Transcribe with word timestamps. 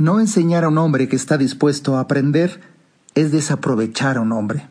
No 0.00 0.18
enseñar 0.18 0.64
a 0.64 0.68
un 0.68 0.78
hombre 0.78 1.10
que 1.10 1.16
está 1.16 1.36
dispuesto 1.36 1.98
a 1.98 2.00
aprender 2.00 2.62
es 3.14 3.32
desaprovechar 3.32 4.16
a 4.16 4.22
un 4.22 4.32
hombre. 4.32 4.66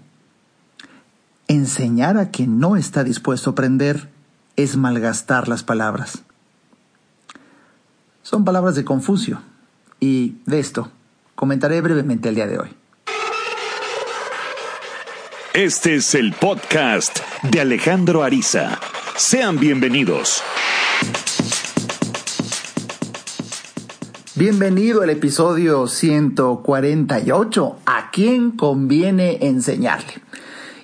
Enseñar 1.48 2.18
a 2.18 2.32
quien 2.32 2.60
no 2.60 2.76
está 2.76 3.04
dispuesto 3.04 3.52
a 3.52 3.54
aprender 3.54 4.10
es 4.56 4.76
malgastar 4.76 5.48
las 5.48 5.62
palabras. 5.62 6.24
Son 8.24 8.44
palabras 8.44 8.74
de 8.74 8.84
Confucio 8.84 9.40
y 10.00 10.38
de 10.48 10.60
esto 10.60 10.92
comentaré 11.36 11.80
brevemente 11.82 12.30
el 12.30 12.34
día 12.34 12.48
de 12.48 12.58
hoy. 12.58 12.70
Este 15.54 15.98
es 15.98 16.16
el 16.16 16.34
podcast 16.34 17.20
de 17.44 17.62
Alejandro 17.62 18.24
Ariza. 18.24 18.80
Sean 19.16 19.60
bienvenidos. 19.60 20.42
Bienvenido 24.40 25.02
al 25.02 25.10
episodio 25.10 25.86
148. 25.86 27.76
¿A 27.86 28.10
quién 28.10 28.52
conviene 28.52 29.40
enseñarle? 29.42 30.14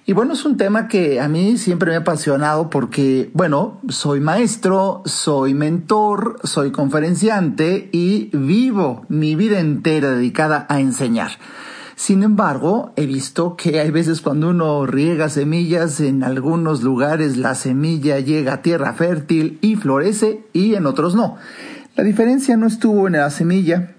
Y 0.05 0.12
bueno, 0.12 0.34
es 0.34 0.44
un 0.44 0.58
tema 0.58 0.90
que 0.90 1.22
a 1.22 1.30
mí 1.30 1.58
siempre 1.58 1.91
me 1.91 1.95
ha 1.95 2.00
apasionado 2.00 2.70
porque, 2.70 3.31
bueno, 3.31 3.80
soy 3.88 4.20
maestro, 4.20 5.04
soy 5.05 5.54
mentor, 5.54 6.36
soy 6.44 6.73
conferenciante 6.73 7.88
y 7.94 8.30
vivo 8.34 9.05
mi 9.08 9.36
vida 9.36 9.62
entera 9.62 10.12
dedicada 10.12 10.66
a 10.67 10.81
enseñar. 10.81 11.31
Sin 11.95 12.23
embargo, 12.23 12.92
he 12.98 13.06
visto 13.06 13.56
que 13.56 13.80
hay 13.80 13.90
veces 13.90 14.20
cuando 14.20 14.50
uno 14.50 14.86
riega 14.86 15.30
semillas, 15.30 16.02
en 16.02 16.23
algunos 16.23 16.84
lugares 16.84 17.38
la 17.38 17.56
semilla 17.56 18.20
llega 18.20 18.56
a 18.56 18.62
tierra 18.62 18.92
fértil 18.92 19.59
y 19.62 19.78
florece 19.78 20.44
y 20.52 20.76
en 20.76 20.88
otros 20.88 21.16
no. 21.16 21.38
La 21.95 22.04
diferencia 22.04 22.58
no 22.58 22.67
estuvo 22.67 23.08
en 23.08 23.13
la 23.13 23.30
semilla, 23.30 23.95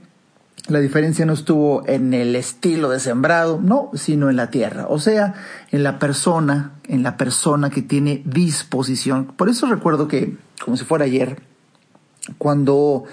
la 0.69 0.81
diferencia 0.81 1.25
no 1.25 1.33
estuvo 1.33 1.83
en 1.89 2.13
el 2.13 2.37
estilo 2.37 2.91
de 2.91 3.01
sembrado, 3.01 3.59
no, 3.63 3.91
sino 3.95 4.29
en 4.29 4.37
la 4.37 4.51
tierra, 4.51 4.85
o 4.91 4.99
sea, 4.99 5.33
en 5.71 5.83
la 5.83 5.99
persona, 5.99 6.73
en 6.85 7.03
la 7.03 7.17
persona 7.17 7.71
que 7.71 7.81
tiene 7.81 8.21
disposición. 8.27 9.25
Por 9.25 9.49
eso 9.49 9.67
recuerdo 9.67 10.09
que, 10.09 10.37
como 10.63 10.77
si 10.77 10.85
fuera 10.85 11.07
ayer, 11.07 11.41
cuando, 12.37 13.05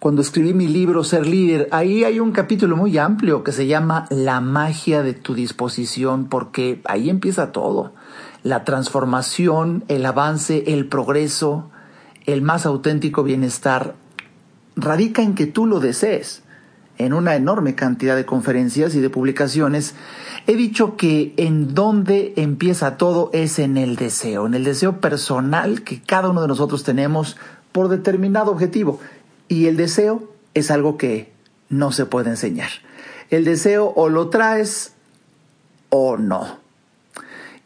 cuando 0.00 0.20
escribí 0.20 0.52
mi 0.52 0.66
libro 0.66 1.04
Ser 1.04 1.28
líder, 1.28 1.68
ahí 1.70 2.02
hay 2.02 2.18
un 2.18 2.32
capítulo 2.32 2.76
muy 2.76 2.98
amplio 2.98 3.44
que 3.44 3.52
se 3.52 3.68
llama 3.68 4.06
La 4.10 4.40
magia 4.40 5.04
de 5.04 5.12
tu 5.12 5.34
disposición, 5.34 6.28
porque 6.28 6.82
ahí 6.86 7.08
empieza 7.08 7.52
todo. 7.52 7.94
La 8.42 8.64
transformación, 8.64 9.84
el 9.86 10.04
avance, 10.04 10.64
el 10.66 10.88
progreso, 10.88 11.70
el 12.26 12.42
más 12.42 12.66
auténtico 12.66 13.22
bienestar 13.22 13.94
radica 14.76 15.22
en 15.22 15.34
que 15.34 15.46
tú 15.46 15.66
lo 15.66 15.80
desees. 15.80 16.42
En 16.96 17.12
una 17.12 17.34
enorme 17.34 17.74
cantidad 17.74 18.14
de 18.14 18.24
conferencias 18.24 18.94
y 18.94 19.00
de 19.00 19.10
publicaciones 19.10 19.96
he 20.46 20.54
dicho 20.54 20.96
que 20.96 21.34
en 21.36 21.74
donde 21.74 22.34
empieza 22.36 22.96
todo 22.96 23.30
es 23.32 23.58
en 23.58 23.76
el 23.76 23.96
deseo, 23.96 24.46
en 24.46 24.54
el 24.54 24.62
deseo 24.62 25.00
personal 25.00 25.82
que 25.82 26.00
cada 26.00 26.30
uno 26.30 26.42
de 26.42 26.48
nosotros 26.48 26.84
tenemos 26.84 27.36
por 27.72 27.88
determinado 27.88 28.52
objetivo. 28.52 29.00
Y 29.48 29.66
el 29.66 29.76
deseo 29.76 30.30
es 30.54 30.70
algo 30.70 30.96
que 30.96 31.32
no 31.68 31.90
se 31.90 32.06
puede 32.06 32.30
enseñar. 32.30 32.70
El 33.30 33.44
deseo 33.44 33.92
o 33.96 34.08
lo 34.08 34.30
traes 34.30 34.94
o 35.90 36.16
no. 36.16 36.63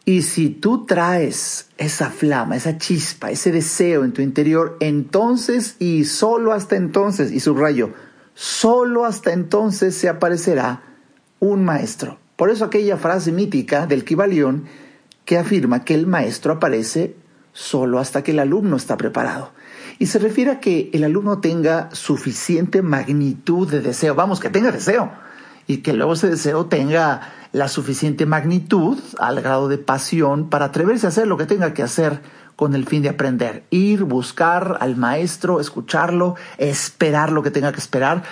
Y 0.08 0.22
si 0.22 0.48
tú 0.48 0.86
traes 0.86 1.68
esa 1.76 2.08
flama, 2.08 2.56
esa 2.56 2.78
chispa, 2.78 3.30
ese 3.30 3.52
deseo 3.52 4.04
en 4.04 4.14
tu 4.14 4.22
interior, 4.22 4.78
entonces 4.80 5.76
y 5.80 6.06
solo 6.06 6.54
hasta 6.54 6.76
entonces, 6.76 7.30
y 7.30 7.40
subrayo, 7.40 7.90
solo 8.32 9.04
hasta 9.04 9.34
entonces 9.34 9.94
se 9.94 10.08
aparecerá 10.08 10.82
un 11.40 11.62
maestro. 11.62 12.18
Por 12.36 12.48
eso 12.48 12.64
aquella 12.64 12.96
frase 12.96 13.32
mítica 13.32 13.86
del 13.86 14.06
Kibalión 14.06 14.64
que 15.26 15.36
afirma 15.36 15.84
que 15.84 15.92
el 15.94 16.06
maestro 16.06 16.54
aparece 16.54 17.14
solo 17.52 17.98
hasta 17.98 18.22
que 18.22 18.30
el 18.30 18.38
alumno 18.38 18.76
está 18.76 18.96
preparado. 18.96 19.52
Y 19.98 20.06
se 20.06 20.18
refiere 20.18 20.52
a 20.52 20.60
que 20.60 20.88
el 20.94 21.04
alumno 21.04 21.40
tenga 21.40 21.90
suficiente 21.94 22.80
magnitud 22.80 23.70
de 23.70 23.82
deseo, 23.82 24.14
vamos, 24.14 24.40
que 24.40 24.48
tenga 24.48 24.72
deseo, 24.72 25.12
y 25.66 25.82
que 25.82 25.92
luego 25.92 26.14
ese 26.14 26.30
deseo 26.30 26.64
tenga 26.64 27.30
la 27.52 27.68
suficiente 27.68 28.26
magnitud 28.26 28.98
al 29.18 29.40
grado 29.40 29.68
de 29.68 29.78
pasión 29.78 30.48
para 30.48 30.66
atreverse 30.66 31.06
a 31.06 31.10
hacer 31.10 31.26
lo 31.26 31.36
que 31.36 31.46
tenga 31.46 31.74
que 31.74 31.82
hacer 31.82 32.20
con 32.56 32.74
el 32.74 32.86
fin 32.86 33.02
de 33.02 33.08
aprender. 33.08 33.64
Ir, 33.70 34.04
buscar 34.04 34.78
al 34.80 34.96
maestro, 34.96 35.60
escucharlo, 35.60 36.34
esperar 36.58 37.30
lo 37.30 37.42
que 37.42 37.50
tenga 37.50 37.72
que 37.72 37.78
esperar, 37.78 38.24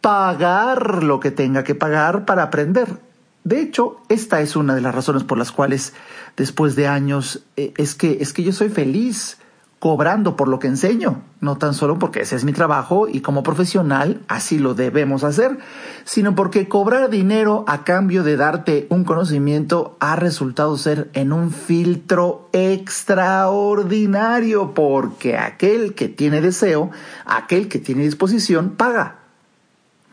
pagar 0.00 1.02
lo 1.02 1.20
que 1.20 1.30
tenga 1.30 1.64
que 1.64 1.74
pagar 1.74 2.24
para 2.24 2.44
aprender. 2.44 3.00
De 3.44 3.60
hecho, 3.60 4.00
esta 4.08 4.40
es 4.40 4.54
una 4.54 4.74
de 4.74 4.80
las 4.80 4.94
razones 4.94 5.24
por 5.24 5.36
las 5.36 5.50
cuales 5.50 5.94
después 6.36 6.76
de 6.76 6.86
años 6.86 7.42
eh, 7.56 7.74
es 7.76 7.94
que 7.94 8.18
es 8.20 8.32
que 8.32 8.44
yo 8.44 8.52
soy 8.52 8.68
feliz 8.68 9.38
cobrando 9.82 10.36
por 10.36 10.46
lo 10.46 10.60
que 10.60 10.68
enseño, 10.68 11.22
no 11.40 11.58
tan 11.58 11.74
solo 11.74 11.98
porque 11.98 12.20
ese 12.20 12.36
es 12.36 12.44
mi 12.44 12.52
trabajo 12.52 13.08
y 13.08 13.20
como 13.20 13.42
profesional 13.42 14.20
así 14.28 14.60
lo 14.60 14.74
debemos 14.74 15.24
hacer, 15.24 15.58
sino 16.04 16.36
porque 16.36 16.68
cobrar 16.68 17.10
dinero 17.10 17.64
a 17.66 17.82
cambio 17.82 18.22
de 18.22 18.36
darte 18.36 18.86
un 18.90 19.02
conocimiento 19.02 19.96
ha 19.98 20.14
resultado 20.14 20.78
ser 20.78 21.10
en 21.14 21.32
un 21.32 21.50
filtro 21.50 22.48
extraordinario, 22.52 24.72
porque 24.72 25.36
aquel 25.36 25.94
que 25.94 26.06
tiene 26.06 26.40
deseo, 26.40 26.92
aquel 27.26 27.66
que 27.66 27.80
tiene 27.80 28.04
disposición, 28.04 28.76
paga. 28.76 29.16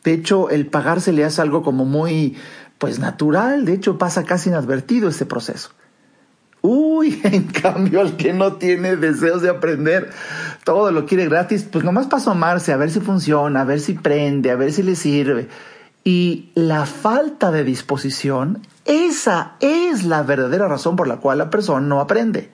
De 0.03 0.13
hecho, 0.13 0.49
el 0.49 0.65
pagar 0.65 0.99
se 0.99 1.13
le 1.13 1.25
hace 1.25 1.43
algo 1.43 1.61
como 1.61 1.85
muy, 1.85 2.37
pues 2.79 2.97
natural, 2.97 3.65
de 3.65 3.73
hecho 3.73 3.99
pasa 3.99 4.23
casi 4.23 4.49
inadvertido 4.49 5.09
este 5.09 5.27
proceso. 5.27 5.69
Uy, 6.61 7.21
en 7.23 7.43
cambio, 7.43 8.01
al 8.01 8.17
que 8.17 8.33
no 8.33 8.53
tiene 8.53 8.95
deseos 8.95 9.41
de 9.41 9.49
aprender, 9.49 10.09
todo 10.63 10.91
lo 10.91 11.05
quiere 11.05 11.25
gratis, 11.27 11.67
pues 11.71 11.83
nomás 11.83 12.07
para 12.07 12.21
asomarse, 12.21 12.73
a 12.73 12.77
ver 12.77 12.91
si 12.91 12.99
funciona, 12.99 13.61
a 13.61 13.65
ver 13.65 13.79
si 13.79 13.93
prende, 13.93 14.51
a 14.51 14.55
ver 14.55 14.71
si 14.73 14.83
le 14.83 14.95
sirve. 14.95 15.47
Y 16.03 16.51
la 16.55 16.85
falta 16.85 17.51
de 17.51 17.63
disposición, 17.63 18.61
esa 18.85 19.53
es 19.59 20.03
la 20.03 20.23
verdadera 20.23 20.67
razón 20.67 20.95
por 20.95 21.07
la 21.07 21.17
cual 21.17 21.37
la 21.37 21.49
persona 21.49 21.85
no 21.85 21.99
aprende. 21.99 22.51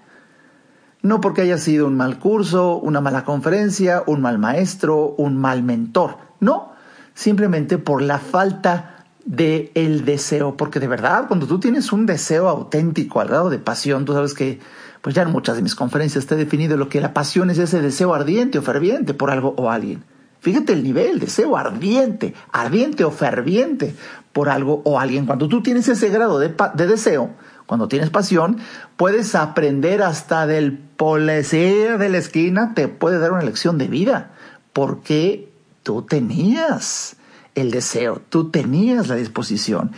No 1.01 1.21
porque 1.21 1.43
haya 1.43 1.59
sido 1.59 1.85
un 1.85 1.95
mal 1.95 2.17
curso, 2.17 2.77
una 2.77 2.99
mala 2.99 3.23
conferencia, 3.23 4.03
un 4.07 4.21
mal 4.21 4.39
maestro, 4.39 5.13
un 5.17 5.37
mal 5.37 5.61
mentor. 5.61 6.17
No, 6.39 6.73
simplemente 7.13 7.77
por 7.77 8.01
la 8.01 8.17
falta 8.17 8.94
de 9.25 9.71
el 9.73 10.05
deseo, 10.05 10.55
porque 10.55 10.79
de 10.79 10.87
verdad, 10.87 11.27
cuando 11.27 11.47
tú 11.47 11.59
tienes 11.59 11.91
un 11.91 12.05
deseo 12.05 12.47
auténtico 12.47 13.19
al 13.19 13.27
grado 13.27 13.49
de 13.49 13.57
pasión, 13.57 14.05
tú 14.05 14.13
sabes 14.13 14.33
que, 14.33 14.59
pues 15.01 15.15
ya 15.15 15.23
en 15.23 15.31
muchas 15.31 15.55
de 15.55 15.63
mis 15.63 15.75
conferencias 15.75 16.27
te 16.27 16.35
he 16.35 16.37
definido 16.37 16.77
lo 16.77 16.89
que 16.89 17.01
la 17.01 17.13
pasión 17.13 17.49
es 17.49 17.57
ese 17.57 17.81
deseo 17.81 18.13
ardiente 18.13 18.59
o 18.59 18.61
ferviente 18.61 19.13
por 19.13 19.31
algo 19.31 19.55
o 19.57 19.69
alguien. 19.71 20.03
Fíjate 20.39 20.73
el 20.73 20.83
nivel, 20.83 21.19
deseo 21.19 21.57
ardiente, 21.57 22.35
ardiente 22.51 23.03
o 23.03 23.09
ferviente 23.09 23.95
por 24.31 24.47
algo 24.47 24.83
o 24.85 24.99
alguien. 24.99 25.25
Cuando 25.25 25.47
tú 25.47 25.63
tienes 25.63 25.87
ese 25.87 26.09
grado 26.09 26.37
de, 26.37 26.53
de 26.75 26.87
deseo, 26.87 27.31
cuando 27.65 27.87
tienes 27.87 28.11
pasión, 28.11 28.57
puedes 28.95 29.33
aprender 29.33 30.03
hasta 30.03 30.45
del 30.45 30.77
policía 30.77 31.97
de 31.97 32.09
la 32.09 32.19
esquina, 32.19 32.73
te 32.75 32.87
puede 32.87 33.17
dar 33.17 33.31
una 33.31 33.41
lección 33.41 33.79
de 33.79 33.87
vida, 33.87 34.33
porque 34.71 35.49
tú 35.81 36.03
tenías 36.03 37.17
el 37.55 37.71
deseo, 37.71 38.21
tú 38.29 38.49
tenías 38.49 39.07
la 39.07 39.15
disposición. 39.15 39.91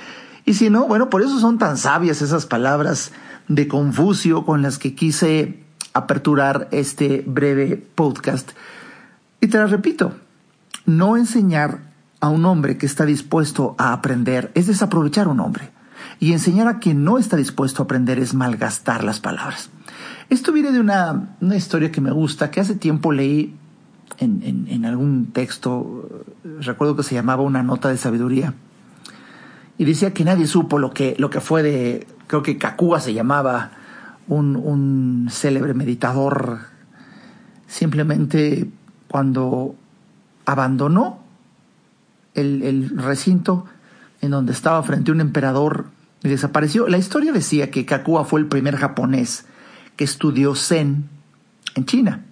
Y 0.46 0.54
si 0.54 0.70
no, 0.70 0.88
bueno, 0.88 1.10
por 1.10 1.22
eso 1.22 1.40
son 1.40 1.58
tan 1.58 1.78
sabias 1.78 2.22
esas 2.22 2.46
palabras 2.46 3.12
de 3.48 3.68
Confucio 3.68 4.46
con 4.46 4.62
las 4.62 4.78
que 4.78 4.96
quise 4.96 5.64
aperturar 5.94 6.68
este 6.72 7.24
breve 7.26 7.76
podcast. 7.96 8.52
Y 9.42 9.48
te 9.48 9.58
las 9.58 9.72
repito, 9.72 10.14
no 10.86 11.18
enseñar 11.18 11.82
a 12.20 12.30
un 12.30 12.46
hombre 12.46 12.78
que 12.78 12.86
está 12.86 13.06
dispuesto 13.06 13.76
a 13.78 13.94
aprender 13.94 14.52
es 14.56 14.68
desaprovechar 14.68 15.28
a 15.28 15.32
un 15.32 15.40
hombre. 15.40 15.72
Y 16.20 16.32
enseñar 16.32 16.68
a 16.68 16.80
quien 16.80 17.04
no 17.04 17.18
está 17.18 17.38
dispuesto 17.38 17.82
a 17.82 17.86
aprender 17.86 18.20
es 18.20 18.34
malgastar 18.34 19.04
las 19.04 19.20
palabras. 19.20 19.70
Esto 20.30 20.52
viene 20.52 20.72
de 20.72 20.80
una, 20.80 21.36
una 21.42 21.56
historia 21.56 21.92
que 21.92 22.02
me 22.02 22.12
gusta, 22.12 22.52
que 22.52 22.60
hace 22.60 22.76
tiempo 22.76 23.12
leí 23.12 23.56
en, 24.20 24.86
algún 24.86 25.28
texto, 25.28 26.26
recuerdo 26.62 26.96
que 26.96 27.04
se 27.04 27.16
llamaba 27.16 27.44
Una 27.44 27.64
nota 27.64 27.90
de 27.90 27.98
sabiduría, 27.98 28.54
y 29.78 29.86
decía 29.86 30.14
que 30.14 30.24
nadie 30.24 30.48
supo 30.48 30.80
lo 30.80 30.92
que, 30.92 31.16
lo 31.20 31.30
que 31.30 31.40
fue 31.40 31.62
de, 31.62 32.08
creo 32.26 32.42
que 32.42 32.58
Kakua 32.58 33.00
se 33.00 33.14
llamaba, 33.14 33.72
un, 34.28 34.56
un 34.56 35.28
célebre 35.32 35.74
meditador, 35.74 36.60
simplemente 37.68 38.70
cuando 39.08 39.76
abandonó 40.46 41.20
el, 42.34 42.64
el, 42.64 42.98
recinto 42.98 43.66
en 44.22 44.32
donde 44.32 44.52
estaba 44.52 44.82
frente 44.84 45.12
a 45.12 45.14
un 45.14 45.22
emperador 45.22 45.86
y 46.24 46.30
desapareció. 46.30 46.88
La 46.88 46.98
historia 46.98 47.32
decía 47.32 47.72
que 47.72 47.86
Kakua 47.86 48.26
fue 48.26 48.40
el 48.40 48.48
primer 48.48 48.76
japonés 48.76 49.46
que 49.96 50.04
estudió 50.04 50.56
Zen 50.56 51.10
en 51.76 51.86
China. 51.86 52.27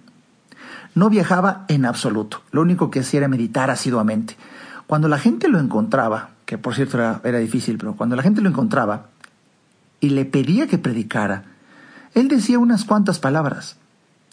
No 0.96 1.10
viajaba 1.10 1.66
en 1.68 1.84
absoluto. 1.84 2.40
Lo 2.52 2.62
único 2.62 2.90
que 2.90 3.00
hacía 3.00 3.18
era 3.18 3.28
meditar 3.28 3.70
asiduamente. 3.70 4.34
Cuando 4.86 5.08
la 5.08 5.18
gente 5.18 5.46
lo 5.46 5.60
encontraba, 5.60 6.30
que 6.46 6.56
por 6.56 6.74
cierto 6.74 6.96
era, 6.96 7.20
era 7.22 7.38
difícil, 7.38 7.76
pero 7.76 7.94
cuando 7.96 8.16
la 8.16 8.22
gente 8.22 8.40
lo 8.40 8.48
encontraba 8.48 9.08
y 10.00 10.08
le 10.08 10.24
pedía 10.24 10.66
que 10.66 10.78
predicara, 10.78 11.44
él 12.14 12.28
decía 12.28 12.58
unas 12.58 12.86
cuantas 12.86 13.18
palabras 13.18 13.76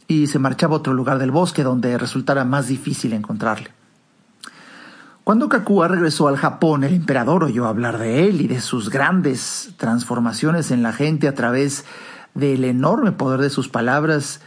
y 0.07 0.27
se 0.27 0.39
marchaba 0.39 0.75
a 0.75 0.77
otro 0.77 0.94
lugar 0.94 1.19
del 1.19 1.31
bosque 1.31 1.63
donde 1.63 1.98
resultara 1.98 2.45
más 2.45 2.69
difícil 2.69 3.12
encontrarle. 3.12 3.71
Cuando 5.25 5.50
Kakua 5.50 5.89
regresó 5.89 6.30
al 6.30 6.38
Japón, 6.38 6.86
el 6.86 6.94
emperador 6.94 7.44
oyó 7.44 7.65
hablar 7.65 7.98
de 7.98 8.30
él 8.30 8.39
y 8.39 8.48
de 8.48 8.62
sus 8.62 8.89
grandes 8.89 9.74
transformaciones 9.75 10.71
en 10.71 10.81
la 10.81 10.94
gente 10.94 11.27
a 11.27 11.36
través 11.36 11.83
del 12.36 12.63
enorme 12.63 13.12
poder 13.12 13.42
de 13.42 13.50
sus 13.50 13.68
palabras 13.68 14.39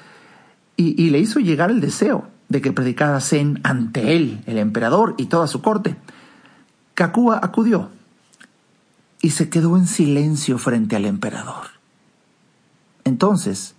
y, 0.77 1.11
le 1.11 1.19
hizo 1.19 1.41
llegar 1.41 1.71
el 1.71 1.81
deseo 1.81 2.29
de 2.49 2.61
que 2.61 2.73
predicara 2.73 3.21
Zen 3.21 3.61
ante 3.65 4.15
él, 4.15 4.43
el 4.47 4.59
emperador 4.59 5.15
y 5.17 5.27
toda 5.27 5.47
su 5.47 5.63
corte. 5.63 5.97
Kakua 6.95 7.41
acudió 7.43 7.91
y 9.23 9.31
se 9.31 9.49
quedó 9.49 9.77
en 9.77 9.87
silencio 9.87 10.59
frente 10.59 10.97
al 10.97 11.07
emperador. 11.07 11.67
Entonces, 13.05 13.75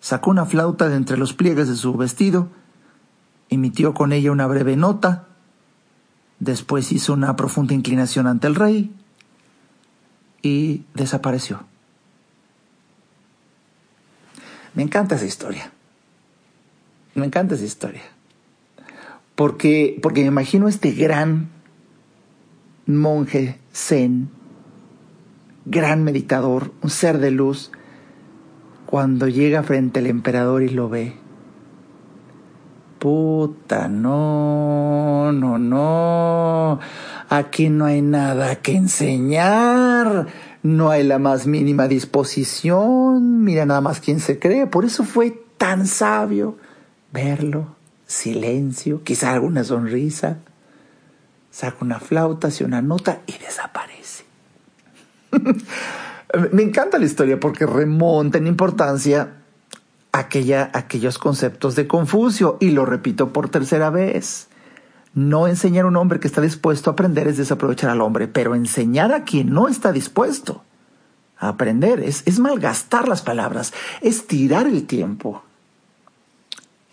sacó 0.00 0.30
una 0.30 0.44
flauta 0.44 0.88
de 0.88 0.96
entre 0.96 1.16
los 1.16 1.32
pliegues 1.32 1.68
de 1.68 1.76
su 1.76 1.94
vestido, 1.94 2.48
emitió 3.48 3.94
con 3.94 4.12
ella 4.12 4.32
una 4.32 4.46
breve 4.46 4.76
nota, 4.76 5.26
después 6.38 6.92
hizo 6.92 7.14
una 7.14 7.36
profunda 7.36 7.74
inclinación 7.74 8.26
ante 8.26 8.46
el 8.46 8.54
rey 8.54 8.94
y 10.42 10.84
desapareció. 10.94 11.64
Me 14.74 14.82
encanta 14.82 15.14
esa 15.14 15.24
historia. 15.24 15.73
Me 17.14 17.26
encanta 17.26 17.54
esa 17.54 17.64
historia. 17.64 18.02
Porque, 19.34 19.98
porque 20.02 20.22
me 20.22 20.28
imagino 20.28 20.68
este 20.68 20.92
gran 20.92 21.48
monje 22.86 23.58
zen, 23.72 24.30
gran 25.64 26.04
meditador, 26.04 26.72
un 26.82 26.90
ser 26.90 27.18
de 27.18 27.30
luz, 27.30 27.70
cuando 28.86 29.28
llega 29.28 29.62
frente 29.62 30.00
al 30.00 30.06
emperador 30.06 30.62
y 30.62 30.68
lo 30.68 30.88
ve. 30.88 31.14
Puta, 32.98 33.88
no, 33.88 35.32
no, 35.32 35.58
no. 35.58 36.80
Aquí 37.28 37.68
no 37.68 37.86
hay 37.86 38.02
nada 38.02 38.56
que 38.56 38.76
enseñar. 38.76 40.26
No 40.62 40.90
hay 40.90 41.04
la 41.04 41.18
más 41.18 41.46
mínima 41.46 41.88
disposición. 41.88 43.44
Mira 43.44 43.66
nada 43.66 43.80
más 43.80 44.00
quién 44.00 44.20
se 44.20 44.38
cree. 44.38 44.66
Por 44.66 44.84
eso 44.84 45.04
fue 45.04 45.42
tan 45.58 45.86
sabio 45.86 46.56
verlo. 47.14 47.76
Silencio, 48.06 49.02
quizá 49.02 49.32
alguna 49.32 49.64
sonrisa. 49.64 50.38
Saca 51.50 51.78
una 51.80 52.00
flauta, 52.00 52.48
hace 52.48 52.64
una 52.64 52.82
nota 52.82 53.22
y 53.26 53.32
desaparece. 53.38 54.24
Me 56.52 56.62
encanta 56.62 56.98
la 56.98 57.06
historia 57.06 57.40
porque 57.40 57.64
remonta 57.64 58.38
en 58.38 58.46
importancia 58.46 59.36
aquella, 60.12 60.70
aquellos 60.74 61.16
conceptos 61.18 61.76
de 61.76 61.86
Confucio 61.86 62.58
y 62.60 62.70
lo 62.70 62.84
repito 62.84 63.32
por 63.32 63.48
tercera 63.48 63.88
vez. 63.88 64.48
No 65.14 65.46
enseñar 65.46 65.84
a 65.84 65.88
un 65.88 65.96
hombre 65.96 66.18
que 66.18 66.26
está 66.26 66.40
dispuesto 66.40 66.90
a 66.90 66.94
aprender 66.94 67.28
es 67.28 67.36
desaprovechar 67.36 67.88
al 67.88 68.00
hombre, 68.00 68.26
pero 68.26 68.56
enseñar 68.56 69.12
a 69.12 69.22
quien 69.22 69.50
no 69.50 69.68
está 69.68 69.92
dispuesto 69.92 70.64
a 71.38 71.48
aprender 71.48 72.00
es, 72.00 72.24
es 72.26 72.40
malgastar 72.40 73.06
las 73.06 73.22
palabras, 73.22 73.72
es 74.00 74.26
tirar 74.26 74.66
el 74.66 74.86
tiempo, 74.86 75.43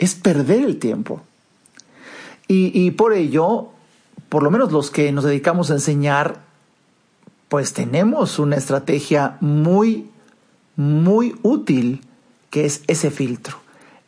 es 0.02 0.16
perder 0.16 0.64
el 0.64 0.78
tiempo. 0.78 1.22
Y, 2.48 2.72
y 2.74 2.92
por 2.92 3.14
ello, 3.14 3.70
por 4.28 4.44
lo 4.44 4.52
menos 4.52 4.74
los 4.74 4.92
que 4.92 5.12
nos 5.14 5.24
dedicamos 5.24 5.70
a 5.72 5.76
enseñar, 5.76 6.42
pues 7.48 7.72
tenemos 7.74 8.40
una 8.40 8.58
estrategia 8.58 9.38
muy, 9.40 10.10
muy 10.76 11.36
útil 11.44 12.02
que 12.50 12.66
es 12.66 12.84
ese 12.88 13.12
filtro. 13.12 13.58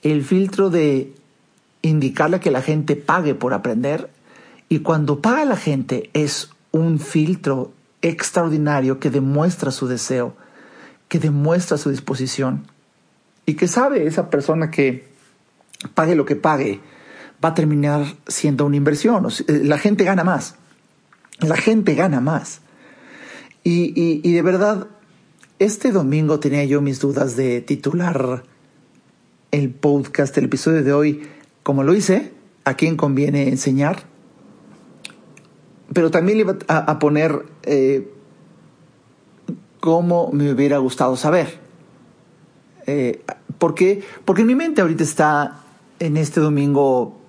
El 0.01 0.23
filtro 0.23 0.69
de 0.69 1.13
indicarle 1.83 2.39
que 2.39 2.51
la 2.51 2.61
gente 2.61 2.95
pague 2.95 3.35
por 3.35 3.53
aprender 3.53 4.09
y 4.69 4.79
cuando 4.79 5.19
paga 5.19 5.45
la 5.45 5.57
gente 5.57 6.09
es 6.13 6.49
un 6.71 6.99
filtro 6.99 7.71
extraordinario 8.01 8.99
que 8.99 9.11
demuestra 9.11 9.69
su 9.69 9.87
deseo, 9.87 10.33
que 11.07 11.19
demuestra 11.19 11.77
su 11.77 11.91
disposición 11.91 12.65
y 13.45 13.53
que 13.53 13.67
sabe 13.67 14.07
esa 14.07 14.31
persona 14.31 14.71
que 14.71 15.12
pague 15.93 16.15
lo 16.15 16.25
que 16.25 16.35
pague 16.35 16.81
va 17.43 17.49
a 17.49 17.53
terminar 17.53 18.05
siendo 18.27 18.65
una 18.65 18.77
inversión. 18.77 19.27
La 19.47 19.77
gente 19.77 20.03
gana 20.03 20.23
más. 20.23 20.55
La 21.39 21.57
gente 21.57 21.95
gana 21.95 22.21
más. 22.21 22.61
Y, 23.63 24.31
de 24.31 24.41
verdad, 24.41 24.87
este 25.59 25.91
domingo 25.91 26.39
tenía 26.39 26.65
yo 26.65 26.81
mis 26.81 26.99
dudas 26.99 27.35
de 27.35 27.61
titular 27.61 28.43
el 29.51 29.69
podcast, 29.69 30.37
el 30.37 30.45
episodio 30.45 30.83
de 30.83 30.93
hoy, 30.93 31.27
como 31.61 31.83
lo 31.83 31.93
hice, 31.93 32.33
a 32.65 32.75
quién 32.75 32.97
conviene 32.97 33.49
enseñar. 33.49 34.03
Pero 35.93 36.11
también 36.11 36.37
le 36.37 36.43
iba 36.43 36.57
a, 36.67 36.99
poner 36.99 37.45
eh, 37.63 38.11
cómo 39.79 40.31
me 40.33 40.51
hubiera 40.51 40.79
gustado 40.79 41.15
saber. 41.15 41.59
Eh, 42.85 43.21
porque, 43.59 44.03
porque 44.25 44.41
en 44.41 44.47
mi 44.47 44.55
mente 44.55 44.81
ahorita 44.81 45.03
está 45.03 45.62
en 46.05 46.17
este 46.17 46.39
domingo 46.39 47.19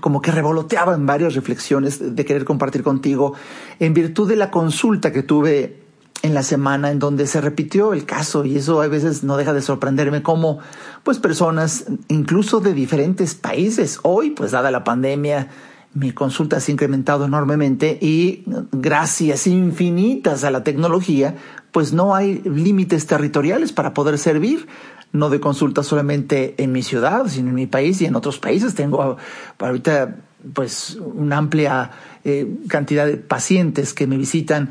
como 0.00 0.20
que 0.20 0.32
revoloteaba 0.32 0.94
en 0.94 1.06
varias 1.06 1.34
reflexiones 1.34 2.14
de 2.14 2.24
querer 2.24 2.44
compartir 2.44 2.82
contigo 2.82 3.34
en 3.78 3.94
virtud 3.94 4.28
de 4.28 4.36
la 4.36 4.50
consulta 4.50 5.12
que 5.12 5.22
tuve 5.22 5.82
en 6.22 6.34
la 6.34 6.42
semana 6.42 6.90
en 6.90 6.98
donde 6.98 7.26
se 7.26 7.40
repitió 7.40 7.92
el 7.92 8.04
caso 8.04 8.44
y 8.44 8.56
eso 8.56 8.82
a 8.82 8.88
veces 8.88 9.22
no 9.22 9.36
deja 9.36 9.52
de 9.52 9.62
sorprenderme 9.62 10.22
como 10.22 10.58
pues 11.04 11.18
personas 11.18 11.86
incluso 12.08 12.60
de 12.60 12.74
diferentes 12.74 13.34
países. 13.34 14.00
Hoy 14.02 14.30
pues 14.30 14.50
dada 14.50 14.70
la 14.70 14.84
pandemia 14.84 15.48
mi 15.94 16.12
consulta 16.12 16.60
se 16.60 16.70
ha 16.70 16.74
incrementado 16.74 17.24
enormemente 17.24 17.98
y 18.00 18.44
gracias 18.72 19.46
infinitas 19.46 20.44
a 20.44 20.50
la 20.50 20.64
tecnología 20.64 21.36
pues 21.72 21.92
no 21.92 22.14
hay 22.14 22.42
límites 22.44 23.06
territoriales 23.06 23.72
para 23.72 23.94
poder 23.94 24.18
servir 24.18 24.66
no 25.12 25.30
de 25.30 25.40
consulta 25.40 25.82
solamente 25.82 26.54
en 26.58 26.72
mi 26.72 26.82
ciudad, 26.82 27.28
sino 27.28 27.48
en 27.48 27.54
mi 27.54 27.66
país 27.66 28.00
y 28.00 28.06
en 28.06 28.16
otros 28.16 28.38
países. 28.38 28.74
Tengo 28.74 29.16
ahorita 29.58 30.16
pues 30.52 30.98
una 31.00 31.38
amplia 31.38 31.90
eh, 32.24 32.46
cantidad 32.68 33.06
de 33.06 33.16
pacientes 33.16 33.94
que 33.94 34.06
me 34.06 34.16
visitan 34.16 34.70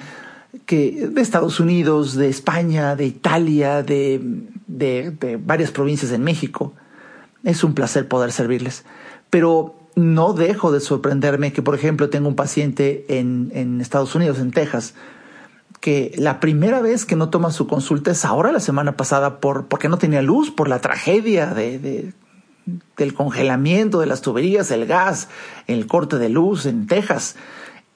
que 0.66 1.10
de 1.12 1.22
Estados 1.22 1.60
Unidos, 1.60 2.16
de 2.16 2.30
España, 2.30 2.96
de 2.96 3.06
Italia, 3.06 3.84
de, 3.84 4.22
de, 4.68 5.40
varias 5.44 5.72
provincias 5.72 6.12
en 6.12 6.24
México. 6.24 6.74
Es 7.44 7.64
un 7.64 7.74
placer 7.74 8.08
poder 8.08 8.32
servirles. 8.32 8.84
Pero 9.30 9.76
no 9.96 10.34
dejo 10.34 10.72
de 10.72 10.80
sorprenderme 10.80 11.54
que, 11.54 11.62
por 11.62 11.76
ejemplo, 11.76 12.10
tengo 12.10 12.28
un 12.28 12.36
paciente 12.36 13.06
en, 13.10 13.52
en 13.54 13.82
Estados 13.82 14.16
Unidos, 14.16 14.40
en 14.40 14.52
Texas, 14.52 14.94
que 15.80 16.14
la 16.18 16.40
primera 16.40 16.82
vez 16.82 17.06
que 17.06 17.16
no 17.16 17.30
toma 17.30 17.52
su 17.52 17.68
consulta 17.68 18.12
es 18.12 18.26
ahora, 18.26 18.52
la 18.52 18.60
semana 18.60 18.98
pasada, 18.98 19.40
por, 19.40 19.68
porque 19.68 19.90
no 19.90 19.98
tenía 19.98 20.22
luz, 20.22 20.52
por 20.52 20.68
la 20.68 20.80
tragedia 20.80 21.48
de, 21.48 21.80
de, 21.80 22.14
del 22.98 23.14
congelamiento 23.14 24.00
de 24.00 24.08
las 24.08 24.22
tuberías, 24.22 24.72
el 24.72 24.86
gas, 24.86 25.30
el 25.68 25.88
corte 25.88 26.18
de 26.18 26.30
luz 26.30 26.66
en 26.66 26.88
Texas. 26.88 27.36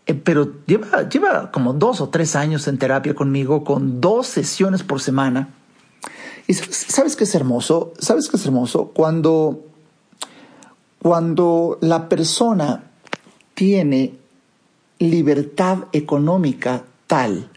Eh, 0.06 0.14
pero 0.14 0.52
lleva, 0.66 1.10
lleva 1.10 1.52
como 1.52 1.74
dos 1.74 2.02
o 2.02 2.10
tres 2.10 2.36
años 2.36 2.68
en 2.68 2.78
terapia 2.78 3.16
conmigo, 3.16 3.64
con 3.64 4.02
dos 4.02 4.28
sesiones 4.28 4.84
por 4.84 5.02
semana. 5.02 5.50
Y 6.48 6.54
sabes 6.54 7.16
qué 7.16 7.24
es 7.24 7.36
hermoso, 7.36 7.94
sabes 8.00 8.28
qué 8.28 8.38
es 8.38 8.46
hermoso 8.46 8.92
cuando, 8.94 9.64
cuando 11.02 11.78
la 11.82 12.10
persona 12.10 12.84
tiene 13.54 14.16
libertad 15.00 15.86
económica 15.94 16.84
tal 17.08 17.51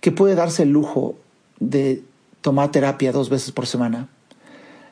que 0.00 0.12
puede 0.12 0.34
darse 0.34 0.62
el 0.62 0.70
lujo 0.70 1.16
de 1.60 2.02
tomar 2.40 2.70
terapia 2.70 3.12
dos 3.12 3.30
veces 3.30 3.52
por 3.52 3.66
semana. 3.66 4.08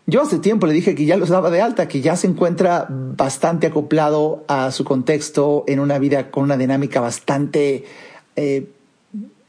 Yo 0.09 0.23
hace 0.23 0.39
tiempo 0.39 0.67
le 0.67 0.73
dije 0.73 0.95
que 0.95 1.05
ya 1.05 1.17
los 1.17 1.31
daba 1.31 1.51
de 1.51 1.61
alta, 1.61 1.89
que 1.89 2.01
ya 2.01 2.15
se 2.15 2.29
encuentra 2.29 2.87
bastante 2.89 3.67
acoplado 3.67 4.45
a 4.47 4.71
su 4.71 4.85
contexto 4.85 5.65
en 5.67 5.81
una 5.81 5.99
vida 5.99 6.31
con 6.31 6.45
una 6.45 6.57
dinámica 6.57 7.01
bastante 7.01 7.85
eh, 8.37 8.71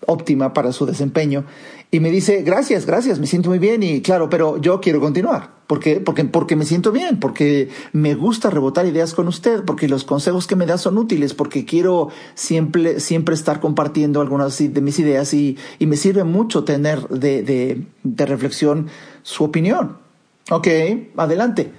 óptima 0.08 0.54
para 0.54 0.72
su 0.72 0.88
desempeño. 0.88 1.46
Y 1.90 2.02
me 2.02 2.12
dice, 2.12 2.42
gracias, 2.42 2.86
gracias, 2.86 3.18
me 3.20 3.28
siento 3.28 3.50
muy 3.50 3.60
bien 3.60 3.82
y 3.82 4.02
claro, 4.02 4.30
pero 4.30 4.58
yo 4.58 4.82
quiero 4.82 5.00
continuar. 5.00 5.52
¿Por 5.68 5.80
qué? 5.80 6.02
Porque, 6.02 6.26
porque 6.26 6.58
me 6.58 6.66
siento 6.66 6.92
bien, 6.92 7.20
porque 7.20 7.70
me 7.94 8.14
gusta 8.14 8.50
rebotar 8.50 8.86
ideas 8.86 9.14
con 9.14 9.28
usted, 9.30 9.64
porque 9.64 9.88
los 9.88 10.04
consejos 10.04 10.48
que 10.48 10.58
me 10.58 10.66
da 10.66 10.78
son 10.78 10.98
útiles, 10.98 11.34
porque 11.34 11.64
quiero 11.64 12.10
siempre, 12.36 13.00
siempre 13.00 13.36
estar 13.36 13.62
compartiendo 13.62 14.20
algunas 14.20 14.58
de 14.58 14.82
mis 14.82 15.00
ideas 15.00 15.34
y, 15.34 15.58
y 15.80 15.86
me 15.86 15.96
sirve 15.96 16.26
mucho 16.26 16.66
tener 16.66 17.08
de, 17.08 17.42
de, 17.44 17.86
de 18.04 18.26
reflexión 18.26 18.88
su 19.24 19.46
opinión. 19.46 19.98
Ok, 20.50 20.68
adelante. 21.16 21.72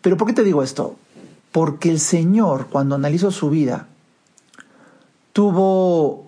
Pero 0.00 0.16
¿por 0.16 0.28
qué 0.28 0.32
te 0.32 0.44
digo 0.44 0.62
esto? 0.62 0.96
Porque 1.52 1.90
el 1.90 2.00
Señor, 2.00 2.68
cuando 2.70 2.94
analizó 2.94 3.30
su 3.30 3.50
vida, 3.50 3.88
tuvo 5.32 6.26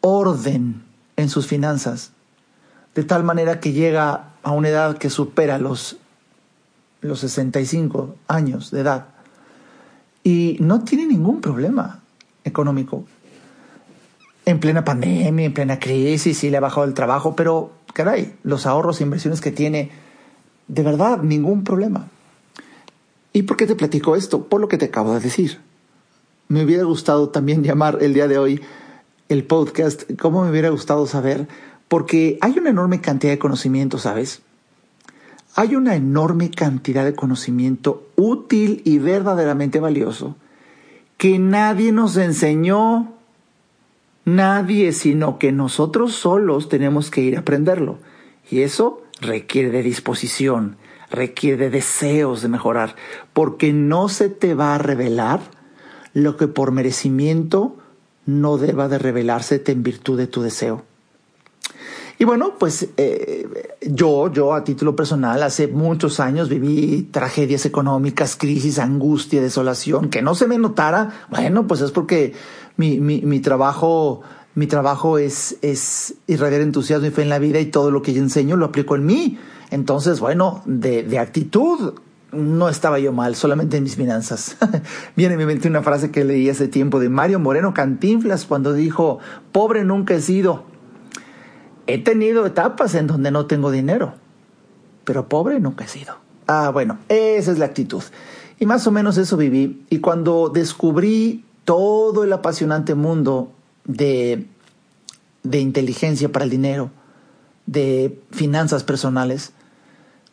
orden 0.00 0.87
en 1.18 1.28
sus 1.28 1.48
finanzas, 1.48 2.12
de 2.94 3.02
tal 3.02 3.24
manera 3.24 3.60
que 3.60 3.72
llega 3.72 4.30
a 4.42 4.52
una 4.52 4.68
edad 4.68 4.96
que 4.96 5.10
supera 5.10 5.58
los, 5.58 5.98
los 7.00 7.18
65 7.20 8.14
años 8.28 8.70
de 8.70 8.80
edad 8.80 9.08
y 10.22 10.56
no 10.60 10.84
tiene 10.84 11.06
ningún 11.06 11.40
problema 11.40 12.00
económico. 12.44 13.04
En 14.46 14.60
plena 14.60 14.84
pandemia, 14.84 15.46
en 15.46 15.52
plena 15.52 15.80
crisis, 15.80 16.38
sí 16.38 16.50
le 16.50 16.56
ha 16.56 16.60
bajado 16.60 16.86
el 16.86 16.94
trabajo, 16.94 17.34
pero 17.34 17.72
caray, 17.92 18.36
los 18.44 18.64
ahorros 18.64 19.00
e 19.00 19.04
inversiones 19.04 19.40
que 19.40 19.50
tiene, 19.50 19.90
de 20.68 20.82
verdad, 20.84 21.18
ningún 21.18 21.64
problema. 21.64 22.06
¿Y 23.32 23.42
por 23.42 23.56
qué 23.56 23.66
te 23.66 23.74
platico 23.74 24.14
esto? 24.14 24.44
Por 24.44 24.60
lo 24.60 24.68
que 24.68 24.78
te 24.78 24.86
acabo 24.86 25.14
de 25.14 25.20
decir. 25.20 25.58
Me 26.46 26.64
hubiera 26.64 26.84
gustado 26.84 27.28
también 27.30 27.64
llamar 27.64 27.98
el 28.00 28.14
día 28.14 28.28
de 28.28 28.38
hoy 28.38 28.62
el 29.28 29.44
podcast, 29.44 30.04
¿cómo 30.18 30.44
me 30.44 30.50
hubiera 30.50 30.70
gustado 30.70 31.06
saber? 31.06 31.48
Porque 31.88 32.38
hay 32.40 32.58
una 32.58 32.70
enorme 32.70 33.00
cantidad 33.00 33.32
de 33.32 33.38
conocimiento, 33.38 33.98
¿sabes? 33.98 34.42
Hay 35.54 35.74
una 35.74 35.96
enorme 35.96 36.50
cantidad 36.50 37.04
de 37.04 37.14
conocimiento 37.14 38.06
útil 38.16 38.82
y 38.84 38.98
verdaderamente 38.98 39.80
valioso 39.80 40.36
que 41.18 41.40
nadie 41.40 41.90
nos 41.90 42.16
enseñó, 42.16 43.12
nadie, 44.24 44.92
sino 44.92 45.38
que 45.38 45.50
nosotros 45.50 46.14
solos 46.14 46.68
tenemos 46.68 47.10
que 47.10 47.22
ir 47.22 47.36
a 47.36 47.40
aprenderlo. 47.40 47.98
Y 48.48 48.60
eso 48.60 49.02
requiere 49.20 49.70
de 49.70 49.82
disposición, 49.82 50.76
requiere 51.10 51.56
de 51.56 51.70
deseos 51.70 52.40
de 52.40 52.48
mejorar, 52.48 52.94
porque 53.32 53.72
no 53.72 54.08
se 54.08 54.28
te 54.28 54.54
va 54.54 54.76
a 54.76 54.78
revelar 54.78 55.40
lo 56.14 56.36
que 56.36 56.46
por 56.46 56.70
merecimiento 56.70 57.76
no 58.28 58.58
deba 58.58 58.88
de 58.88 58.98
revelarse 58.98 59.62
en 59.66 59.82
virtud 59.82 60.18
de 60.18 60.26
tu 60.26 60.42
deseo. 60.42 60.84
Y 62.18 62.24
bueno, 62.24 62.56
pues 62.58 62.88
eh, 62.98 63.48
yo, 63.80 64.30
yo 64.30 64.52
a 64.52 64.64
título 64.64 64.94
personal, 64.94 65.42
hace 65.42 65.66
muchos 65.66 66.20
años 66.20 66.50
viví 66.50 67.08
tragedias 67.10 67.64
económicas, 67.64 68.36
crisis, 68.36 68.78
angustia, 68.78 69.40
desolación, 69.40 70.10
que 70.10 70.20
no 70.20 70.34
se 70.34 70.46
me 70.46 70.58
notara. 70.58 71.26
Bueno, 71.30 71.66
pues 71.66 71.80
es 71.80 71.90
porque 71.90 72.34
mi, 72.76 73.00
mi, 73.00 73.22
mi 73.22 73.40
trabajo, 73.40 74.20
mi 74.54 74.66
trabajo 74.66 75.16
es, 75.16 75.56
es 75.62 76.16
irradiar 76.26 76.60
entusiasmo 76.60 77.06
y 77.06 77.10
fe 77.10 77.22
en 77.22 77.30
la 77.30 77.38
vida 77.38 77.60
y 77.60 77.66
todo 77.66 77.90
lo 77.90 78.02
que 78.02 78.12
yo 78.12 78.20
enseño 78.20 78.56
lo 78.56 78.66
aplico 78.66 78.94
en 78.94 79.06
mí. 79.06 79.38
Entonces, 79.70 80.20
bueno, 80.20 80.60
de, 80.66 81.04
de 81.04 81.18
actitud, 81.18 81.94
no 82.32 82.68
estaba 82.68 82.98
yo 82.98 83.12
mal, 83.12 83.34
solamente 83.34 83.76
en 83.76 83.84
mis 83.84 83.96
finanzas. 83.96 84.56
Viene 85.16 85.34
a 85.34 85.38
mi 85.38 85.46
mente 85.46 85.68
una 85.68 85.82
frase 85.82 86.10
que 86.10 86.24
leí 86.24 86.48
hace 86.48 86.68
tiempo 86.68 87.00
de 87.00 87.08
Mario 87.08 87.38
Moreno 87.38 87.72
Cantinflas 87.74 88.44
cuando 88.44 88.72
dijo, 88.72 89.18
pobre 89.52 89.84
nunca 89.84 90.14
he 90.14 90.20
sido. 90.20 90.64
He 91.86 91.98
tenido 91.98 92.44
etapas 92.44 92.94
en 92.94 93.06
donde 93.06 93.30
no 93.30 93.46
tengo 93.46 93.70
dinero, 93.70 94.14
pero 95.04 95.28
pobre 95.28 95.58
nunca 95.58 95.84
he 95.84 95.88
sido. 95.88 96.16
Ah, 96.46 96.70
bueno, 96.70 96.98
esa 97.08 97.52
es 97.52 97.58
la 97.58 97.64
actitud. 97.64 98.02
Y 98.58 98.66
más 98.66 98.86
o 98.86 98.90
menos 98.90 99.16
eso 99.16 99.36
viví. 99.36 99.84
Y 99.88 100.00
cuando 100.00 100.50
descubrí 100.50 101.44
todo 101.64 102.24
el 102.24 102.32
apasionante 102.32 102.94
mundo 102.94 103.52
de, 103.84 104.46
de 105.42 105.60
inteligencia 105.60 106.30
para 106.30 106.44
el 106.44 106.50
dinero, 106.50 106.90
de 107.66 108.20
finanzas 108.32 108.84
personales, 108.84 109.52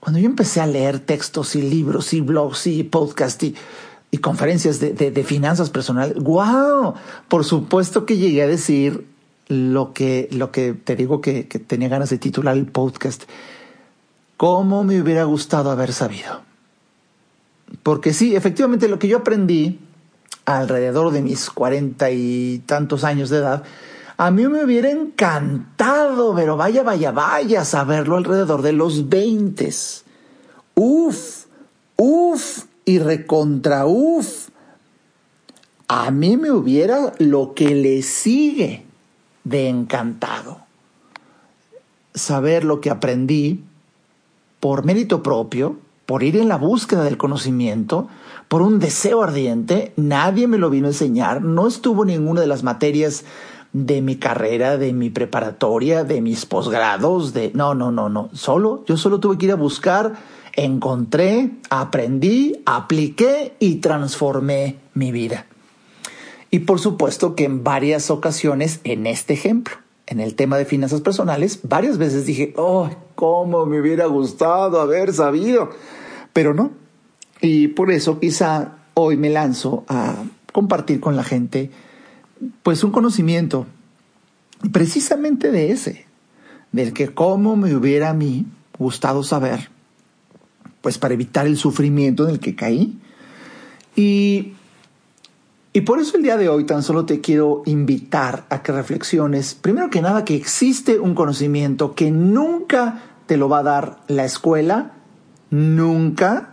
cuando 0.06 0.20
yo 0.20 0.28
empecé 0.28 0.62
a 0.62 0.68
leer 0.68 1.00
textos 1.00 1.56
y 1.56 1.64
libros 1.64 2.14
y 2.14 2.22
blogs 2.22 2.68
y 2.68 2.84
podcasts 2.84 3.44
y, 3.44 4.18
conferencias 4.20 4.80
de, 4.80 5.24
finanzas 5.24 5.72
personales, 5.72 6.14
¡wow! 6.22 6.94
Por 7.28 7.44
supuesto 7.44 8.06
que 8.06 8.16
llegué 8.16 8.44
a 8.44 8.48
decir 8.48 9.08
lo 9.48 9.94
que, 9.94 10.30
lo 10.32 10.52
que 10.52 10.74
te 10.74 10.96
digo 10.96 11.22
que, 11.22 11.48
que 11.48 11.58
tenía 11.58 11.90
ganas 11.90 12.12
de 12.12 12.20
titular 12.20 12.56
el 12.56 12.68
podcast. 12.68 13.24
¿Cómo 14.38 14.84
me 14.84 15.02
hubiera 15.02 15.24
gustado 15.24 15.72
haber 15.72 15.92
sabido? 15.92 16.44
Porque 17.82 18.14
sí, 18.14 18.36
efectivamente 18.36 18.88
lo 18.88 19.00
que 19.00 19.08
yo 19.08 19.18
aprendí 19.18 19.80
alrededor 20.46 21.14
de 21.14 21.24
mis 21.24 21.50
cuarenta 21.50 22.12
y 22.12 22.62
tantos 22.68 23.04
años 23.04 23.32
de 23.32 23.38
edad 23.38 23.64
a 24.18 24.32
mí 24.32 24.48
me 24.48 24.64
hubiera 24.64 24.90
encantado, 24.90 26.34
pero 26.36 26.56
vaya, 26.56 26.84
vaya, 26.84 27.12
vaya, 27.12 27.66
saberlo 27.66 28.16
alrededor 28.16 28.62
de 28.62 28.72
los 28.72 29.10
20. 29.10 29.70
Uf, 30.76 31.46
uf 31.98 32.64
y 32.86 33.00
recontra 33.00 33.86
uf. 33.86 34.50
A 35.88 36.12
mí 36.12 36.38
me 36.38 36.52
hubiera 36.52 37.14
lo 37.20 37.54
que 37.54 37.76
le 37.76 38.02
sigue 38.02 38.86
de 39.44 39.68
encantado. 39.68 40.62
Saber 42.14 42.64
lo 42.64 42.80
que 42.80 42.90
aprendí 42.90 43.64
por 44.62 44.86
mérito 44.86 45.22
propio, 45.22 45.78
por 46.06 46.24
ir 46.24 46.38
en 46.38 46.48
la 46.48 46.58
búsqueda 46.58 47.04
del 47.04 47.18
conocimiento, 47.18 48.08
por 48.48 48.62
un 48.62 48.80
deseo 48.80 49.24
ardiente, 49.24 49.92
nadie 49.98 50.48
me 50.48 50.58
lo 50.58 50.70
vino 50.70 50.88
a 50.88 50.92
enseñar, 50.92 51.42
no 51.42 51.68
estuvo 51.68 52.06
ninguna 52.06 52.42
de 52.42 52.48
las 52.48 52.64
materias 52.64 53.26
de 53.76 54.02
mi 54.02 54.16
carrera, 54.16 54.78
de 54.78 54.94
mi 54.94 55.10
preparatoria, 55.10 56.06
de 56.06 56.22
mis 56.22 56.46
posgrados, 56.46 57.34
de... 57.34 57.52
No, 57.54 57.76
no, 57.76 57.92
no, 57.92 58.08
no. 58.08 58.30
Solo, 58.32 58.86
yo 58.88 58.96
solo 58.96 59.20
tuve 59.20 59.38
que 59.38 59.48
ir 59.48 59.52
a 59.52 59.56
buscar, 59.56 60.14
encontré, 60.54 61.52
aprendí, 61.70 62.62
apliqué 62.66 63.54
y 63.60 63.76
transformé 63.76 64.78
mi 64.94 65.12
vida. 65.12 65.46
Y 66.52 66.60
por 66.60 66.80
supuesto 66.80 67.36
que 67.36 67.44
en 67.44 67.66
varias 67.66 68.10
ocasiones, 68.12 68.80
en 68.86 69.08
este 69.08 69.34
ejemplo, 69.34 69.76
en 70.08 70.22
el 70.22 70.36
tema 70.36 70.58
de 70.58 70.64
finanzas 70.64 71.02
personales, 71.02 71.60
varias 71.64 71.98
veces 71.98 72.26
dije, 72.26 72.54
oh, 72.56 72.90
cómo 73.16 73.66
me 73.66 73.82
hubiera 73.82 74.06
gustado 74.06 74.80
haber 74.80 75.12
sabido, 75.12 75.72
pero 76.32 76.54
no. 76.54 76.72
Y 77.42 77.68
por 77.68 77.92
eso 77.92 78.22
quizá 78.22 78.78
hoy 78.94 79.18
me 79.18 79.30
lanzo 79.30 79.84
a 79.90 80.16
compartir 80.54 81.02
con 81.02 81.18
la 81.18 81.26
gente 81.26 81.72
pues 82.64 82.84
un 82.84 82.92
conocimiento 82.92 83.66
precisamente 84.72 85.52
de 85.52 85.72
ese, 85.72 86.06
del 86.72 86.94
que 86.94 87.14
cómo 87.14 87.56
me 87.56 87.74
hubiera 87.76 88.10
a 88.10 88.14
mí 88.14 88.46
gustado 88.78 89.24
saber, 89.24 89.70
pues 90.82 90.98
para 90.98 91.14
evitar 91.14 91.48
el 91.48 91.58
sufrimiento 91.58 92.26
en 92.28 92.32
el 92.32 92.40
que 92.40 92.56
caí. 92.56 93.00
Y, 93.96 94.54
y 95.74 95.82
por 95.82 96.00
eso 96.00 96.18
el 96.18 96.24
día 96.24 96.38
de 96.38 96.50
hoy 96.50 96.66
tan 96.66 96.84
solo 96.84 97.06
te 97.06 97.22
quiero 97.22 97.64
invitar 97.66 98.46
a 98.50 98.62
que 98.62 98.72
reflexiones, 98.72 99.56
primero 99.56 99.90
que 99.90 100.02
nada, 100.02 100.26
que 100.26 100.36
existe 100.36 101.00
un 101.00 101.16
conocimiento 101.16 101.96
que 101.96 102.12
nunca 102.12 103.04
te 103.26 103.38
lo 103.38 103.50
va 103.50 103.60
a 103.60 103.64
dar 103.64 104.00
la 104.08 104.26
escuela, 104.26 104.94
nunca 105.50 106.52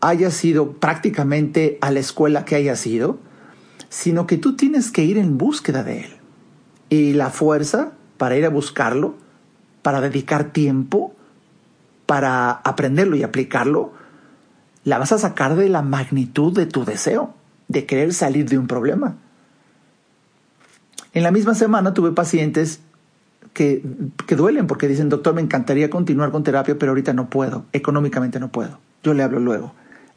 haya 0.00 0.30
sido 0.30 0.72
prácticamente 0.72 1.78
a 1.80 1.90
la 1.90 2.00
escuela 2.00 2.44
que 2.44 2.54
haya 2.54 2.76
sido, 2.76 3.18
sino 3.90 4.26
que 4.26 4.38
tú 4.38 4.56
tienes 4.56 4.90
que 4.90 5.04
ir 5.04 5.18
en 5.18 5.36
búsqueda 5.36 5.82
de 5.82 6.00
Él. 6.04 6.12
Y 6.88 7.12
la 7.12 7.28
fuerza 7.28 7.92
para 8.16 8.36
ir 8.36 8.46
a 8.46 8.48
buscarlo, 8.48 9.16
para 9.82 10.00
dedicar 10.00 10.52
tiempo, 10.52 11.14
para 12.06 12.50
aprenderlo 12.50 13.16
y 13.16 13.22
aplicarlo, 13.22 13.92
la 14.84 14.98
vas 14.98 15.12
a 15.12 15.18
sacar 15.18 15.56
de 15.56 15.68
la 15.68 15.82
magnitud 15.82 16.54
de 16.54 16.66
tu 16.66 16.84
deseo, 16.84 17.34
de 17.68 17.84
querer 17.84 18.14
salir 18.14 18.48
de 18.48 18.58
un 18.58 18.66
problema. 18.66 19.16
En 21.12 21.22
la 21.22 21.32
misma 21.32 21.54
semana 21.54 21.92
tuve 21.92 22.12
pacientes 22.12 22.80
que, 23.52 23.82
que, 24.26 24.36
duelen 24.36 24.68
porque 24.68 24.86
dicen, 24.86 25.08
doctor, 25.08 25.34
me 25.34 25.40
encantaría 25.40 25.90
continuar 25.90 26.30
con 26.30 26.44
terapia, 26.44 26.78
pero 26.78 26.92
ahorita 26.92 27.12
no 27.12 27.28
puedo, 27.28 27.64
económicamente 27.72 28.38
no 28.38 28.52
puedo. 28.52 28.78
Yo 29.02 29.14
le 29.14 29.24
hablo 29.24 29.40
luego. 29.40 29.74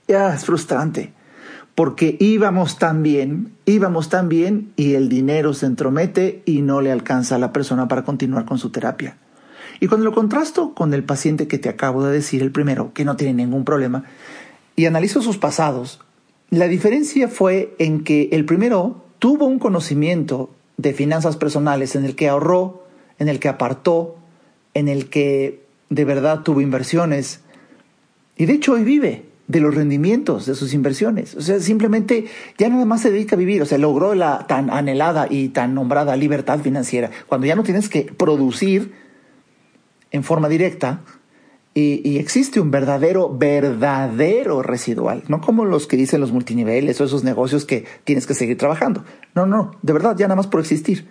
Es 0.08 0.46
frustrante 0.46 1.14
porque 1.76 2.18
íbamos 2.20 2.78
tan 2.78 3.02
bien, 3.02 3.54
íbamos 3.66 4.10
tan 4.10 4.30
bien 4.30 4.72
y 4.76 4.94
el 4.94 5.10
dinero 5.10 5.54
se 5.54 5.66
entromete 5.66 6.44
y 6.46 6.62
no 6.62 6.82
le 6.82 6.92
alcanza 6.92 7.36
a 7.36 7.40
la 7.40 7.52
persona 7.52 7.88
para 7.88 8.04
continuar 8.04 8.46
con 8.46 8.60
su 8.60 8.70
terapia. 8.70 9.18
Y 9.80 9.88
cuando 9.88 10.06
lo 10.06 10.14
contrasto 10.14 10.74
con 10.74 10.94
el 10.94 11.04
paciente 11.04 11.48
que 11.48 11.58
te 11.58 11.70
acabo 11.70 12.04
de 12.04 12.14
decir, 12.14 12.42
el 12.42 12.52
primero, 12.52 12.94
que 12.94 13.06
no 13.06 13.16
tiene 13.16 13.34
ningún 13.34 13.66
problema, 13.66 14.04
y 14.76 14.86
analizo 14.86 15.22
sus 15.22 15.38
pasados, 15.38 16.00
la 16.52 16.68
diferencia 16.68 17.28
fue 17.28 17.76
en 17.80 18.04
que 18.04 18.30
el 18.32 18.46
primero 18.46 19.04
tuvo 19.18 19.46
un 19.46 19.58
conocimiento 19.58 20.52
de 20.78 20.94
finanzas 20.94 21.38
personales 21.38 21.96
en 21.96 22.06
el 22.06 22.16
que 22.16 22.30
ahorró, 22.30 22.84
en 23.18 23.30
el 23.30 23.40
que 23.40 23.50
apartó, 23.50 24.16
en 24.76 24.88
el 24.88 25.10
que 25.10 25.64
de 25.90 26.06
verdad 26.06 26.42
tuvo 26.42 26.62
inversiones, 26.62 27.42
y 28.38 28.46
de 28.46 28.54
hecho 28.54 28.74
hoy 28.74 28.84
vive 28.84 29.33
de 29.48 29.60
los 29.60 29.76
rendimientos 29.76 30.46
de 30.46 30.56
sus 30.56 30.74
inversiones. 30.74 31.36
O 31.36 31.42
sea, 31.42 31.60
simplemente 31.60 32.26
ya 32.58 32.70
nada 32.70 32.86
más 32.86 33.02
se 33.02 33.12
dedica 33.12 33.36
a 33.36 33.40
vivir. 33.40 33.62
O 33.62 33.66
sea, 33.66 33.78
logró 33.78 34.16
la 34.16 34.48
tan 34.48 34.70
anhelada 34.70 35.28
y 35.30 35.50
tan 35.50 35.74
nombrada 35.74 36.16
libertad 36.16 36.60
financiera. 36.60 37.12
Cuando 37.28 37.48
ya 37.48 37.56
no 37.56 37.64
tienes 37.64 37.90
que 37.90 38.04
producir 38.04 38.94
en 40.12 40.24
forma 40.24 40.48
directa 40.48 41.02
Y, 41.76 42.20
existe 42.20 42.60
un 42.60 42.70
verdadero, 42.70 43.36
verdadero 43.36 44.62
residual, 44.62 45.24
no 45.28 45.42
como 45.42 45.66
los 45.66 45.88
que 45.88 45.98
dicen 45.98 46.22
los 46.22 46.32
multiniveles 46.32 47.02
o 47.02 47.04
esos 47.04 47.24
negocios 47.24 47.66
que 47.66 47.86
tienes 48.04 48.28
que 48.28 48.36
seguir 48.36 48.60
trabajando. 48.60 49.04
No, 49.34 49.48
no, 49.48 49.72
de 49.82 49.92
verdad, 49.92 50.16
ya 50.16 50.28
nada 50.28 50.36
más 50.36 50.46
por 50.46 50.60
existir. 50.60 51.08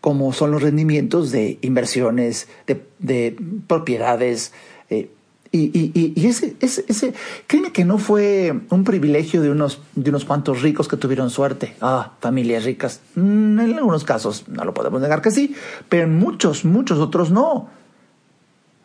Como 0.00 0.32
son 0.32 0.50
los 0.50 0.60
rendimientos 0.62 1.30
de 1.30 1.58
inversiones, 1.60 2.48
de, 2.66 3.36
propiedades. 3.68 4.52
Eh, 4.88 5.10
y, 5.52 6.26
ese, 6.26 6.56
ese, 6.60 6.84
ese, 6.86 7.12
créeme 7.48 7.72
que 7.72 7.84
no 7.84 7.98
fue 7.98 8.54
un 8.70 8.84
privilegio 8.84 9.42
de 9.42 9.50
unos, 9.50 9.80
de 9.96 10.10
unos 10.10 10.24
cuantos 10.24 10.62
ricos 10.62 10.86
que 10.86 10.96
tuvieron 10.96 11.28
suerte. 11.30 11.74
Ah, 11.80 12.12
familias 12.20 12.64
ricas. 12.64 13.00
Mm, 13.16 13.58
en 13.58 13.74
algunos 13.74 14.04
casos 14.04 14.44
no 14.48 14.64
lo 14.64 14.74
podemos 14.74 15.00
negar 15.00 15.22
que 15.22 15.30
sí, 15.30 15.54
pero 15.88 16.04
en 16.04 16.18
muchos, 16.18 16.64
muchos 16.64 16.98
otros 16.98 17.30
no 17.30 17.68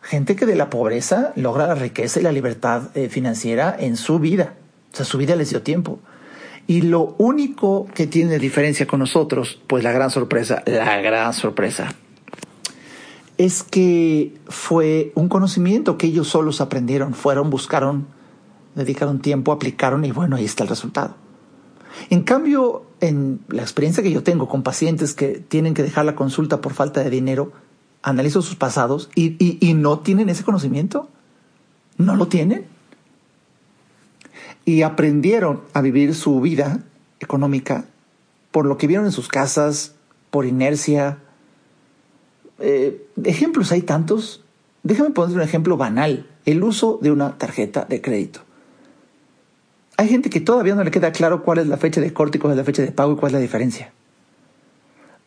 gente 0.06 0.36
que 0.36 0.46
de 0.46 0.54
la 0.54 0.70
pobreza 0.70 1.32
logra 1.34 1.66
la 1.66 1.74
riqueza 1.74 2.20
y 2.20 2.22
la 2.22 2.32
libertad 2.32 2.90
eh, 2.94 3.08
financiera 3.08 3.76
en 3.78 3.96
su 3.96 4.18
vida. 4.18 4.54
O 4.92 4.96
sea, 4.96 5.04
su 5.04 5.18
vida 5.18 5.34
les 5.36 5.50
dio 5.50 5.62
tiempo. 5.62 5.98
Y 6.68 6.82
lo 6.82 7.14
único 7.18 7.86
que 7.94 8.06
tiene 8.06 8.38
diferencia 8.38 8.86
con 8.86 9.00
nosotros, 9.00 9.60
pues 9.66 9.84
la 9.84 9.92
gran 9.92 10.10
sorpresa, 10.10 10.62
la 10.66 11.00
gran 11.00 11.32
sorpresa, 11.32 11.94
es 13.38 13.62
que 13.62 14.34
fue 14.48 15.12
un 15.14 15.28
conocimiento 15.28 15.98
que 15.98 16.06
ellos 16.06 16.28
solos 16.28 16.60
aprendieron, 16.60 17.14
fueron, 17.14 17.50
buscaron, 17.50 18.06
dedicaron 18.74 19.20
tiempo, 19.20 19.52
aplicaron 19.52 20.04
y 20.04 20.12
bueno, 20.12 20.36
ahí 20.36 20.44
está 20.44 20.62
el 20.62 20.70
resultado. 20.70 21.14
En 22.10 22.22
cambio, 22.22 22.84
en 23.00 23.40
la 23.48 23.62
experiencia 23.62 24.02
que 24.02 24.10
yo 24.10 24.22
tengo 24.22 24.48
con 24.48 24.62
pacientes 24.62 25.14
que 25.14 25.44
tienen 25.48 25.74
que 25.74 25.82
dejar 25.82 26.04
la 26.04 26.14
consulta 26.14 26.60
por 26.60 26.74
falta 26.74 27.02
de 27.02 27.10
dinero, 27.10 27.52
analizo 28.02 28.40
sus 28.42 28.56
pasados 28.56 29.10
y, 29.14 29.74
no 29.74 29.98
tienen 29.98 30.28
ese 30.28 30.44
conocimiento. 30.44 31.08
No 31.98 32.14
lo 32.14 32.28
tienen. 32.28 32.66
Y 34.64 34.82
aprendieron 34.82 35.62
a 35.72 35.80
vivir 35.80 36.14
su 36.14 36.40
vida 36.40 36.80
económica 37.20 37.86
por 38.50 38.66
lo 38.66 38.78
que 38.78 38.86
vieron 38.86 39.06
en 39.06 39.12
sus 39.12 39.28
casas, 39.28 39.94
por 40.30 40.46
inercia. 40.46 41.18
Eh, 42.58 43.06
ejemplos 43.24 43.72
hay 43.72 43.82
tantos. 43.82 44.42
Déjame 44.82 45.10
poner 45.10 45.36
un 45.36 45.42
ejemplo 45.42 45.76
banal, 45.76 46.26
el 46.44 46.62
uso 46.62 46.98
de 47.02 47.10
una 47.10 47.38
tarjeta 47.38 47.84
de 47.84 48.00
crédito. 48.00 48.40
Hay 49.96 50.08
gente 50.08 50.30
que 50.30 50.40
todavía 50.40 50.74
no 50.74 50.84
le 50.84 50.90
queda 50.90 51.10
claro 51.12 51.42
cuál 51.42 51.58
es 51.58 51.66
la 51.66 51.76
fecha 51.76 52.00
de 52.00 52.12
corte 52.12 52.38
y 52.38 52.40
cuál 52.40 52.52
es 52.52 52.58
la 52.58 52.64
fecha 52.64 52.82
de 52.82 52.92
pago 52.92 53.14
y 53.14 53.16
cuál 53.16 53.30
es 53.30 53.34
la 53.34 53.40
diferencia. 53.40 53.92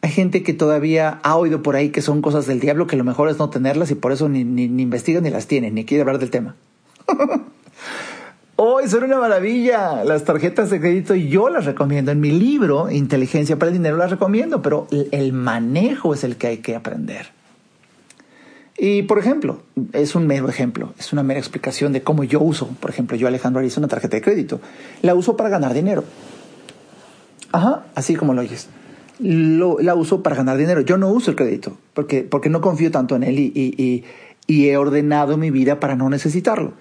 Hay 0.02 0.12
gente 0.12 0.44
que 0.44 0.54
todavía 0.54 1.20
ha 1.24 1.36
oído 1.36 1.62
por 1.62 1.76
ahí 1.76 1.90
que 1.90 2.02
son 2.02 2.22
cosas 2.22 2.46
del 2.46 2.60
diablo, 2.60 2.88
que 2.88 2.96
lo 2.96 3.04
mejor 3.04 3.30
es 3.30 3.38
no 3.38 3.50
tenerlas 3.50 3.92
y 3.92 3.96
por 3.96 4.12
eso 4.12 4.30
ni, 4.30 4.44
ni, 4.44 4.68
ni 4.68 4.84
investigan 4.84 5.24
ni 5.24 5.30
las 5.30 5.48
tienen, 5.48 5.74
ni 5.74 5.86
quiere 5.86 6.02
hablar 6.02 6.20
del 6.20 6.30
tema. 6.30 6.56
¡Oh, 8.62 8.86
son 8.90 9.06
una 9.06 9.18
maravilla! 9.18 10.04
Las 10.04 10.26
tarjetas 10.26 10.70
de 10.70 10.82
crédito 10.82 11.16
yo 11.16 11.48
las 11.48 11.64
recomiendo. 11.64 12.12
En 12.12 12.20
mi 12.20 12.30
libro, 12.30 12.92
Inteligencia 12.92 13.58
para 13.58 13.70
el 13.70 13.78
Dinero, 13.78 13.96
las 13.96 14.12
recomiendo, 14.12 14.62
pero 14.62 14.86
el 14.92 15.32
manejo 15.32 16.14
es 16.14 16.26
el 16.26 16.36
que 16.36 16.48
hay 16.48 16.58
que 16.58 16.76
aprender. 16.76 17.28
Y, 18.78 19.04
por 19.04 19.18
ejemplo, 19.18 19.62
es 19.94 20.14
un 20.14 20.28
mero 20.28 20.50
ejemplo, 20.50 20.94
es 21.00 21.14
una 21.14 21.24
mera 21.24 21.40
explicación 21.40 21.94
de 21.94 22.04
cómo 22.04 22.26
yo 22.26 22.42
uso, 22.42 22.68
por 22.82 22.90
ejemplo, 22.90 23.16
yo 23.16 23.30
Alejandro 23.30 23.62
Ariza, 23.62 23.80
una 23.80 23.88
tarjeta 23.88 24.18
de 24.18 24.22
crédito. 24.22 24.60
La 25.04 25.16
uso 25.16 25.38
para 25.38 25.50
ganar 25.50 25.74
dinero. 25.74 26.04
Ajá, 27.54 27.86
así 27.96 28.18
como 28.18 28.34
lo 28.34 28.42
oyes 28.42 28.68
la 29.20 29.96
uso 29.96 30.22
para 30.22 30.36
ganar 30.36 30.58
dinero. 30.58 30.82
Yo 30.82 30.98
no 30.98 31.10
uso 31.10 31.32
el 31.32 31.38
crédito 31.38 31.78
porque, 31.94 32.24
porque 32.24 32.50
no 32.50 32.60
confío 32.60 32.92
tanto 32.92 33.16
en 33.16 33.24
él 33.24 33.40
y 33.40 34.04
he 34.48 34.78
ordenado 34.78 35.38
mi 35.38 35.50
vida 35.50 35.80
para 35.80 35.96
no 35.96 36.10
necesitarlo. 36.10 36.74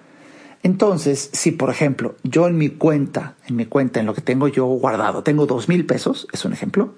Entonces, 0.61 1.29
si 1.33 1.51
por 1.51 1.69
ejemplo 1.69 2.15
yo 2.23 2.47
en 2.47 2.57
mi 2.57 2.69
cuenta, 2.69 3.35
en 3.47 3.55
mi 3.55 3.65
cuenta, 3.65 3.99
en 3.99 4.05
lo 4.05 4.13
que 4.13 4.21
tengo 4.21 4.47
yo 4.47 4.65
guardado, 4.65 5.23
tengo 5.23 5.45
dos 5.45 5.69
mil 5.69 5.85
pesos, 5.85 6.27
es 6.33 6.43
un 6.45 6.53
ejemplo, 6.53 6.93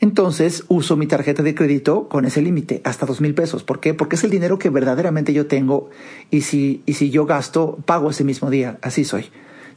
entonces 0.00 0.64
uso 0.68 0.96
mi 0.96 1.06
tarjeta 1.06 1.42
de 1.42 1.54
crédito 1.54 2.08
con 2.08 2.24
ese 2.24 2.40
límite, 2.40 2.80
hasta 2.84 3.04
dos 3.04 3.20
mil 3.20 3.34
pesos. 3.34 3.62
¿Por 3.62 3.80
qué? 3.80 3.92
Porque 3.92 4.16
es 4.16 4.24
el 4.24 4.30
dinero 4.30 4.58
que 4.58 4.70
verdaderamente 4.70 5.34
yo 5.34 5.46
tengo 5.46 5.90
y 6.30 6.40
si, 6.40 6.82
y 6.86 6.94
si 6.94 7.10
yo 7.10 7.26
gasto, 7.26 7.78
pago 7.84 8.10
ese 8.10 8.24
mismo 8.24 8.48
día. 8.48 8.78
Así 8.80 9.04
soy. 9.04 9.26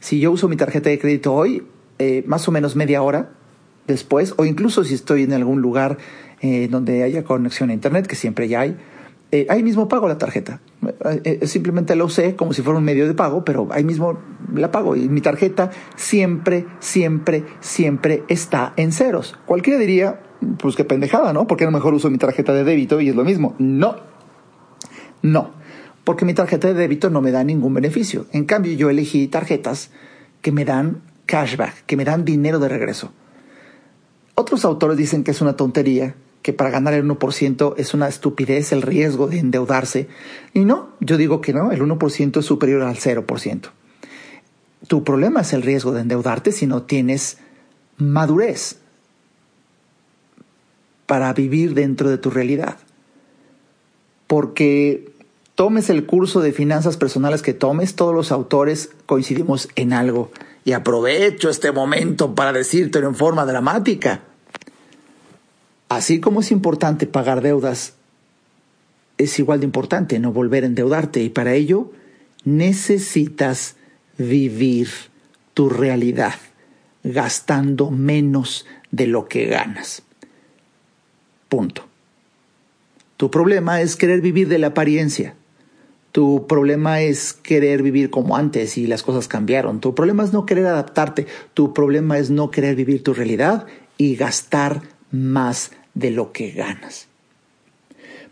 Si 0.00 0.20
yo 0.20 0.32
uso 0.32 0.48
mi 0.48 0.56
tarjeta 0.56 0.88
de 0.88 0.98
crédito 0.98 1.34
hoy, 1.34 1.66
eh, 1.98 2.24
más 2.26 2.48
o 2.48 2.52
menos 2.52 2.74
media 2.74 3.02
hora, 3.02 3.32
después, 3.86 4.34
o 4.38 4.46
incluso 4.46 4.82
si 4.84 4.94
estoy 4.94 5.24
en 5.24 5.34
algún 5.34 5.60
lugar 5.60 5.98
eh, 6.40 6.68
donde 6.70 7.02
haya 7.02 7.22
conexión 7.22 7.68
a 7.68 7.74
Internet, 7.74 8.06
que 8.06 8.16
siempre 8.16 8.48
ya 8.48 8.60
hay, 8.60 8.76
eh, 9.32 9.46
ahí 9.48 9.62
mismo 9.62 9.88
pago 9.88 10.08
la 10.08 10.18
tarjeta. 10.18 10.60
Eh, 11.24 11.46
simplemente 11.46 11.96
la 11.96 12.04
usé 12.04 12.36
como 12.36 12.52
si 12.52 12.62
fuera 12.62 12.78
un 12.78 12.84
medio 12.84 13.06
de 13.06 13.14
pago, 13.14 13.44
pero 13.44 13.68
ahí 13.70 13.84
mismo 13.84 14.18
la 14.54 14.70
pago. 14.70 14.96
Y 14.96 15.08
mi 15.08 15.20
tarjeta 15.20 15.70
siempre, 15.96 16.66
siempre, 16.80 17.44
siempre 17.60 18.22
está 18.28 18.74
en 18.76 18.92
ceros. 18.92 19.36
Cualquiera 19.46 19.78
diría, 19.78 20.20
pues 20.58 20.76
qué 20.76 20.84
pendejada, 20.84 21.32
¿no? 21.32 21.46
Porque 21.46 21.64
a 21.64 21.66
lo 21.66 21.72
mejor 21.72 21.94
uso 21.94 22.10
mi 22.10 22.18
tarjeta 22.18 22.52
de 22.52 22.64
débito 22.64 23.00
y 23.00 23.08
es 23.08 23.16
lo 23.16 23.24
mismo. 23.24 23.54
No, 23.58 23.96
no, 25.22 25.52
porque 26.04 26.26
mi 26.26 26.34
tarjeta 26.34 26.68
de 26.68 26.74
débito 26.74 27.08
no 27.08 27.22
me 27.22 27.30
da 27.30 27.44
ningún 27.44 27.72
beneficio. 27.74 28.26
En 28.32 28.44
cambio, 28.44 28.74
yo 28.74 28.90
elegí 28.90 29.26
tarjetas 29.26 29.90
que 30.42 30.52
me 30.52 30.64
dan 30.64 31.00
cashback, 31.24 31.86
que 31.86 31.96
me 31.96 32.04
dan 32.04 32.24
dinero 32.24 32.58
de 32.58 32.68
regreso. 32.68 33.10
Otros 34.34 34.64
autores 34.64 34.98
dicen 34.98 35.24
que 35.24 35.30
es 35.30 35.40
una 35.40 35.56
tontería, 35.56 36.14
que 36.44 36.52
para 36.52 36.68
ganar 36.68 36.92
el 36.92 37.06
1% 37.06 37.74
es 37.78 37.94
una 37.94 38.06
estupidez 38.06 38.70
el 38.72 38.82
riesgo 38.82 39.28
de 39.28 39.38
endeudarse. 39.38 40.08
Y 40.52 40.66
no, 40.66 40.90
yo 41.00 41.16
digo 41.16 41.40
que 41.40 41.54
no, 41.54 41.72
el 41.72 41.80
1% 41.80 42.38
es 42.38 42.44
superior 42.44 42.82
al 42.82 42.96
0%. 42.96 43.70
Tu 44.86 45.04
problema 45.04 45.40
es 45.40 45.54
el 45.54 45.62
riesgo 45.62 45.92
de 45.92 46.02
endeudarte 46.02 46.52
si 46.52 46.66
no 46.66 46.82
tienes 46.82 47.38
madurez 47.96 48.76
para 51.06 51.32
vivir 51.32 51.72
dentro 51.72 52.10
de 52.10 52.18
tu 52.18 52.28
realidad. 52.28 52.76
Porque 54.26 55.14
tomes 55.54 55.88
el 55.88 56.04
curso 56.04 56.42
de 56.42 56.52
finanzas 56.52 56.98
personales 56.98 57.40
que 57.40 57.54
tomes, 57.54 57.94
todos 57.94 58.14
los 58.14 58.30
autores 58.30 58.90
coincidimos 59.06 59.70
en 59.76 59.94
algo 59.94 60.30
y 60.62 60.72
aprovecho 60.72 61.48
este 61.48 61.72
momento 61.72 62.34
para 62.34 62.52
decírtelo 62.52 63.08
en 63.08 63.14
forma 63.14 63.46
dramática. 63.46 64.24
Así 65.94 66.18
como 66.18 66.40
es 66.40 66.50
importante 66.50 67.06
pagar 67.06 67.40
deudas, 67.40 67.94
es 69.16 69.38
igual 69.38 69.60
de 69.60 69.66
importante 69.66 70.18
no 70.18 70.32
volver 70.32 70.64
a 70.64 70.66
endeudarte 70.66 71.22
y 71.22 71.28
para 71.28 71.54
ello 71.54 71.92
necesitas 72.44 73.76
vivir 74.18 74.88
tu 75.54 75.68
realidad 75.68 76.34
gastando 77.04 77.92
menos 77.92 78.66
de 78.90 79.06
lo 79.06 79.28
que 79.28 79.46
ganas. 79.46 80.02
Punto. 81.48 81.84
Tu 83.16 83.30
problema 83.30 83.80
es 83.80 83.94
querer 83.94 84.20
vivir 84.20 84.48
de 84.48 84.58
la 84.58 84.68
apariencia. 84.68 85.36
Tu 86.10 86.48
problema 86.48 87.02
es 87.02 87.34
querer 87.34 87.84
vivir 87.84 88.10
como 88.10 88.36
antes 88.36 88.78
y 88.78 88.88
las 88.88 89.04
cosas 89.04 89.28
cambiaron. 89.28 89.78
Tu 89.78 89.94
problema 89.94 90.24
es 90.24 90.32
no 90.32 90.44
querer 90.44 90.66
adaptarte. 90.66 91.28
Tu 91.54 91.72
problema 91.72 92.18
es 92.18 92.30
no 92.30 92.50
querer 92.50 92.74
vivir 92.74 93.04
tu 93.04 93.14
realidad 93.14 93.68
y 93.96 94.16
gastar 94.16 94.82
más 95.12 95.70
de 95.94 96.10
lo 96.10 96.32
que 96.32 96.50
ganas. 96.50 97.08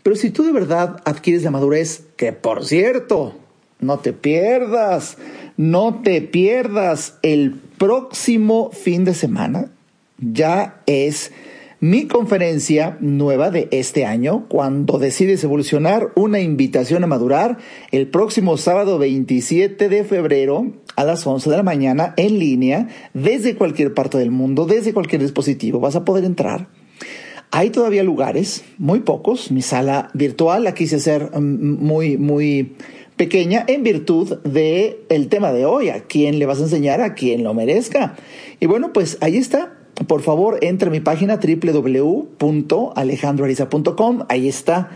Pero 0.03 0.15
si 0.15 0.29
tú 0.29 0.43
de 0.43 0.51
verdad 0.51 1.01
adquieres 1.05 1.43
la 1.43 1.51
madurez, 1.51 2.03
que 2.17 2.33
por 2.33 2.65
cierto, 2.65 3.35
no 3.79 3.99
te 3.99 4.13
pierdas, 4.13 5.17
no 5.57 6.01
te 6.03 6.21
pierdas 6.21 7.17
el 7.21 7.53
próximo 7.77 8.71
fin 8.71 9.05
de 9.05 9.13
semana, 9.13 9.71
ya 10.19 10.81
es 10.85 11.31
mi 11.79 12.07
conferencia 12.07 12.97
nueva 13.01 13.51
de 13.51 13.67
este 13.71 14.05
año, 14.05 14.45
cuando 14.47 14.99
decides 14.99 15.43
evolucionar, 15.43 16.13
una 16.15 16.39
invitación 16.39 17.03
a 17.03 17.07
madurar 17.07 17.57
el 17.91 18.07
próximo 18.07 18.55
sábado 18.55 18.97
27 18.99 19.89
de 19.89 20.03
febrero 20.05 20.71
a 20.95 21.03
las 21.03 21.27
11 21.27 21.49
de 21.49 21.57
la 21.57 21.63
mañana 21.63 22.13
en 22.15 22.39
línea, 22.39 22.87
desde 23.13 23.55
cualquier 23.55 23.93
parte 23.93 24.17
del 24.17 24.31
mundo, 24.31 24.65
desde 24.65 24.93
cualquier 24.93 25.21
dispositivo, 25.21 25.81
vas 25.81 25.97
a 25.97 26.05
poder 26.05 26.23
entrar. 26.23 26.67
Hay 27.55 27.69
todavía 27.69 28.01
lugares, 28.01 28.65
muy 28.79 29.01
pocos, 29.01 29.51
mi 29.51 29.61
sala 29.61 30.09
virtual 30.15 30.63
la 30.63 30.73
quise 30.73 30.95
hacer 30.95 31.29
mm, 31.39 31.85
muy, 31.85 32.17
muy 32.17 32.75
pequeña 33.15 33.63
en 33.67 33.83
virtud 33.83 34.39
de 34.39 35.05
tema 35.29 35.53
de 35.53 35.67
hoy, 35.67 35.89
a 35.89 36.05
quién 36.05 36.39
le 36.39 36.47
vas 36.47 36.57
a 36.57 36.63
enseñar, 36.63 36.99
a 36.99 37.13
quien 37.13 37.43
lo 37.43 37.53
merezca. 37.53 38.15
Y 38.59 38.65
bueno, 38.65 38.91
pues 38.91 39.19
ahí 39.21 39.37
está, 39.37 39.71
por 40.07 40.23
favor, 40.23 40.57
entre 40.61 40.87
a 40.87 40.91
mi 40.91 40.99
página 40.99 41.39
www.alejandroariza.com. 41.39 44.23
Ahí 44.29 44.47
está 44.47 44.89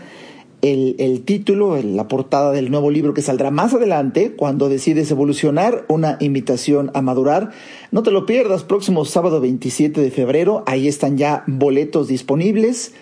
el, 0.62 1.22
título, 1.24 1.80
la 1.82 2.08
portada 2.08 2.52
del 2.52 2.70
nuevo 2.70 2.90
libro 2.90 3.14
que 3.14 3.22
saldrá 3.22 3.50
más 3.50 3.74
adelante 3.74 4.34
cuando 4.36 4.68
decides 4.68 5.10
evolucionar, 5.10 5.84
una 5.88 6.16
invitación 6.20 6.90
a 6.94 7.02
madurar. 7.02 7.50
No 7.92 8.02
te 8.02 8.10
lo 8.10 8.26
pierdas, 8.26 8.64
próximo 8.64 9.04
sábado 9.04 9.40
27 9.40 10.00
de 10.00 10.10
febrero. 10.10 10.64
Ahí 10.66 10.88
están 10.88 11.16
ya 11.16 11.44
boletos 11.46 12.08
disponibles. 12.08 12.92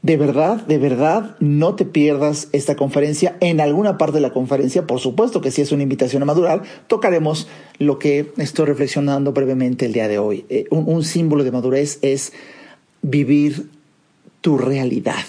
de 0.00 0.16
verdad, 0.16 0.64
de 0.66 0.78
verdad, 0.78 1.36
no 1.40 1.74
te 1.74 1.84
pierdas 1.84 2.48
esta 2.52 2.76
conferencia. 2.76 3.36
En 3.40 3.60
alguna 3.60 3.98
parte 3.98 4.16
de 4.16 4.20
la 4.20 4.32
conferencia, 4.32 4.86
por 4.86 5.00
supuesto 5.00 5.40
que 5.40 5.50
si 5.50 5.62
es 5.62 5.72
una 5.72 5.82
invitación 5.82 6.22
a 6.22 6.26
madurar, 6.26 6.62
tocaremos 6.86 7.48
lo 7.78 7.98
que 7.98 8.32
estoy 8.38 8.66
reflexionando 8.66 9.32
brevemente 9.32 9.86
el 9.86 9.92
día 9.92 10.08
de 10.08 10.18
hoy. 10.18 10.46
Eh, 10.48 10.66
un 10.70 11.02
símbolo 11.04 11.44
de 11.44 11.52
madurez 11.52 11.98
es 12.02 12.32
vivir 13.02 13.70
tu 14.40 14.56
realidad. 14.56 15.24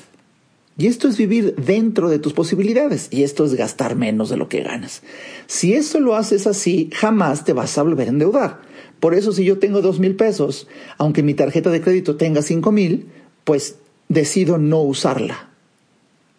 Y 0.80 0.88
esto 0.88 1.10
es 1.10 1.18
vivir 1.18 1.56
dentro 1.56 2.10
de 2.10 2.20
tus 2.20 2.32
posibilidades 2.32 3.10
y 3.12 3.24
esto 3.24 3.44
es 3.44 3.54
gastar 3.56 3.98
menos 3.98 4.30
de 4.30 4.38
lo 4.38 4.48
que 4.48 4.64
ganas. 4.64 5.02
Si 5.46 5.74
eso 5.74 6.00
lo 6.00 6.16
haces 6.16 6.48
así, 6.48 6.90
jamás 6.94 7.44
te 7.44 7.52
vas 7.52 7.78
a 7.78 7.84
volver 7.84 8.08
a 8.08 8.12
endeudar. 8.12 8.62
Por 9.02 9.14
eso 9.14 9.34
si 9.34 9.44
yo 9.44 9.60
tengo 9.60 9.82
dos 9.82 10.00
mil 10.00 10.16
pesos, 10.16 10.70
aunque 10.98 11.22
mi 11.22 11.34
tarjeta 11.34 11.70
de 11.70 11.82
crédito 11.82 12.16
tenga 12.16 12.42
cinco 12.42 12.72
mil, 12.72 13.08
pues 13.44 13.76
decido 14.08 14.58
no 14.58 14.82
usarla, 14.82 15.50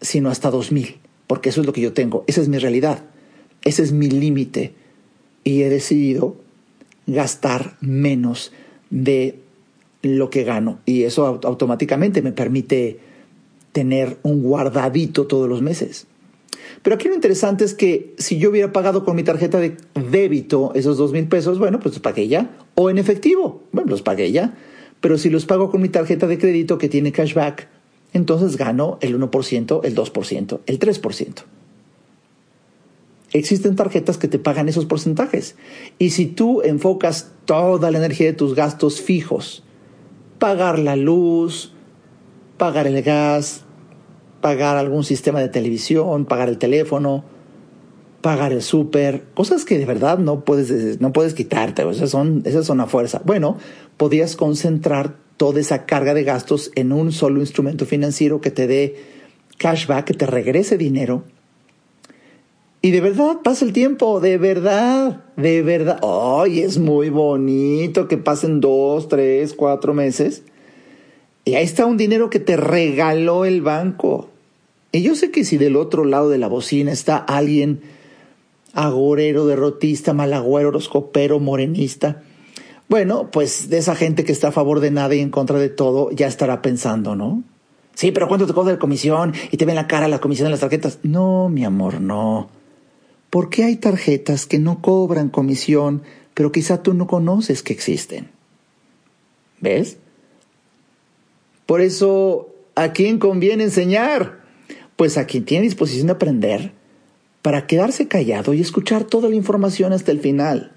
sino 0.01 0.31
hasta 0.31 0.51
2000, 0.51 0.97
porque 1.27 1.51
eso 1.51 1.61
es 1.61 1.67
lo 1.67 1.75
que 1.75 1.83
yo 1.83 1.93
tengo, 1.93 2.25
esa 2.27 2.41
es 2.41 2.49
mi 2.49 2.57
realidad, 2.57 3.05
ese 3.63 3.83
es 3.83 3.93
mi 3.93 4.09
límite 4.09 4.73
y 5.45 5.65
he 5.65 5.69
decidido 5.69 6.37
gastar 7.07 7.77
menos 7.83 8.53
de 8.89 9.39
lo 10.01 10.31
que 10.31 10.45
gano 10.45 10.79
y 10.87 11.03
eso 11.03 11.27
automáticamente 11.27 12.23
me 12.23 12.33
permite 12.33 13.10
tener 13.73 14.19
un 14.23 14.43
guardadito 14.43 15.27
todos 15.27 15.49
los 15.49 15.63
meses. 15.63 16.07
Pero 16.83 16.95
aquí 16.95 17.09
lo 17.09 17.15
interesante 17.15 17.65
es 17.65 17.75
que 17.75 18.15
si 18.19 18.39
yo 18.39 18.51
hubiera 18.51 18.73
pagado 18.73 19.05
con 19.05 19.17
mi 19.17 19.23
tarjeta 19.23 19.59
de 19.59 19.77
débito 20.11 20.73
esos 20.75 20.97
dos 20.97 21.13
mil 21.13 21.29
pesos, 21.29 21.59
bueno, 21.59 21.79
pues 21.81 21.95
los 21.95 22.03
pagué 22.03 22.29
ya. 22.29 22.57
O 22.75 22.91
en 22.91 22.99
efectivo, 22.99 23.63
bueno, 23.73 23.91
los 23.91 24.03
pagué 24.03 24.33
ya. 24.33 24.57
Pero 25.01 25.19
si 25.19 25.31
los 25.31 25.47
pago 25.47 25.71
con 25.71 25.83
mi 25.83 25.89
tarjeta 25.89 26.27
de 26.27 26.39
crédito 26.39 26.79
que 26.79 26.89
tiene 26.89 27.13
cashback, 27.13 27.69
entonces 28.13 28.57
gano 28.57 28.99
el 29.01 29.19
1%, 29.19 29.81
el 29.85 29.95
2%, 29.95 30.61
el 30.67 30.79
3%. 30.79 31.35
Existen 33.33 33.77
tarjetas 33.77 34.19
que 34.19 34.29
te 34.29 34.39
pagan 34.39 34.69
esos 34.69 34.87
porcentajes. 34.87 35.55
Y 35.99 36.11
si 36.11 36.27
tú 36.27 36.63
enfocas 36.63 37.31
toda 37.45 37.91
la 37.91 37.99
energía 37.99 38.27
de 38.27 38.33
tus 38.33 38.55
gastos 38.55 39.01
fijos, 39.01 39.63
pagar 40.39 40.79
la 40.79 40.97
luz, 40.97 41.73
pagar 42.61 42.87
el 42.87 43.03
gas, 43.03 43.63
pagar 44.43 44.77
algún 44.77 45.03
sistema 45.03 45.41
de 45.41 45.49
televisión, 45.49 46.27
pagar 46.27 46.51
el 46.51 46.59
teléfono, 46.59 47.25
pagar 48.21 48.53
el 48.53 48.61
súper, 48.61 49.25
cosas 49.33 49.65
que 49.65 49.79
de 49.79 49.87
verdad 49.87 50.19
no 50.19 50.45
puedes, 50.45 51.01
no 51.01 51.11
puedes 51.11 51.33
quitarte, 51.33 51.89
esas 51.89 52.11
son, 52.11 52.43
esas 52.45 52.67
son 52.67 52.83
a 52.83 52.87
fuerza. 52.87 53.23
Bueno, 53.25 53.57
podías 53.97 54.37
concentrar 54.37 55.17
toda 55.39 55.59
esa 55.59 55.87
carga 55.87 56.13
de 56.13 56.23
gastos 56.23 56.71
en 56.75 56.93
un 56.93 57.13
solo 57.13 57.41
instrumento 57.41 57.87
financiero 57.87 58.43
que 58.43 58.51
te 58.51 58.67
dé 58.67 58.97
cashback, 59.57 60.05
que 60.05 60.15
te 60.15 60.27
regrese 60.27 60.77
dinero. 60.77 61.25
Y 62.83 62.91
de 62.91 63.01
verdad 63.01 63.39
pasa 63.43 63.65
el 63.65 63.73
tiempo, 63.73 64.21
de 64.21 64.37
verdad, 64.37 65.25
de 65.39 65.63
verdad. 65.63 65.99
Ay, 66.03 66.61
es 66.61 66.77
muy 66.77 67.09
bonito 67.09 68.07
que 68.07 68.19
pasen 68.19 68.61
dos, 68.61 69.09
tres, 69.09 69.55
cuatro 69.55 69.95
meses. 69.95 70.43
Y 71.45 71.55
ahí 71.55 71.65
está 71.65 71.87
un 71.87 71.97
dinero 71.97 72.31
que 72.31 72.41
te 72.41 72.57
regaló 72.57 73.45
el 73.45 73.63
banco. 73.63 74.31
Y 74.93 75.03
yo 75.03 75.15
sé 75.15 75.31
que 75.31 75.45
si 75.45 75.57
del 75.57 75.77
otro 75.77 76.05
lado 76.05 76.29
de 76.29 76.39
la 76.39 76.49
bocina 76.49 76.93
está 76.93 77.17
alguien 77.17 77.81
agorero, 78.73 79.47
derrotista, 79.47 80.13
malagüero, 80.13 80.69
horoscopero, 80.69 81.41
morenista. 81.41 82.23
Bueno, 82.89 83.31
pues 83.31 83.71
de 83.71 83.79
esa 83.79 83.95
gente 83.95 84.25
que 84.25 84.33
está 84.33 84.49
a 84.49 84.53
favor 84.53 84.81
de 84.81 84.91
nada 84.91 85.15
y 85.15 85.21
en 85.21 85.31
contra 85.31 85.59
de 85.59 85.69
todo, 85.69 86.11
ya 86.11 86.27
estará 86.27 86.61
pensando, 86.61 87.15
¿no? 87.15 87.45
Sí, 87.95 88.13
pero 88.13 88.29
¿cuánto 88.29 88.47
te 88.47 88.53
cobra 88.53 88.73
de 88.73 88.79
comisión? 88.79 89.33
Y 89.51 89.57
te 89.57 89.65
ven 89.65 89.77
la 89.77 89.87
cara 89.87 90.09
la 90.09 90.21
comisión 90.21 90.47
de 90.47 90.51
las 90.51 90.61
tarjetas. 90.61 90.99
No, 91.03 91.49
mi 91.49 91.65
amor, 91.65 92.01
no. 92.01 92.49
¿Por 93.31 93.49
qué 93.49 93.65
hay 93.65 93.77
tarjetas 93.77 94.47
que 94.47 94.59
no 94.59 94.83
cobran 94.83 95.29
comisión, 95.29 96.03
pero 96.35 96.51
quizá 96.51 96.83
tú 96.83 96.95
no 96.95 97.07
conoces 97.07 97.63
que 97.63 97.73
existen? 97.73 98.31
¿Ves? 99.61 99.99
Por 101.71 101.83
eso, 101.83 102.53
¿a 102.75 102.93
quién 102.93 103.21
conviene 103.21 103.63
enseñar? 103.63 104.41
Pues 104.97 105.17
a 105.17 105.27
quien 105.27 105.45
tiene 105.45 105.67
disposición 105.67 106.09
de 106.09 106.15
aprender 106.15 106.73
para 107.43 107.69
quedarse 107.69 108.09
callado 108.09 108.55
y 108.55 108.61
escuchar 108.61 109.05
toda 109.05 109.29
la 109.29 109.37
información 109.37 109.93
hasta 109.93 110.11
el 110.11 110.19
final. 110.19 110.73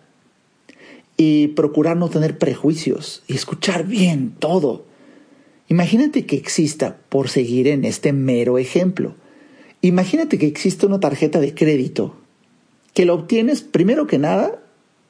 Y 1.17 1.47
procurar 1.47 1.97
no 1.97 2.09
tener 2.09 2.37
prejuicios 2.37 3.23
y 3.25 3.33
escuchar 3.33 3.87
bien 3.87 4.35
todo. 4.37 4.85
Imagínate 5.67 6.27
que 6.27 6.35
exista, 6.35 6.97
por 7.09 7.27
seguir 7.27 7.67
en 7.69 7.85
este 7.85 8.13
mero 8.13 8.59
ejemplo, 8.59 9.15
imagínate 9.81 10.37
que 10.37 10.45
existe 10.45 10.85
una 10.85 10.99
tarjeta 10.99 11.39
de 11.39 11.55
crédito 11.55 12.15
que 12.93 13.07
la 13.07 13.13
obtienes 13.13 13.61
primero 13.63 14.05
que 14.05 14.19
nada 14.19 14.61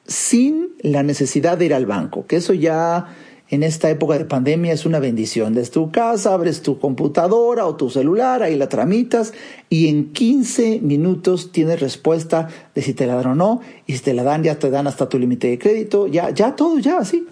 sin 0.06 0.70
la 0.80 1.02
necesidad 1.02 1.58
de 1.58 1.66
ir 1.66 1.74
al 1.74 1.84
banco, 1.84 2.26
que 2.26 2.36
eso 2.36 2.54
ya 2.54 3.14
en 3.54 3.62
esta 3.62 3.88
época 3.88 4.18
de 4.18 4.24
pandemia 4.24 4.72
es 4.72 4.84
una 4.84 4.98
bendición. 4.98 5.54
Desde 5.54 5.72
tu 5.72 5.90
casa 5.90 6.34
abres 6.34 6.62
tu 6.62 6.78
computadora 6.78 7.66
o 7.66 7.76
tu 7.76 7.88
celular, 7.88 8.42
ahí 8.42 8.56
la 8.56 8.68
tramitas 8.68 9.32
y 9.70 9.88
en 9.88 10.12
15 10.12 10.80
minutos 10.80 11.52
tienes 11.52 11.80
respuesta 11.80 12.48
de 12.74 12.82
si 12.82 12.94
te 12.94 13.06
la 13.06 13.14
dan 13.14 13.26
o 13.26 13.34
no 13.34 13.60
y 13.86 13.94
si 13.94 14.00
te 14.00 14.14
la 14.14 14.24
dan 14.24 14.42
ya 14.42 14.58
te 14.58 14.70
dan 14.70 14.86
hasta 14.86 15.08
tu 15.08 15.18
límite 15.18 15.48
de 15.48 15.58
crédito, 15.58 16.06
ya, 16.06 16.30
ya 16.30 16.56
todo, 16.56 16.78
ya 16.78 16.98
así. 16.98 17.26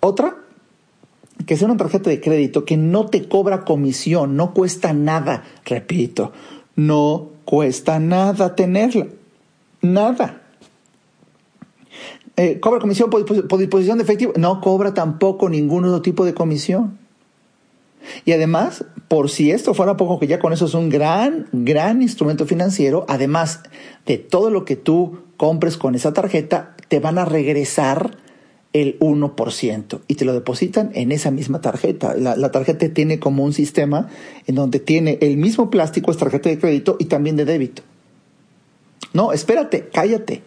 Otra, 0.00 0.36
que 1.46 1.56
sea 1.56 1.66
una 1.66 1.76
tarjeta 1.76 2.10
de 2.10 2.20
crédito 2.20 2.64
que 2.64 2.76
no 2.76 3.06
te 3.06 3.28
cobra 3.28 3.64
comisión, 3.64 4.36
no 4.36 4.54
cuesta 4.54 4.92
nada, 4.92 5.44
repito, 5.64 6.32
no 6.76 7.30
cuesta 7.44 7.98
nada 7.98 8.54
tenerla, 8.54 9.06
nada. 9.80 10.43
Eh, 12.36 12.58
¿Cobra 12.60 12.80
comisión 12.80 13.10
por, 13.10 13.24
disposición 13.58 13.98
de 13.98 14.04
efectivo? 14.04 14.32
No 14.36 14.60
cobra 14.60 14.92
tampoco 14.92 15.48
ningún 15.48 15.84
otro 15.84 16.02
tipo 16.02 16.24
de 16.24 16.34
comisión. 16.34 16.98
Y 18.24 18.32
además, 18.32 18.84
por 19.08 19.30
si 19.30 19.50
esto 19.50 19.72
fuera 19.72 19.96
poco, 19.96 20.18
que 20.18 20.26
ya 20.26 20.38
con 20.38 20.52
eso 20.52 20.66
es 20.66 20.74
un 20.74 20.90
gran, 20.90 21.46
gran 21.52 22.02
instrumento 22.02 22.44
financiero, 22.44 23.06
además 23.08 23.60
de 24.04 24.18
todo 24.18 24.50
lo 24.50 24.64
que 24.64 24.76
tú 24.76 25.20
compres 25.36 25.76
con 25.76 25.94
esa 25.94 26.12
tarjeta, 26.12 26.74
te 26.88 27.00
van 27.00 27.18
a 27.18 27.24
regresar 27.24 28.18
el 28.72 28.98
1% 28.98 30.00
y 30.08 30.16
te 30.16 30.24
lo 30.24 30.32
depositan 30.34 30.90
en 30.94 31.12
esa 31.12 31.30
misma 31.30 31.60
tarjeta. 31.60 32.14
La, 32.14 32.36
la, 32.36 32.50
tarjeta 32.50 32.88
tiene 32.88 33.20
como 33.20 33.44
un 33.44 33.52
sistema 33.52 34.08
en 34.46 34.56
donde 34.56 34.80
tiene 34.80 35.18
el 35.22 35.36
mismo 35.36 35.70
plástico, 35.70 36.10
es 36.10 36.16
tarjeta 36.16 36.48
de 36.48 36.58
crédito 36.58 36.96
y 36.98 37.04
también 37.04 37.36
de 37.36 37.44
débito. 37.44 37.82
No, 39.12 39.32
espérate, 39.32 39.88
cállate. 39.92 40.42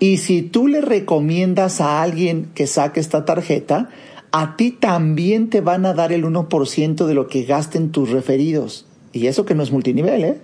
Y 0.00 0.18
si 0.18 0.42
tú 0.42 0.68
le 0.68 0.80
recomiendas 0.80 1.80
a 1.80 2.02
alguien 2.02 2.50
que 2.54 2.66
saque 2.66 3.00
esta 3.00 3.24
tarjeta, 3.24 3.88
a 4.30 4.56
ti 4.56 4.70
también 4.70 5.50
te 5.50 5.60
van 5.60 5.86
a 5.86 5.94
dar 5.94 6.12
el 6.12 6.24
1% 6.24 7.06
de 7.06 7.14
lo 7.14 7.26
que 7.26 7.44
gasten 7.44 7.90
tus 7.90 8.10
referidos. 8.10 8.86
Y 9.12 9.26
eso 9.26 9.44
que 9.44 9.54
no 9.54 9.62
es 9.62 9.72
multinivel, 9.72 10.24
¿eh? 10.24 10.40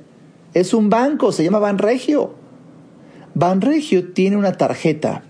Es 0.54 0.72
un 0.74 0.90
banco, 0.90 1.32
se 1.32 1.44
llama 1.44 1.58
Banregio. 1.58 2.34
Banregio 3.34 4.12
tiene 4.12 4.36
una 4.36 4.52
tarjeta 4.52 5.24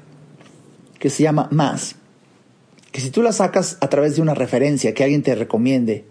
que 0.99 1.11
se 1.11 1.23
llama 1.23 1.49
Más, 1.51 1.97
que 2.93 3.01
si 3.01 3.11
tú 3.11 3.23
la 3.23 3.33
sacas 3.33 3.77
a 3.81 3.89
través 3.89 4.17
de 4.17 4.23
una 4.23 4.35
referencia 4.35 4.95
que 4.95 5.03
alguien 5.03 5.23
te 5.23 5.35
recomiende, 5.35 6.07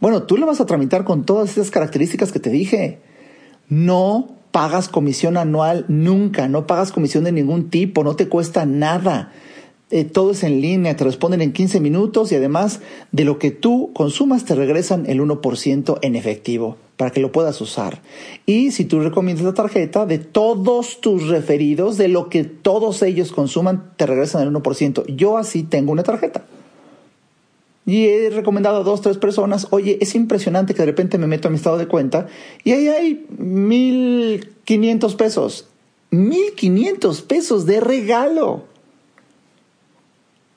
bueno, 0.00 0.24
tú 0.24 0.36
la 0.36 0.46
vas 0.46 0.60
a 0.60 0.66
tramitar 0.66 1.04
con 1.04 1.24
todas 1.24 1.52
esas 1.52 1.70
características 1.70 2.32
que 2.32 2.40
te 2.40 2.50
dije. 2.50 3.00
No 3.68 4.36
pagas 4.52 4.88
comisión 4.88 5.36
anual 5.36 5.86
nunca, 5.88 6.46
no 6.46 6.66
pagas 6.66 6.92
comisión 6.92 7.24
de 7.24 7.32
ningún 7.32 7.70
tipo, 7.70 8.04
no 8.04 8.14
te 8.14 8.28
cuesta 8.28 8.66
nada. 8.66 9.32
Eh, 9.90 10.04
todo 10.04 10.30
es 10.30 10.42
en 10.42 10.62
línea, 10.62 10.96
te 10.96 11.04
responden 11.04 11.42
en 11.42 11.52
15 11.52 11.80
minutos 11.80 12.32
y 12.32 12.36
además 12.36 12.80
de 13.10 13.24
lo 13.24 13.38
que 13.38 13.50
tú 13.50 13.90
consumas 13.92 14.44
te 14.44 14.54
regresan 14.54 15.04
el 15.06 15.20
1% 15.20 15.98
en 16.00 16.16
efectivo 16.16 16.78
para 16.96 17.10
que 17.10 17.20
lo 17.20 17.32
puedas 17.32 17.60
usar. 17.60 18.00
Y 18.46 18.70
si 18.70 18.84
tú 18.84 19.00
recomiendas 19.00 19.44
la 19.44 19.54
tarjeta, 19.54 20.06
de 20.06 20.18
todos 20.18 21.00
tus 21.00 21.28
referidos, 21.28 21.98
de 21.98 22.08
lo 22.08 22.28
que 22.28 22.44
todos 22.44 23.02
ellos 23.02 23.32
consuman, 23.32 23.92
te 23.96 24.06
regresan 24.06 24.42
el 24.42 24.54
1%. 24.54 25.04
Yo 25.14 25.36
así 25.36 25.62
tengo 25.62 25.92
una 25.92 26.04
tarjeta. 26.04 26.44
Y 27.84 28.06
he 28.06 28.30
recomendado 28.30 28.78
a 28.78 28.84
dos, 28.84 29.00
tres 29.00 29.18
personas, 29.18 29.66
oye, 29.70 29.98
es 30.00 30.14
impresionante 30.14 30.72
que 30.72 30.82
de 30.82 30.86
repente 30.86 31.18
me 31.18 31.26
meto 31.26 31.48
a 31.48 31.50
mi 31.50 31.56
estado 31.56 31.78
de 31.78 31.88
cuenta 31.88 32.28
y 32.62 32.72
ahí 32.72 32.88
hay 32.88 33.26
mil 33.38 34.50
quinientos 34.64 35.16
pesos. 35.16 35.66
Mil 36.10 36.52
quinientos 36.54 37.22
pesos 37.22 37.66
de 37.66 37.80
regalo. 37.80 38.64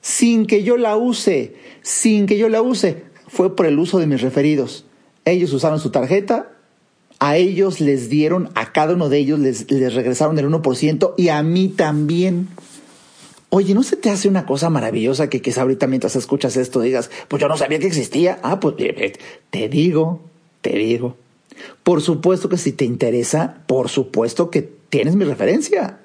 Sin 0.00 0.46
que 0.46 0.62
yo 0.62 0.76
la 0.76 0.96
use, 0.96 1.56
sin 1.82 2.26
que 2.26 2.38
yo 2.38 2.48
la 2.48 2.62
use. 2.62 3.02
Fue 3.26 3.56
por 3.56 3.66
el 3.66 3.78
uso 3.78 3.98
de 3.98 4.06
mis 4.06 4.22
referidos. 4.22 4.84
Ellos 5.24 5.52
usaron 5.52 5.80
su 5.80 5.90
tarjeta, 5.90 6.52
a 7.18 7.36
ellos 7.36 7.80
les 7.80 8.08
dieron, 8.08 8.50
a 8.54 8.72
cada 8.72 8.94
uno 8.94 9.08
de 9.08 9.18
ellos 9.18 9.40
les, 9.40 9.68
les 9.70 9.94
regresaron 9.94 10.38
el 10.38 10.48
1% 10.48 11.14
y 11.16 11.28
a 11.28 11.42
mí 11.42 11.68
también. 11.68 12.48
Oye, 13.58 13.72
¿no 13.72 13.82
se 13.82 13.96
te 13.96 14.10
hace 14.10 14.28
una 14.28 14.44
cosa 14.44 14.68
maravillosa 14.68 15.30
que 15.30 15.40
quizá 15.40 15.62
ahorita 15.62 15.86
mientras 15.86 16.14
escuchas 16.14 16.58
esto 16.58 16.82
digas, 16.82 17.10
pues 17.26 17.40
yo 17.40 17.48
no 17.48 17.56
sabía 17.56 17.78
que 17.78 17.86
existía? 17.86 18.38
Ah, 18.42 18.60
pues 18.60 18.74
eh, 18.80 18.94
eh, 18.98 19.14
te 19.48 19.70
digo, 19.70 20.20
te 20.60 20.76
digo. 20.76 21.16
Por 21.82 22.02
supuesto 22.02 22.50
que 22.50 22.58
si 22.58 22.72
te 22.72 22.84
interesa, 22.84 23.62
por 23.66 23.88
supuesto 23.88 24.50
que 24.50 24.60
tienes 24.60 25.16
mi 25.16 25.24
referencia. 25.24 26.00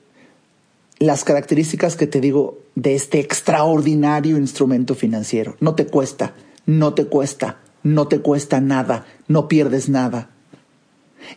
las 0.98 1.24
características 1.24 1.96
que 1.96 2.06
te 2.06 2.20
digo 2.20 2.58
de 2.74 2.94
este 2.94 3.20
extraordinario 3.20 4.36
instrumento 4.36 4.94
financiero. 4.94 5.56
No 5.58 5.74
te 5.74 5.86
cuesta, 5.86 6.34
no 6.66 6.92
te 6.92 7.06
cuesta, 7.06 7.56
no 7.82 8.06
te 8.06 8.20
cuesta 8.20 8.60
nada, 8.60 9.06
no 9.28 9.48
pierdes 9.48 9.88
nada. 9.88 10.28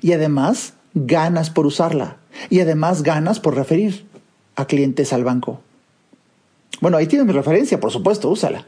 Y 0.02 0.12
además 0.12 0.74
ganas 0.96 1.50
por 1.50 1.66
usarla. 1.66 2.18
Y 2.50 2.60
además 2.60 3.02
ganas 3.02 3.40
por 3.40 3.56
referir 3.56 4.06
a 4.58 4.66
clientes 4.66 5.14
al 5.14 5.24
banco. 5.24 5.62
Bueno, 6.82 6.98
ahí 6.98 7.08
tienes 7.08 7.26
mi 7.26 7.32
referencia, 7.32 7.80
por 7.80 7.92
supuesto, 7.92 8.30
úsala. 8.30 8.66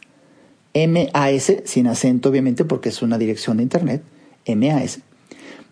MAS, 0.73 1.53
sin 1.65 1.87
acento 1.87 2.29
obviamente 2.29 2.65
porque 2.65 2.89
es 2.89 3.01
una 3.01 3.17
dirección 3.17 3.57
de 3.57 3.63
internet, 3.63 4.03
MAS. 4.47 4.99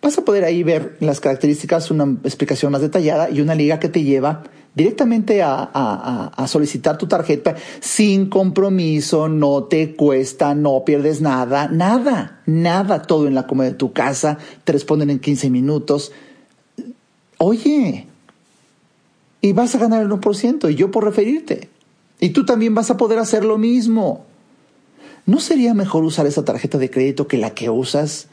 Vas 0.02 0.16
a 0.16 0.24
poder 0.24 0.44
ahí 0.44 0.62
ver 0.62 0.96
las 1.00 1.20
características, 1.20 1.90
una 1.90 2.04
explicación 2.24 2.72
más 2.72 2.80
detallada 2.80 3.30
y 3.30 3.40
una 3.40 3.54
liga 3.54 3.78
que 3.78 3.88
te 3.88 4.02
lleva 4.02 4.44
directamente 4.74 5.42
a, 5.42 5.62
a, 5.64 6.46
solicitar 6.46 6.96
tu 6.96 7.06
tarjeta 7.06 7.56
sin 7.80 8.30
compromiso, 8.30 9.28
no 9.28 9.64
te 9.64 9.96
cuesta, 9.96 10.54
no 10.54 10.84
pierdes 10.84 11.20
nada, 11.20 11.68
nada, 11.68 12.40
nada, 12.46 13.02
todo 13.02 13.26
en 13.26 13.34
la 13.34 13.46
comodidad 13.46 13.72
de 13.72 13.78
tu 13.78 13.92
casa, 13.92 14.38
te 14.64 14.72
responden 14.72 15.10
en 15.10 15.18
15 15.18 15.50
minutos. 15.50 16.12
Oye, 17.38 18.06
y 19.40 19.52
vas 19.52 19.74
a 19.74 19.78
ganar 19.78 20.02
el 20.02 20.08
1% 20.08 20.70
y 20.70 20.74
yo 20.76 20.90
por 20.90 21.04
referirte. 21.04 21.68
Y 22.20 22.30
tú 22.30 22.44
también 22.44 22.74
vas 22.74 22.90
a 22.90 22.96
poder 22.96 23.18
hacer 23.18 23.44
lo 23.44 23.58
mismo. 23.58 24.24
¿No 25.26 25.40
sería 25.40 25.74
mejor 25.74 26.04
usar 26.04 26.26
esa 26.26 26.44
tarjeta 26.44 26.78
de 26.78 26.90
crédito 26.90 27.26
que 27.26 27.38
la 27.38 27.50
que 27.50 27.70
usas 27.70 28.28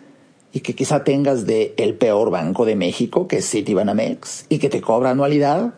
y 0.52 0.60
que 0.60 0.76
quizá 0.76 1.04
tengas 1.04 1.46
de 1.46 1.74
el 1.78 1.96
peor 1.96 2.30
banco 2.30 2.66
de 2.66 2.76
México, 2.76 3.28
que 3.28 3.38
es 3.38 3.50
Citibanamex, 3.50 4.46
y 4.50 4.60
que 4.60 4.70
te 4.70 4.82
cobra 4.82 5.12
anualidad? 5.12 5.74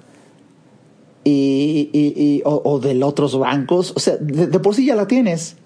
Y, 1.24 1.90
y, 1.94 2.42
o, 2.46 2.80
de 2.80 3.04
otros 3.04 3.38
bancos. 3.38 3.94
O 3.96 4.00
sea, 4.00 4.18
de, 4.18 4.48
de 4.48 4.60
por 4.60 4.74
sí 4.74 4.86
ya 4.86 4.96
la 4.96 5.08
tienes. 5.08 5.58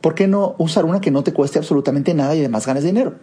¿Por 0.00 0.14
qué 0.14 0.26
no 0.26 0.54
usar 0.58 0.84
una 0.84 1.00
que 1.00 1.10
no 1.10 1.24
te 1.24 1.32
cueste 1.32 1.58
absolutamente 1.58 2.14
nada 2.14 2.34
y 2.34 2.38
además 2.38 2.66
ganes 2.66 2.84
dinero? 2.84 3.14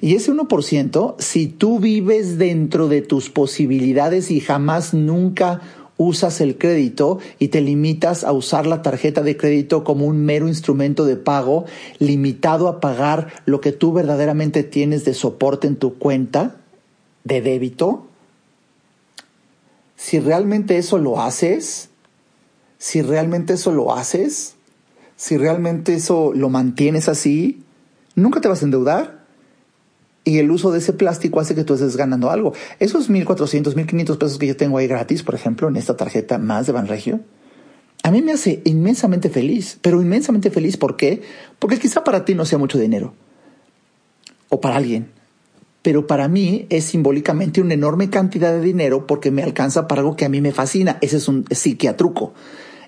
Y 0.00 0.14
ese 0.14 0.32
1%, 0.32 1.14
si 1.18 1.46
tú 1.46 1.78
vives 1.78 2.38
dentro 2.38 2.88
de 2.88 3.02
tus 3.02 3.28
posibilidades 3.28 4.30
y 4.30 4.40
jamás 4.40 4.94
nunca 4.94 5.60
usas 6.00 6.40
el 6.40 6.56
crédito 6.56 7.18
y 7.38 7.48
te 7.48 7.60
limitas 7.60 8.24
a 8.24 8.32
usar 8.32 8.66
la 8.66 8.80
tarjeta 8.80 9.20
de 9.20 9.36
crédito 9.36 9.84
como 9.84 10.06
un 10.06 10.24
mero 10.24 10.48
instrumento 10.48 11.04
de 11.04 11.16
pago, 11.16 11.66
limitado 11.98 12.68
a 12.68 12.80
pagar 12.80 13.28
lo 13.44 13.60
que 13.60 13.72
tú 13.72 13.92
verdaderamente 13.92 14.62
tienes 14.62 15.04
de 15.04 15.12
soporte 15.12 15.66
en 15.66 15.76
tu 15.76 15.98
cuenta 15.98 16.56
de 17.24 17.42
débito, 17.42 18.06
si 19.94 20.18
realmente 20.20 20.78
eso 20.78 20.96
lo 20.96 21.20
haces, 21.20 21.90
si 22.78 23.02
realmente 23.02 23.52
eso 23.52 23.70
lo 23.70 23.94
haces, 23.94 24.54
si 25.16 25.36
realmente 25.36 25.92
eso 25.92 26.32
lo 26.34 26.48
mantienes 26.48 27.10
así, 27.10 27.62
nunca 28.14 28.40
te 28.40 28.48
vas 28.48 28.62
a 28.62 28.64
endeudar 28.64 29.19
y 30.24 30.38
el 30.38 30.50
uso 30.50 30.70
de 30.70 30.78
ese 30.78 30.92
plástico 30.92 31.40
hace 31.40 31.54
que 31.54 31.64
tú 31.64 31.74
estés 31.74 31.96
ganando 31.96 32.30
algo. 32.30 32.52
Esos 32.78 33.10
1.400, 33.10 33.74
1.500 33.74 34.18
pesos 34.18 34.38
que 34.38 34.46
yo 34.46 34.56
tengo 34.56 34.78
ahí 34.78 34.86
gratis, 34.86 35.22
por 35.22 35.34
ejemplo, 35.34 35.68
en 35.68 35.76
esta 35.76 35.96
tarjeta 35.96 36.38
más 36.38 36.66
de 36.66 36.72
Banregio, 36.72 37.20
a 38.02 38.10
mí 38.10 38.22
me 38.22 38.32
hace 38.32 38.62
inmensamente 38.64 39.28
feliz, 39.28 39.78
pero 39.82 40.00
inmensamente 40.00 40.50
feliz, 40.50 40.76
¿por 40.76 40.96
qué? 40.96 41.22
Porque 41.58 41.78
quizá 41.78 42.02
para 42.02 42.24
ti 42.24 42.34
no 42.34 42.44
sea 42.44 42.58
mucho 42.58 42.78
dinero, 42.78 43.14
o 44.48 44.60
para 44.60 44.76
alguien, 44.76 45.10
pero 45.82 46.06
para 46.06 46.28
mí 46.28 46.66
es 46.68 46.84
simbólicamente 46.84 47.60
una 47.60 47.74
enorme 47.74 48.10
cantidad 48.10 48.52
de 48.52 48.60
dinero 48.60 49.06
porque 49.06 49.30
me 49.30 49.42
alcanza 49.42 49.88
para 49.88 50.00
algo 50.02 50.16
que 50.16 50.24
a 50.24 50.28
mí 50.28 50.40
me 50.40 50.52
fascina. 50.52 50.98
Ese 51.00 51.16
es 51.16 51.28
un 51.28 51.46
psiquiatruco. 51.50 52.34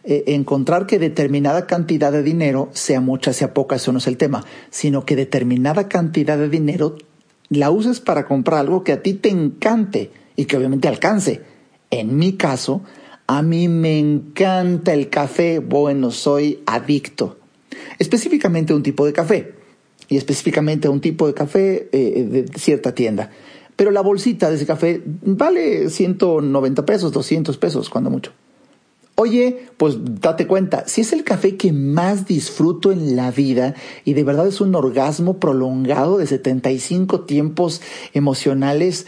Eh, 0.04 0.24
encontrar 0.28 0.86
que 0.86 0.98
determinada 0.98 1.66
cantidad 1.66 2.12
de 2.12 2.22
dinero, 2.22 2.70
sea 2.72 3.00
mucha, 3.00 3.32
sea 3.32 3.54
poca, 3.54 3.76
eso 3.76 3.92
no 3.92 3.98
es 3.98 4.06
el 4.08 4.16
tema, 4.16 4.44
sino 4.70 5.06
que 5.06 5.14
determinada 5.14 5.88
cantidad 5.88 6.36
de 6.36 6.48
dinero 6.48 6.96
la 7.52 7.70
uses 7.70 8.00
para 8.00 8.26
comprar 8.26 8.60
algo 8.60 8.84
que 8.84 8.92
a 8.92 9.02
ti 9.02 9.14
te 9.14 9.28
encante 9.28 10.10
y 10.36 10.44
que 10.46 10.56
obviamente 10.56 10.88
alcance. 10.88 11.42
En 11.90 12.16
mi 12.16 12.34
caso, 12.34 12.82
a 13.26 13.42
mí 13.42 13.68
me 13.68 13.98
encanta 13.98 14.92
el 14.92 15.08
café, 15.08 15.58
bueno, 15.58 16.10
soy 16.10 16.62
adicto. 16.66 17.38
Específicamente 17.98 18.72
a 18.72 18.76
un 18.76 18.82
tipo 18.82 19.06
de 19.06 19.12
café 19.12 19.54
y 20.08 20.16
específicamente 20.16 20.88
a 20.88 20.90
un 20.90 21.00
tipo 21.00 21.26
de 21.26 21.34
café 21.34 21.88
eh, 21.92 22.26
de 22.28 22.58
cierta 22.58 22.94
tienda. 22.94 23.30
Pero 23.76 23.90
la 23.90 24.00
bolsita 24.00 24.48
de 24.48 24.56
ese 24.56 24.66
café 24.66 25.02
vale 25.04 25.88
190 25.88 26.84
pesos, 26.84 27.12
200 27.12 27.56
pesos, 27.58 27.88
cuando 27.88 28.10
mucho. 28.10 28.32
Oye, 29.22 29.68
pues 29.76 29.98
date 30.20 30.48
cuenta, 30.48 30.82
si 30.88 31.02
es 31.02 31.12
el 31.12 31.22
café 31.22 31.56
que 31.56 31.72
más 31.72 32.26
disfruto 32.26 32.90
en 32.90 33.14
la 33.14 33.30
vida 33.30 33.76
y 34.04 34.14
de 34.14 34.24
verdad 34.24 34.48
es 34.48 34.60
un 34.60 34.74
orgasmo 34.74 35.38
prolongado 35.38 36.18
de 36.18 36.26
75 36.26 37.20
tiempos 37.20 37.82
emocionales 38.14 39.06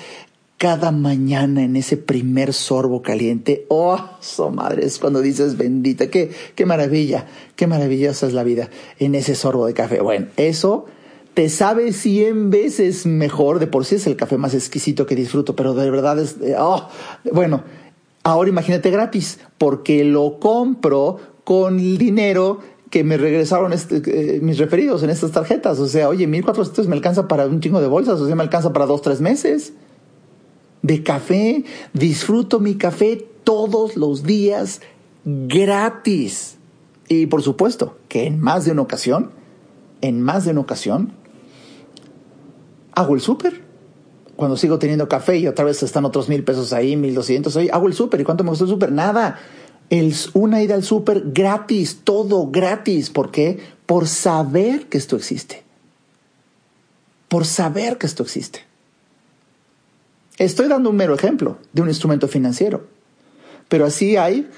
cada 0.57 0.93
mañana 0.93 1.65
en 1.65 1.75
ese 1.75 1.97
primer 1.97 2.53
sorbo 2.53 3.03
caliente. 3.03 3.67
Oh, 3.71 3.99
so 4.21 4.53
madre, 4.53 4.87
es 4.87 5.01
cuando 5.01 5.21
dices 5.21 5.57
bendita, 5.59 6.07
qué, 6.07 6.31
qué 6.55 6.65
maravilla, 6.65 7.27
qué 7.57 7.67
maravillosa 7.67 8.29
es 8.29 8.35
la 8.35 8.45
vida 8.45 8.71
en 9.01 9.17
ese 9.17 9.35
sorbo 9.35 9.67
de 9.67 9.75
café. 9.75 10.01
Bueno, 10.01 10.29
eso 10.37 10.87
te 11.35 11.49
sabe 11.49 11.93
cien 11.93 12.51
veces 12.51 13.05
mejor, 13.05 13.59
de 13.59 13.67
por 13.67 13.85
sí 13.85 13.97
es 13.97 14.07
el 14.07 14.15
café 14.15 14.39
más 14.39 14.55
exquisito 14.55 15.07
que 15.07 15.17
disfruto, 15.17 15.57
pero 15.57 15.75
de 15.75 15.91
verdad 15.91 16.21
es, 16.21 16.37
oh, 16.57 16.89
bueno, 17.33 17.65
Ahora 18.25 18.49
imagínate 18.49 18.91
gratis, 18.91 19.39
porque 19.59 20.03
lo 20.03 20.41
compro 20.41 21.19
con 21.45 21.77
dinero 21.77 22.59
que 22.89 23.05
me 23.05 23.19
regresaron 23.19 23.75
este, 23.75 24.37
eh, 24.37 24.41
mis 24.41 24.57
referidos 24.57 25.03
en 25.03 25.11
estas 25.11 25.31
tarjetas. 25.31 25.79
O 25.79 25.87
sea, 25.87 26.09
oye, 26.09 26.27
1400 26.27 26.89
me 26.89 26.97
alcanza 26.97 27.29
para 27.29 27.47
un 27.47 27.61
chingo 27.61 27.83
de 27.83 27.87
bolsas, 27.87 28.19
o 28.21 28.27
sea, 28.27 28.35
me 28.35 28.43
alcanza 28.43 28.73
para 28.73 28.87
dos, 28.87 29.03
tres 29.03 29.21
meses. 29.21 29.75
De 30.81 31.03
café, 31.03 31.65
disfruto 31.93 32.61
mi 32.61 32.77
café 32.77 33.27
todos 33.45 33.97
los 33.97 34.23
días 34.23 34.81
gratis. 35.25 36.57
Y 37.09 37.27
por 37.27 37.43
supuesto 37.43 37.99
que 38.09 38.27
en 38.27 38.41
más 38.41 38.65
de 38.65 38.73
una 38.73 38.83
ocasión, 38.83 39.33
en 40.01 40.23
más 40.23 40.47
de 40.47 40.53
una 40.53 40.61
ocasión, 40.61 41.13
hago 42.95 43.15
el 43.15 43.21
súper 43.21 43.64
cuando 44.37 44.57
sigo 44.57 44.79
teniendo 44.79 45.09
café 45.09 45.39
y 45.39 45.47
otra 45.47 45.65
vez 45.65 45.83
están 45.83 46.05
otros 46.05 46.29
mil 46.29 46.45
pesos 46.45 46.73
ahí, 46.73 46.97
mil 46.97 47.15
doscientos, 47.15 47.57
ahí, 47.57 47.69
hago 47.73 47.87
el 47.87 47.95
súper. 47.95 48.21
¿Y 48.21 48.25
cuánto 48.25 48.45
me 48.45 48.51
gusta 48.51 48.65
el 48.65 48.71
súper? 48.71 48.93
Nada. 48.93 49.39
El, 49.91 50.15
una 50.33 50.63
ida 50.63 50.75
al 50.75 50.83
súper 50.83 51.23
gratis, 51.27 52.01
todo 52.05 52.51
gratis. 52.51 53.11
¿Por 53.11 53.31
qué? 53.31 53.61
Por 53.87 54.07
saber 54.09 54.87
que 54.87 54.99
esto 54.99 55.17
existe. 55.17 55.63
Por 57.29 57.45
saber 57.45 57.99
que 57.99 58.07
esto 58.07 58.23
existe. 58.23 58.61
Estoy 60.39 60.69
dando 60.69 60.91
un 60.91 60.97
mero 60.97 61.15
ejemplo 61.15 61.59
de 61.73 61.83
un 61.83 61.89
instrumento 61.89 62.29
financiero. 62.29 62.87
Pero 63.69 63.87
así 63.87 64.17
hay 64.17 64.49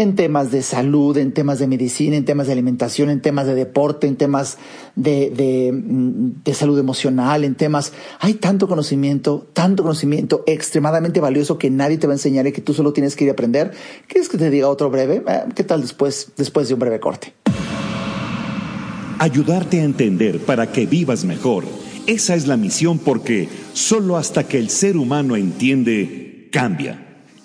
en 0.00 0.16
temas 0.16 0.50
de 0.50 0.62
salud, 0.62 1.16
en 1.18 1.32
temas 1.32 1.58
de 1.58 1.66
medicina, 1.66 2.16
en 2.16 2.24
temas 2.24 2.46
de 2.46 2.54
alimentación, 2.54 3.10
en 3.10 3.20
temas 3.20 3.46
de 3.46 3.54
deporte, 3.54 4.06
en 4.06 4.16
temas 4.16 4.56
de, 4.96 5.72
mm, 5.72 6.42
de, 6.42 6.54
salud 6.54 6.78
emocional, 6.78 7.44
en 7.44 7.54
temas... 7.54 7.92
Hay 8.18 8.34
tanto 8.34 8.66
conocimiento, 8.66 9.46
tanto 9.52 9.82
conocimiento 9.82 10.42
extremadamente 10.46 11.20
valioso 11.20 11.58
que 11.58 11.68
nadie 11.68 11.98
te 11.98 12.06
va 12.06 12.14
a 12.14 12.16
enseñar 12.16 12.46
y 12.46 12.52
que 12.52 12.62
tú 12.62 12.72
solo 12.72 12.94
tienes 12.94 13.14
que 13.14 13.24
ir 13.24 13.30
a 13.30 13.34
aprender. 13.34 13.72
¿Quieres 14.06 14.30
que 14.30 14.38
te 14.38 14.48
diga 14.48 14.68
otro 14.68 14.90
breve? 14.90 15.22
Eh, 15.28 15.40
¿Qué 15.54 15.64
tal 15.64 15.82
después, 15.82 16.32
después 16.36 16.68
de 16.68 16.74
un 16.74 16.80
breve 16.80 16.98
corte? 16.98 17.34
Ayudarte 19.18 19.80
a 19.80 19.84
entender 19.84 20.40
para 20.40 20.72
que 20.72 20.86
vivas 20.86 21.24
mejor. 21.26 21.64
Esa 22.06 22.34
es 22.34 22.46
la 22.46 22.56
misión 22.56 22.98
porque 22.98 23.48
solo 23.74 24.16
hasta 24.16 24.44
que 24.44 24.58
el 24.58 24.70
ser 24.70 24.96
humano 24.96 25.36
entiende, 25.36 26.48
cambia 26.50 27.09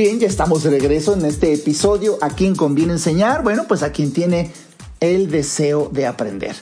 Bien, 0.00 0.18
ya 0.18 0.28
estamos 0.28 0.62
de 0.62 0.70
regreso 0.70 1.12
en 1.12 1.26
este 1.26 1.52
episodio. 1.52 2.16
¿A 2.22 2.30
quién 2.30 2.56
conviene 2.56 2.94
enseñar? 2.94 3.42
Bueno, 3.42 3.66
pues 3.68 3.82
a 3.82 3.92
quien 3.92 4.14
tiene 4.14 4.50
el 4.98 5.30
deseo 5.30 5.90
de 5.92 6.06
aprender. 6.06 6.56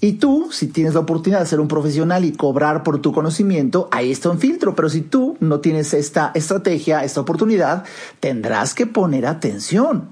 Y 0.00 0.14
tú, 0.14 0.48
si 0.50 0.66
tienes 0.66 0.94
la 0.94 0.98
oportunidad 0.98 1.38
de 1.38 1.46
ser 1.46 1.60
un 1.60 1.68
profesional 1.68 2.24
y 2.24 2.32
cobrar 2.32 2.82
por 2.82 3.00
tu 3.00 3.12
conocimiento, 3.12 3.88
ahí 3.92 4.10
está 4.10 4.28
un 4.28 4.40
filtro. 4.40 4.74
Pero 4.74 4.88
si 4.88 5.02
tú 5.02 5.36
no 5.38 5.60
tienes 5.60 5.94
esta 5.94 6.32
estrategia, 6.34 7.04
esta 7.04 7.20
oportunidad, 7.20 7.84
tendrás 8.18 8.74
que 8.74 8.86
poner 8.86 9.24
atención. 9.24 10.08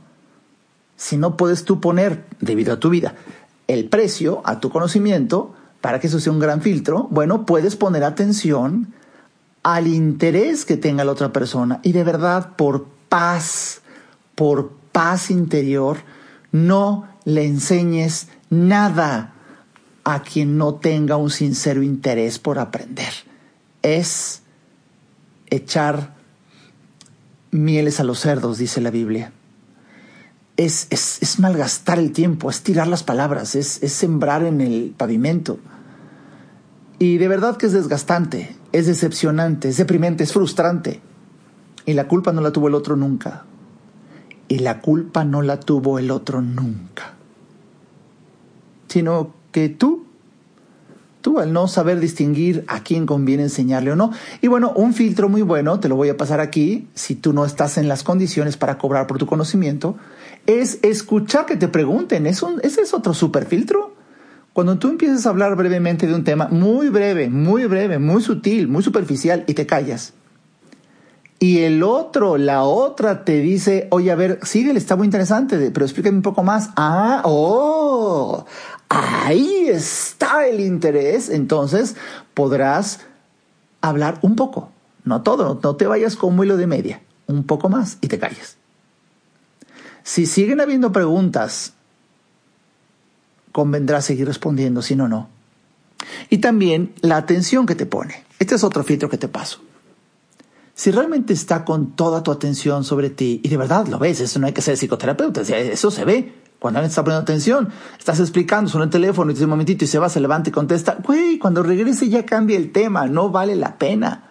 Si 0.95 1.17
no 1.17 1.37
puedes 1.37 1.65
tú 1.65 1.81
poner, 1.81 2.27
debido 2.41 2.75
a 2.75 2.79
tu 2.79 2.91
vida, 2.91 3.17
el 3.67 3.89
precio 3.89 4.41
a 4.45 4.61
tu 4.61 4.71
conocimiento, 4.71 5.53
para 5.81 5.99
que 5.99 6.07
eso 6.07 6.21
sea 6.21 6.33
un 6.33 6.39
gran 6.39 6.63
filtro, 6.63 7.09
bueno, 7.11 7.45
puedes 7.45 7.75
poner 7.75 8.05
atención 8.05 8.95
al 9.75 9.87
interés 9.87 10.65
que 10.65 10.79
tenga 10.79 11.05
la 11.05 11.13
otra 11.13 11.31
persona 11.31 11.81
y 11.83 11.93
de 11.93 12.03
verdad 12.03 12.57
por 12.57 12.87
paz, 13.11 13.83
por 14.35 14.71
paz 14.93 15.31
interior, 15.31 15.99
no 16.53 17.07
le 17.27 17.45
enseñes 17.45 18.29
nada 18.49 19.35
a 20.05 20.23
quien 20.23 20.57
no 20.57 20.77
tenga 20.77 21.17
un 21.17 21.29
sincero 21.29 21.83
interés 21.83 22.39
por 22.39 22.59
aprender. 22.59 23.13
Es 23.83 24.41
echar 25.51 26.15
mieles 27.51 28.01
a 28.01 28.05
los 28.05 28.21
cerdos, 28.21 28.57
dice 28.57 28.81
la 28.81 28.91
Biblia. 28.91 29.33
Es, 30.57 30.87
es, 30.89 31.39
malgastar 31.41 31.99
el 31.99 32.13
tiempo, 32.13 32.49
es 32.49 32.63
tirar 32.63 32.87
las 32.87 33.03
palabras, 33.03 33.55
es, 33.55 33.83
es 33.83 33.93
sembrar 33.93 34.45
en 34.45 34.63
el 34.63 34.95
pavimento. 34.97 35.59
Y 36.99 37.19
de 37.19 37.29
verdad 37.29 37.59
que 37.59 37.67
es 37.67 37.73
desgastante 37.75 38.58
es 38.73 38.87
decepcionante, 38.87 39.69
es 39.69 39.77
deprimente, 39.77 40.25
es 40.25 40.33
frustrante. 40.33 41.01
Y 41.87 41.95
la 41.95 42.07
culpa 42.07 42.33
no 42.33 42.41
la 42.41 42.53
tuvo 42.53 42.69
el 42.69 42.75
otro 42.75 42.97
nunca. 42.97 43.45
Y 44.47 44.59
la 44.59 44.81
culpa 44.81 45.25
no 45.25 45.43
la 45.43 45.61
tuvo 45.61 45.99
el 45.99 46.11
otro 46.11 46.43
nunca. 46.43 47.15
Sino 48.89 49.33
que 49.53 49.69
tú, 49.69 50.07
tú 51.21 51.39
al 51.39 51.53
no 51.53 51.69
saber 51.69 52.01
distinguir 52.01 52.65
a 52.69 52.83
quién 52.83 53.07
conviene 53.07 53.45
enseñarle 53.45 53.93
o 53.93 53.97
no. 53.97 54.13
Y 54.41 54.49
bueno, 54.49 54.73
un 54.75 54.93
filtro 54.93 55.29
muy 55.29 55.43
bueno, 55.43 55.81
te 55.81 55.89
lo 55.89 55.97
voy 55.97 56.09
a 56.11 56.17
pasar 56.17 56.41
aquí, 56.41 56.89
si 56.95 57.15
tú 57.15 57.33
no 57.33 57.45
estás 57.45 57.79
en 57.79 57.89
las 57.89 58.03
condiciones 58.03 58.57
para 58.57 58.79
cobrar 58.79 59.07
por 59.07 59.19
tu 59.19 59.27
conocimiento, 59.27 59.97
es 60.47 60.79
escuchar 60.83 61.47
que 61.47 61.57
te 61.57 61.69
pregunten. 61.69 62.27
¿Es 62.27 62.43
un, 62.43 62.61
¿Ese 62.63 62.83
es 62.83 62.95
otro 62.95 63.15
super 63.15 63.47
filtro? 63.47 63.98
Cuando 64.59 64.77
tú 64.77 64.89
empiezas 64.89 65.25
a 65.25 65.29
hablar 65.29 65.55
brevemente 65.55 66.09
de 66.09 66.15
un 66.17 66.25
tema, 66.25 66.49
muy 66.49 66.89
breve, 66.89 67.29
muy 67.29 67.67
breve, 67.67 68.01
muy 68.01 68.21
sutil, 68.21 68.67
muy 68.67 68.83
superficial, 68.83 69.45
y 69.47 69.55
te 69.55 69.67
callas, 69.67 70.15
y 71.39 71.59
el 71.59 71.85
otro, 71.85 72.37
la 72.39 72.65
otra 72.65 73.25
te 73.25 73.39
dice, 73.39 73.87
oye, 73.93 74.11
a 74.11 74.17
ver, 74.17 74.41
sigue, 74.43 74.73
está 74.73 74.97
muy 74.97 75.05
interesante, 75.05 75.71
pero 75.71 75.87
explícame 75.87 76.17
un 76.17 76.25
poco 76.25 76.43
más. 76.43 76.71
Ah, 76.75 77.23
oh, 77.25 78.47
ahí 78.89 79.69
está 79.69 80.49
el 80.49 80.59
interés. 80.59 81.29
Entonces 81.29 81.95
podrás 82.35 83.03
hablar 83.81 84.19
un 84.23 84.35
poco, 84.35 84.73
no 85.05 85.23
todo, 85.23 85.61
no 85.63 85.77
te 85.77 85.87
vayas 85.87 86.17
como 86.17 86.43
hilo 86.43 86.57
de 86.57 86.67
media, 86.67 87.01
un 87.29 87.45
poco 87.45 87.69
más 87.69 87.99
y 88.01 88.09
te 88.09 88.19
calles. 88.19 88.57
Si 90.03 90.27
siguen 90.27 90.61
habiendo 90.61 90.91
preguntas 90.91 91.75
convendrá 93.59 94.01
seguir 94.01 94.25
respondiendo, 94.25 94.83
si 94.83 94.95
no, 94.95 95.09
no. 95.09 95.29
Y 96.31 96.39
también 96.39 96.95
la 97.01 97.17
atención 97.17 97.67
que 97.67 97.75
te 97.75 97.87
pone. 97.87 98.23
Este 98.39 98.55
es 98.55 98.63
otro 98.63 98.85
filtro 98.85 99.11
que 99.11 99.19
te 99.19 99.27
paso. 99.27 99.59
Si 100.77 100.93
realmente 100.93 101.33
está 101.33 101.65
con 101.65 101.97
toda 101.97 102.23
tu 102.23 102.31
atención 102.31 102.85
sobre 102.85 103.11
ti, 103.11 103.41
y 103.43 103.49
de 103.49 103.57
verdad 103.57 103.89
lo 103.89 103.99
ves, 103.99 104.21
eso 104.21 104.39
no 104.39 104.47
hay 104.47 104.53
que 104.53 104.63
ser 104.63 104.77
psicoterapeuta, 104.77 105.41
eso 105.41 105.91
se 105.91 106.05
ve. 106.05 106.35
Cuando 106.61 106.79
alguien 106.79 106.91
está 106.91 107.03
poniendo 107.03 107.23
atención, 107.23 107.71
estás 107.99 108.21
explicando, 108.21 108.71
suena 108.71 108.85
el 108.85 108.91
teléfono 108.91 109.33
y 109.33 109.43
un 109.43 109.51
momentito 109.51 109.85
y 109.85 109.89
se 109.89 109.99
va, 109.99 110.09
se 110.09 110.21
levanta 110.21 110.51
y 110.51 110.53
contesta, 110.53 110.97
güey, 111.05 111.41
cuando 111.41 111.65
regrese 111.65 112.09
ya 112.09 112.25
cambia 112.25 112.57
el 112.57 112.71
tema, 112.71 113.09
no 113.09 113.31
vale 113.31 113.57
la 113.57 113.77
pena. 113.77 114.29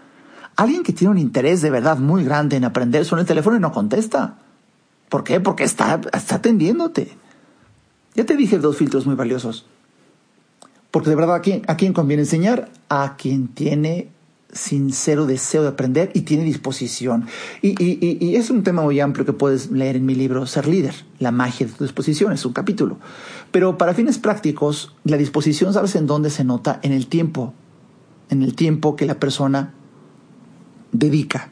Alguien 0.55 0.83
que 0.83 0.93
tiene 0.93 1.11
un 1.11 1.17
interés 1.17 1.61
de 1.61 1.69
verdad 1.69 1.97
muy 1.97 2.23
grande 2.23 2.55
en 2.55 2.63
aprender 2.63 3.03
suena 3.03 3.23
el 3.23 3.27
teléfono 3.27 3.57
y 3.57 3.59
no 3.59 3.73
contesta. 3.73 4.37
¿Por 5.09 5.25
qué? 5.25 5.41
Porque 5.41 5.65
está 5.65 5.99
atendiéndote. 6.13 7.26
Ya 8.17 8.25
te 8.25 8.36
dije 8.36 8.58
dos 8.58 8.75
filtros 8.75 9.06
muy 9.06 9.15
valiosos. 9.15 9.65
Porque 10.89 11.12
de 11.12 11.15
verdad, 11.15 11.36
¿a 11.36 11.41
quién, 11.41 11.62
¿a 11.67 11.77
quién 11.77 11.93
conviene 11.93 12.23
enseñar? 12.23 12.69
A 12.89 13.15
quien 13.15 13.47
tiene 13.47 14.10
sincero 14.51 15.27
deseo 15.27 15.62
de 15.62 15.67
aprender 15.67 16.10
y 16.15 16.21
tiene 16.21 16.43
disposición. 16.43 17.27
Y, 17.62 17.82
y, 17.84 18.17
y, 18.19 18.36
es 18.36 18.49
un 18.49 18.63
tema 18.63 18.82
muy 18.82 18.99
amplio 18.99 19.23
que 19.23 19.34
puedes 19.34 19.69
leer 19.69 19.97
en 19.97 20.06
mi 20.06 20.15
libro 20.15 20.47
Ser 20.47 20.67
líder, 20.67 20.95
la 21.19 21.32
magia 21.32 21.67
de 21.67 21.73
tu 21.73 21.84
disposición, 21.84 22.34
es 22.34 22.43
un 22.43 22.53
capítulo. 22.53 22.97
Pero 23.51 23.77
para 23.77 23.93
fines 23.93 24.17
prácticos, 24.17 24.95
la 25.03 25.17
disposición, 25.17 25.73
¿sabes 25.73 25.95
en 25.95 26.08
dónde 26.08 26.32
se 26.32 26.43
nota? 26.43 26.80
En 26.82 26.93
el 26.93 27.06
tiempo, 27.06 27.53
en 28.30 28.41
el 28.41 28.56
tiempo 28.56 28.95
que 28.95 29.06
la 29.06 29.19
persona 29.19 29.73
dedica. 30.91 31.51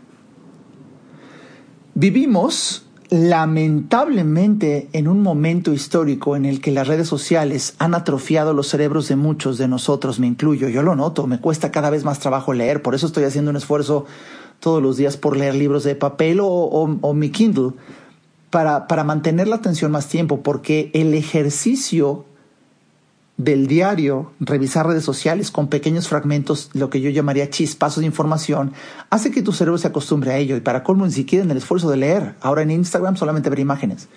Vivimos 1.93 2.84
lamentablemente 3.15 4.89
en 4.91 5.07
un 5.07 5.21
momento 5.21 5.71
histórico 5.71 6.35
en 6.35 6.43
el 6.43 6.59
que 6.59 6.71
las 6.71 6.89
redes 6.89 7.07
sociales 7.07 7.75
han 7.79 7.95
atrofiado 7.95 8.53
los 8.53 8.67
cerebros 8.67 9.07
de 9.07 9.15
muchos 9.15 9.57
de 9.57 9.69
nosotros, 9.69 10.19
me 10.19 10.27
incluyo, 10.27 10.67
yo 10.67 10.83
lo 10.83 10.97
noto, 10.97 11.25
me 11.25 11.39
cuesta 11.39 11.71
cada 11.71 11.89
vez 11.89 12.03
más 12.03 12.19
trabajo 12.19 12.51
leer, 12.51 12.81
por 12.81 12.93
eso 12.93 13.07
estoy 13.07 13.23
haciendo 13.23 13.51
un 13.51 13.57
esfuerzo 13.57 14.05
todos 14.59 14.83
los 14.83 14.97
días 14.97 15.15
por 15.15 15.37
leer 15.37 15.55
libros 15.55 15.85
de 15.85 15.95
papel 15.95 16.39
o, 16.41 17.13
mi 17.13 17.29
Kindle 17.29 17.71
para, 18.49 18.85
para 18.87 19.05
mantener 19.05 19.47
la 19.47 19.55
atención 19.55 19.91
más 19.93 20.09
tiempo, 20.09 20.41
porque 20.41 20.91
el 20.93 21.13
ejercicio 21.13 22.25
del 23.37 23.67
diario, 23.67 24.31
revisar 24.39 24.87
redes 24.87 25.03
sociales 25.03 25.51
con 25.51 25.67
pequeños 25.67 26.07
fragmentos, 26.07 26.69
lo 26.73 26.89
que 26.89 27.01
yo 27.01 27.09
llamaría 27.09 27.49
chispazos 27.49 27.99
de 27.99 28.05
información, 28.05 28.71
hace 29.09 29.31
que 29.31 29.41
tu 29.41 29.51
cerebro 29.51 29.77
se 29.77 29.87
acostumbre 29.87 30.31
a 30.31 30.37
ello 30.37 30.55
y 30.55 30.61
para 30.61 30.83
colmo 30.83 31.05
ni 31.05 31.11
siquiera 31.11 31.43
en 31.43 31.51
el 31.51 31.57
esfuerzo 31.57 31.89
de 31.89 31.97
leer. 31.97 32.35
Ahora 32.41 32.61
en 32.61 32.71
Instagram 32.71 33.17
solamente 33.17 33.49
ver 33.49 33.59
imágenes. 33.59 34.07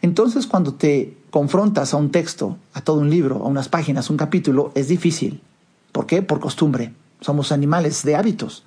Entonces 0.00 0.46
cuando 0.46 0.74
te 0.74 1.16
confrontas 1.30 1.92
a 1.92 1.98
un 1.98 2.10
texto, 2.10 2.56
a 2.72 2.80
todo 2.80 3.00
un 3.00 3.10
libro, 3.10 3.36
a 3.44 3.48
unas 3.48 3.68
páginas, 3.68 4.08
un 4.08 4.16
capítulo, 4.16 4.72
es 4.74 4.88
difícil. 4.88 5.42
¿Por 5.92 6.06
qué? 6.06 6.22
Por 6.22 6.40
costumbre. 6.40 6.92
Somos 7.20 7.52
animales 7.52 8.02
de 8.02 8.16
hábitos. 8.16 8.64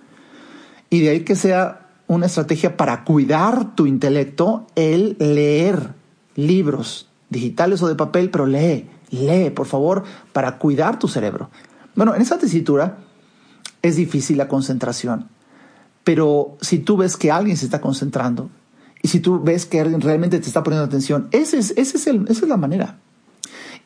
Y 0.90 1.02
de 1.02 1.10
ahí 1.10 1.20
que 1.22 1.36
sea 1.36 1.88
una 2.08 2.28
estrategia 2.28 2.78
para 2.78 3.04
cuidar 3.04 3.76
tu 3.76 3.86
intelecto 3.86 4.68
el 4.76 5.18
leer 5.20 5.94
libros 6.36 7.10
digitales 7.30 7.82
o 7.82 7.88
de 7.88 7.96
papel, 7.96 8.30
pero 8.30 8.46
lee 8.46 8.88
Lee, 9.10 9.50
por 9.50 9.68
favor, 9.68 10.04
para 10.34 10.58
cuidar 10.58 11.00
tu 11.00 11.08
cerebro. 11.08 11.50
Bueno, 11.96 12.16
en 12.16 12.22
esa 12.22 12.38
tesitura 12.38 12.98
es 13.82 13.96
difícil 13.96 14.38
la 14.38 14.48
concentración, 14.48 15.28
pero 16.04 16.58
si 16.62 16.80
tú 16.80 16.98
ves 16.98 17.18
que 17.18 17.32
alguien 17.32 17.58
se 17.58 17.66
está 17.66 17.82
concentrando 17.82 18.50
y 19.02 19.08
si 19.08 19.20
tú 19.20 19.42
ves 19.42 19.66
que 19.66 19.80
alguien 19.80 20.02
realmente 20.02 20.40
te 20.40 20.48
está 20.48 20.64
poniendo 20.64 20.86
atención, 20.86 21.28
ese 21.32 21.58
es, 21.58 21.72
ese 21.72 21.98
es 21.98 22.08
esa 22.08 22.30
es 22.30 22.48
la 22.48 22.58
manera. 22.58 22.98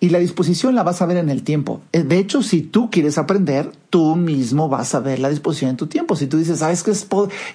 Y 0.03 0.09
la 0.09 0.17
disposición 0.17 0.73
la 0.73 0.81
vas 0.81 1.03
a 1.03 1.05
ver 1.05 1.17
en 1.17 1.29
el 1.29 1.43
tiempo. 1.43 1.81
Eh, 1.91 2.01
de 2.01 2.17
hecho, 2.17 2.41
si 2.41 2.63
tú 2.63 2.89
quieres 2.89 3.19
aprender, 3.19 3.71
tú 3.91 4.15
mismo 4.15 4.67
vas 4.67 4.95
a 4.95 4.99
ver 4.99 5.19
la 5.19 5.29
disposición 5.29 5.69
en 5.69 5.77
tu 5.77 5.85
tiempo. 5.85 6.15
Si 6.15 6.25
tú 6.25 6.37
dices, 6.37 6.57
sabes 6.57 6.81
que 6.81 6.91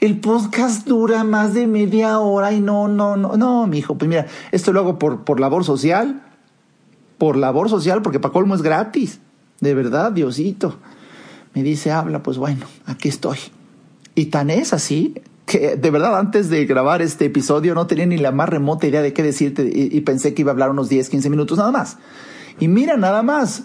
el 0.01 0.21
podcast 0.21 0.87
dura 0.87 1.25
más 1.25 1.55
de 1.55 1.67
media 1.67 2.21
hora 2.21 2.53
y 2.53 2.61
no, 2.61 2.87
no, 2.87 3.17
no, 3.17 3.37
no, 3.37 3.67
mi 3.67 3.79
hijo, 3.79 3.99
pues 3.99 4.09
mira, 4.09 4.27
esto 4.53 4.73
lo 4.73 4.79
hago 4.79 4.97
por, 4.97 5.25
por 5.25 5.41
labor 5.41 5.64
social, 5.64 6.23
por 7.19 7.37
labor 7.37 7.69
social, 7.69 8.03
porque 8.03 8.21
para 8.21 8.33
colmo 8.33 8.55
es 8.55 8.62
gratis. 8.62 9.21
De 9.61 9.75
verdad, 9.75 10.12
Diosito. 10.12 10.77
Me 11.55 11.62
dice, 11.62 11.91
habla, 11.91 12.23
pues 12.23 12.37
bueno, 12.37 12.67
aquí 12.85 13.09
estoy. 13.09 13.39
Y 14.14 14.27
tan 14.27 14.51
es 14.51 14.73
así 14.73 15.14
que 15.47 15.77
de 15.77 15.91
verdad 15.91 16.19
antes 16.19 16.51
de 16.51 16.67
grabar 16.67 17.03
este 17.03 17.27
episodio 17.27 17.75
no 17.75 17.87
tenía 17.87 18.05
ni 18.05 18.17
la 18.17 18.33
más 18.33 18.49
remota 18.49 18.87
idea 18.87 19.01
de 19.01 19.12
qué 19.12 19.23
decirte 19.23 19.62
y, 19.62 19.97
y 19.97 20.01
pensé 20.01 20.35
que 20.35 20.43
iba 20.43 20.51
a 20.51 20.55
hablar 20.55 20.71
unos 20.71 20.89
10, 20.89 21.09
15 21.09 21.31
minutos 21.31 21.57
nada 21.57 21.71
más. 21.71 21.99
Y 22.59 22.69
mira 22.69 22.97
nada 22.97 23.23
más 23.23 23.64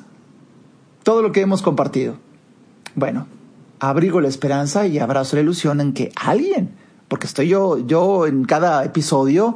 todo 1.04 1.22
lo 1.22 1.32
que 1.32 1.42
hemos 1.42 1.62
compartido. 1.62 2.16
Bueno, 2.96 3.28
abrigo 3.80 4.22
la 4.22 4.28
esperanza 4.28 4.86
y 4.86 5.00
abrazo 5.00 5.36
la 5.36 5.42
ilusión 5.42 5.82
en 5.82 5.94
que 5.94 6.12
alguien, 6.16 6.72
porque 7.08 7.28
estoy 7.28 7.48
yo, 7.48 7.80
yo 7.86 8.28
en 8.28 8.46
cada 8.46 8.84
episodio 8.86 9.56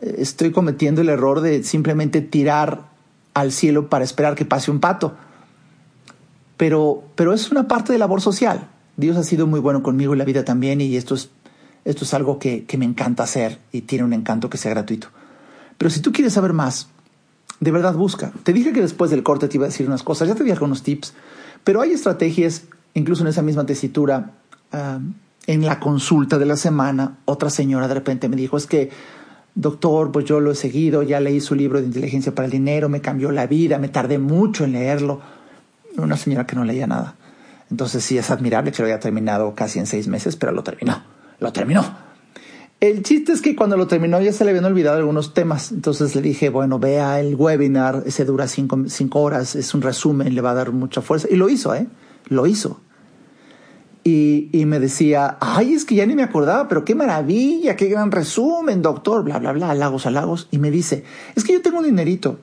eh, 0.00 0.16
estoy 0.18 0.52
cometiendo 0.52 1.00
el 1.00 1.08
error 1.08 1.40
de 1.40 1.62
simplemente 1.62 2.20
tirar 2.20 2.91
al 3.34 3.52
cielo 3.52 3.88
para 3.88 4.04
esperar 4.04 4.34
que 4.34 4.44
pase 4.44 4.70
un 4.70 4.80
pato. 4.80 5.14
Pero, 6.56 7.02
pero 7.14 7.32
es 7.32 7.50
una 7.50 7.68
parte 7.68 7.92
de 7.92 7.98
labor 7.98 8.20
social. 8.20 8.68
Dios 8.96 9.16
ha 9.16 9.24
sido 9.24 9.46
muy 9.46 9.60
bueno 9.60 9.82
conmigo 9.82 10.12
en 10.12 10.18
la 10.18 10.24
vida 10.24 10.44
también 10.44 10.80
y 10.80 10.96
esto 10.96 11.14
es, 11.14 11.30
esto 11.84 12.04
es 12.04 12.14
algo 12.14 12.38
que, 12.38 12.64
que 12.64 12.78
me 12.78 12.84
encanta 12.84 13.22
hacer 13.22 13.58
y 13.72 13.82
tiene 13.82 14.04
un 14.04 14.12
encanto 14.12 14.50
que 14.50 14.58
sea 14.58 14.70
gratuito. 14.70 15.08
Pero 15.78 15.90
si 15.90 16.00
tú 16.00 16.12
quieres 16.12 16.34
saber 16.34 16.52
más, 16.52 16.88
de 17.62 17.70
verdad 17.70 17.94
busca. 17.94 18.32
Te 18.42 18.52
dije 18.52 18.72
que 18.72 18.80
después 18.80 19.10
del 19.10 19.22
corte 19.22 19.48
te 19.48 19.56
iba 19.56 19.66
a 19.66 19.68
decir 19.68 19.86
unas 19.86 20.02
cosas, 20.02 20.28
ya 20.28 20.34
te 20.34 20.44
dije 20.44 20.62
unos 20.62 20.82
tips, 20.82 21.14
pero 21.64 21.80
hay 21.80 21.92
estrategias, 21.92 22.64
incluso 22.94 23.22
en 23.22 23.28
esa 23.28 23.42
misma 23.42 23.64
tesitura, 23.66 24.32
uh, 24.72 25.00
en 25.46 25.64
la 25.64 25.78
consulta 25.80 26.38
de 26.38 26.46
la 26.46 26.56
semana, 26.56 27.18
otra 27.24 27.50
señora 27.50 27.88
de 27.88 27.94
repente 27.94 28.28
me 28.28 28.36
dijo, 28.36 28.56
es 28.56 28.66
que, 28.66 28.90
doctor, 29.54 30.12
pues 30.12 30.24
yo 30.24 30.40
lo 30.40 30.52
he 30.52 30.54
seguido, 30.54 31.02
ya 31.02 31.20
leí 31.20 31.40
su 31.40 31.54
libro 31.54 31.80
de 31.80 31.86
inteligencia 31.86 32.34
para 32.34 32.46
el 32.46 32.52
dinero, 32.52 32.88
me 32.88 33.00
cambió 33.00 33.30
la 33.32 33.46
vida, 33.46 33.78
me 33.78 33.88
tardé 33.88 34.18
mucho 34.18 34.64
en 34.64 34.72
leerlo. 34.72 35.20
Una 35.96 36.16
señora 36.16 36.46
que 36.46 36.56
no 36.56 36.64
leía 36.64 36.86
nada. 36.86 37.16
Entonces 37.70 38.04
sí 38.04 38.18
es 38.18 38.30
admirable 38.30 38.72
que 38.72 38.82
lo 38.82 38.88
haya 38.88 39.00
terminado 39.00 39.54
casi 39.54 39.78
en 39.78 39.86
seis 39.86 40.08
meses, 40.08 40.36
pero 40.36 40.52
lo 40.52 40.62
terminó, 40.62 41.02
lo 41.38 41.52
terminó. 41.52 41.84
El 42.80 43.04
chiste 43.04 43.32
es 43.32 43.42
que 43.42 43.54
cuando 43.54 43.76
lo 43.76 43.86
terminó 43.86 44.20
ya 44.20 44.32
se 44.32 44.44
le 44.44 44.50
habían 44.50 44.64
olvidado 44.64 44.96
algunos 44.96 45.34
temas. 45.34 45.70
Entonces 45.70 46.16
le 46.16 46.20
dije, 46.20 46.48
bueno, 46.48 46.78
vea 46.78 47.20
el 47.20 47.36
webinar, 47.36 48.02
ese 48.06 48.24
dura 48.24 48.48
cinco, 48.48 48.76
cinco 48.88 49.20
horas, 49.20 49.54
es 49.54 49.72
un 49.72 49.82
resumen, 49.82 50.34
le 50.34 50.40
va 50.40 50.50
a 50.50 50.54
dar 50.54 50.72
mucha 50.72 51.00
fuerza. 51.00 51.28
Y 51.30 51.36
lo 51.36 51.48
hizo, 51.48 51.74
¿eh? 51.74 51.86
Lo 52.26 52.46
hizo. 52.46 52.80
Y, 54.04 54.48
y, 54.52 54.66
me 54.66 54.80
decía, 54.80 55.36
ay, 55.40 55.74
es 55.74 55.84
que 55.84 55.94
ya 55.94 56.06
ni 56.06 56.16
me 56.16 56.24
acordaba, 56.24 56.66
pero 56.66 56.84
qué 56.84 56.96
maravilla, 56.96 57.76
qué 57.76 57.86
gran 57.86 58.10
resumen, 58.10 58.82
doctor, 58.82 59.22
bla, 59.22 59.38
bla, 59.38 59.52
bla, 59.52 59.70
halagos, 59.70 60.06
halagos. 60.06 60.48
Y 60.50 60.58
me 60.58 60.72
dice, 60.72 61.04
es 61.36 61.44
que 61.44 61.52
yo 61.52 61.62
tengo 61.62 61.78
un 61.78 61.84
dinerito 61.84 62.38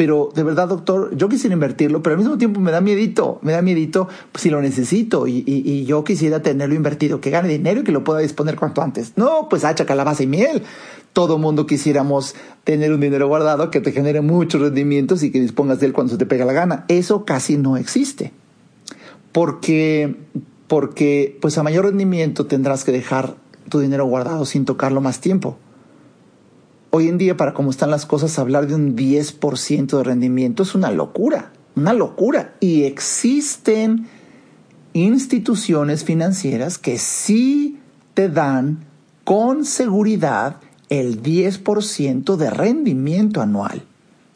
pero 0.00 0.30
de 0.34 0.44
verdad, 0.44 0.66
doctor, 0.66 1.14
yo 1.14 1.28
quisiera 1.28 1.52
invertirlo, 1.52 2.02
pero 2.02 2.14
al 2.14 2.20
mismo 2.20 2.38
tiempo 2.38 2.58
me 2.58 2.70
da 2.70 2.80
miedito, 2.80 3.38
me 3.42 3.52
da 3.52 3.60
miedito 3.60 4.08
pues, 4.32 4.40
si 4.40 4.48
lo 4.48 4.62
necesito 4.62 5.26
y, 5.26 5.44
y, 5.46 5.62
y, 5.70 5.84
yo 5.84 6.04
quisiera 6.04 6.40
tenerlo 6.40 6.74
invertido, 6.74 7.20
que 7.20 7.28
gane 7.28 7.48
dinero 7.48 7.82
y 7.82 7.84
que 7.84 7.92
lo 7.92 8.02
pueda 8.02 8.20
disponer 8.20 8.56
cuanto 8.56 8.80
antes. 8.80 9.12
No, 9.16 9.48
pues 9.50 9.62
hacha 9.62 9.84
calabaza 9.84 10.22
y 10.22 10.26
miel. 10.26 10.62
Todo 11.12 11.36
mundo 11.36 11.66
quisiéramos 11.66 12.34
tener 12.64 12.94
un 12.94 13.00
dinero 13.00 13.28
guardado 13.28 13.70
que 13.70 13.82
te 13.82 13.92
genere 13.92 14.22
muchos 14.22 14.62
rendimientos 14.62 15.22
y 15.22 15.30
que 15.30 15.38
dispongas 15.38 15.80
de 15.80 15.88
él 15.88 15.92
cuando 15.92 16.12
se 16.12 16.18
te 16.18 16.24
pega 16.24 16.46
la 16.46 16.54
gana. 16.54 16.86
Eso 16.88 17.26
casi 17.26 17.58
no 17.58 17.76
existe. 17.76 18.32
Porque, 19.32 20.16
porque 20.70 21.36
pues 21.40 21.58
a 21.58 21.64
mayor 21.64 21.86
rendimiento 21.86 22.46
tendrás 22.46 22.84
que 22.84 22.92
dejar 22.92 23.34
tu 23.68 23.80
dinero 23.80 24.06
guardado 24.06 24.44
sin 24.44 24.64
tocarlo 24.64 25.00
más 25.00 25.20
tiempo. 25.20 25.58
Hoy 26.90 27.08
en 27.08 27.18
día, 27.18 27.36
para 27.36 27.54
cómo 27.54 27.70
están 27.70 27.90
las 27.90 28.06
cosas, 28.06 28.38
hablar 28.38 28.68
de 28.68 28.76
un 28.76 28.94
10% 28.94 29.96
de 29.96 30.04
rendimiento 30.04 30.62
es 30.62 30.76
una 30.76 30.92
locura, 30.92 31.50
una 31.74 31.92
locura. 31.92 32.54
Y 32.60 32.84
existen 32.84 34.06
instituciones 34.92 36.04
financieras 36.04 36.78
que 36.78 36.98
sí 36.98 37.80
te 38.14 38.28
dan 38.28 38.84
con 39.24 39.64
seguridad 39.64 40.58
el 40.88 41.20
10% 41.20 42.36
de 42.36 42.48
rendimiento 42.48 43.40
anual. 43.40 43.82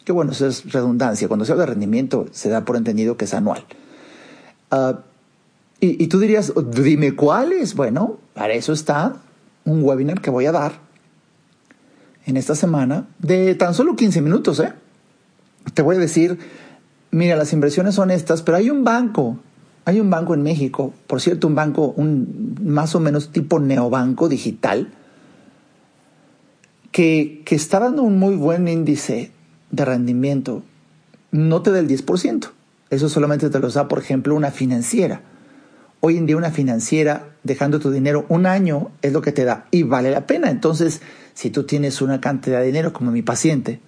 Que 0.04 0.10
bueno, 0.10 0.32
eso 0.32 0.48
es 0.48 0.72
redundancia. 0.72 1.28
Cuando 1.28 1.44
se 1.44 1.52
habla 1.52 1.66
de 1.66 1.70
rendimiento, 1.70 2.26
se 2.32 2.48
da 2.48 2.64
por 2.64 2.76
entendido 2.76 3.16
que 3.16 3.26
es 3.26 3.34
anual. 3.34 3.64
Uh, 4.72 4.94
y, 5.80 6.06
tú 6.06 6.18
dirías, 6.18 6.52
dime 6.72 7.14
cuáles. 7.14 7.74
Bueno, 7.74 8.18
para 8.32 8.54
eso 8.54 8.72
está 8.72 9.16
un 9.64 9.82
webinar 9.82 10.20
que 10.20 10.30
voy 10.30 10.46
a 10.46 10.52
dar 10.52 10.72
en 12.26 12.36
esta 12.36 12.54
semana 12.54 13.06
de 13.18 13.54
tan 13.54 13.74
solo 13.74 13.96
15 13.96 14.22
minutos. 14.22 14.60
¿eh? 14.60 14.72
Te 15.74 15.82
voy 15.82 15.96
a 15.96 15.98
decir, 15.98 16.38
mira, 17.10 17.36
las 17.36 17.52
inversiones 17.52 17.94
son 17.94 18.10
estas, 18.10 18.42
pero 18.42 18.56
hay 18.56 18.70
un 18.70 18.82
banco, 18.84 19.38
hay 19.84 20.00
un 20.00 20.08
banco 20.08 20.32
en 20.34 20.42
México, 20.42 20.94
por 21.06 21.20
cierto, 21.20 21.46
un 21.46 21.54
banco 21.54 21.92
un, 21.96 22.56
más 22.62 22.94
o 22.94 23.00
menos 23.00 23.30
tipo 23.30 23.60
neobanco 23.60 24.28
digital, 24.28 24.90
que, 26.92 27.42
que 27.44 27.56
está 27.56 27.80
dando 27.80 28.04
un 28.04 28.18
muy 28.18 28.36
buen 28.36 28.68
índice 28.68 29.32
de 29.70 29.84
rendimiento. 29.84 30.62
No 31.30 31.60
te 31.60 31.72
da 31.72 31.80
el 31.80 31.88
10%. 31.88 32.50
Eso 32.90 33.08
solamente 33.08 33.50
te 33.50 33.58
lo 33.58 33.68
da, 33.68 33.88
por 33.88 33.98
ejemplo, 33.98 34.36
una 34.36 34.52
financiera. 34.52 35.22
Hoy 36.06 36.18
en 36.18 36.26
día 36.26 36.36
una 36.36 36.50
financiera, 36.50 37.30
dejando 37.44 37.80
tu 37.80 37.90
dinero 37.90 38.26
un 38.28 38.44
año, 38.44 38.90
es 39.00 39.14
lo 39.14 39.22
que 39.22 39.32
te 39.32 39.46
da 39.46 39.68
y 39.70 39.84
vale 39.84 40.10
la 40.10 40.26
pena. 40.26 40.50
Entonces, 40.50 41.00
si 41.32 41.48
tú 41.48 41.62
tienes 41.62 42.02
una 42.02 42.20
cantidad 42.20 42.60
de 42.60 42.66
dinero 42.66 42.92
como 42.92 43.10
mi 43.10 43.22
paciente, 43.22 43.80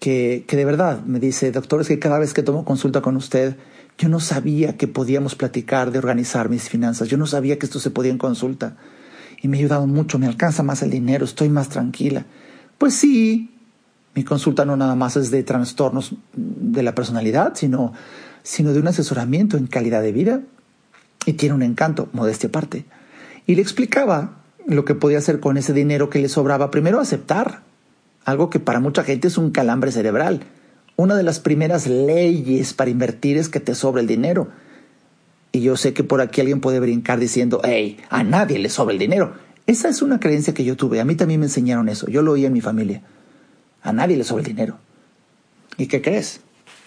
que, 0.00 0.44
que 0.48 0.56
de 0.56 0.64
verdad 0.64 1.04
me 1.04 1.20
dice, 1.20 1.52
doctor, 1.52 1.80
es 1.80 1.86
que 1.86 2.00
cada 2.00 2.18
vez 2.18 2.34
que 2.34 2.42
tomo 2.42 2.64
consulta 2.64 3.00
con 3.00 3.14
usted, 3.14 3.54
yo 3.96 4.08
no 4.08 4.18
sabía 4.18 4.76
que 4.76 4.88
podíamos 4.88 5.36
platicar 5.36 5.92
de 5.92 6.00
organizar 6.00 6.48
mis 6.48 6.68
finanzas, 6.68 7.06
yo 7.06 7.16
no 7.16 7.26
sabía 7.26 7.60
que 7.60 7.66
esto 7.66 7.78
se 7.78 7.92
podía 7.92 8.10
en 8.10 8.18
consulta. 8.18 8.76
Y 9.40 9.46
me 9.46 9.56
ha 9.56 9.60
ayudado 9.60 9.86
mucho, 9.86 10.18
me 10.18 10.26
alcanza 10.26 10.64
más 10.64 10.82
el 10.82 10.90
dinero, 10.90 11.24
estoy 11.24 11.48
más 11.48 11.68
tranquila. 11.68 12.26
Pues 12.76 12.92
sí, 12.92 13.54
mi 14.16 14.24
consulta 14.24 14.64
no 14.64 14.76
nada 14.76 14.96
más 14.96 15.16
es 15.16 15.30
de 15.30 15.44
trastornos 15.44 16.16
de 16.32 16.82
la 16.82 16.96
personalidad, 16.96 17.52
sino, 17.54 17.92
sino 18.42 18.72
de 18.72 18.80
un 18.80 18.88
asesoramiento 18.88 19.56
en 19.56 19.68
calidad 19.68 20.02
de 20.02 20.10
vida. 20.10 20.40
Y 21.26 21.34
tiene 21.34 21.54
un 21.54 21.62
encanto, 21.62 22.08
modestia 22.12 22.48
aparte. 22.48 22.84
Y 23.46 23.54
le 23.54 23.62
explicaba 23.62 24.36
lo 24.66 24.84
que 24.84 24.94
podía 24.94 25.18
hacer 25.18 25.40
con 25.40 25.56
ese 25.56 25.72
dinero 25.72 26.10
que 26.10 26.18
le 26.18 26.28
sobraba, 26.28 26.70
primero 26.70 27.00
aceptar, 27.00 27.62
algo 28.24 28.50
que 28.50 28.60
para 28.60 28.80
mucha 28.80 29.04
gente 29.04 29.28
es 29.28 29.38
un 29.38 29.50
calambre 29.50 29.92
cerebral. 29.92 30.40
Una 30.96 31.16
de 31.16 31.22
las 31.22 31.40
primeras 31.40 31.86
leyes 31.86 32.72
para 32.72 32.90
invertir 32.90 33.36
es 33.36 33.48
que 33.48 33.60
te 33.60 33.74
sobra 33.74 34.00
el 34.00 34.06
dinero. 34.06 34.48
Y 35.52 35.60
yo 35.60 35.76
sé 35.76 35.92
que 35.92 36.04
por 36.04 36.20
aquí 36.20 36.40
alguien 36.40 36.60
puede 36.60 36.80
brincar 36.80 37.18
diciendo, 37.18 37.60
hey, 37.64 37.98
a 38.10 38.24
nadie 38.24 38.58
le 38.58 38.70
sobra 38.70 38.92
el 38.92 38.98
dinero. 38.98 39.34
Esa 39.66 39.88
es 39.88 40.02
una 40.02 40.20
creencia 40.20 40.54
que 40.54 40.64
yo 40.64 40.76
tuve. 40.76 41.00
A 41.00 41.04
mí 41.04 41.14
también 41.14 41.40
me 41.40 41.46
enseñaron 41.46 41.88
eso. 41.88 42.08
Yo 42.08 42.22
lo 42.22 42.32
oí 42.32 42.44
en 42.44 42.52
mi 42.52 42.60
familia. 42.60 43.02
A 43.82 43.92
nadie 43.92 44.16
le 44.16 44.24
sobra 44.24 44.42
el 44.42 44.48
dinero. 44.48 44.78
¿Y 45.76 45.86
qué 45.86 46.02
crees? 46.02 46.40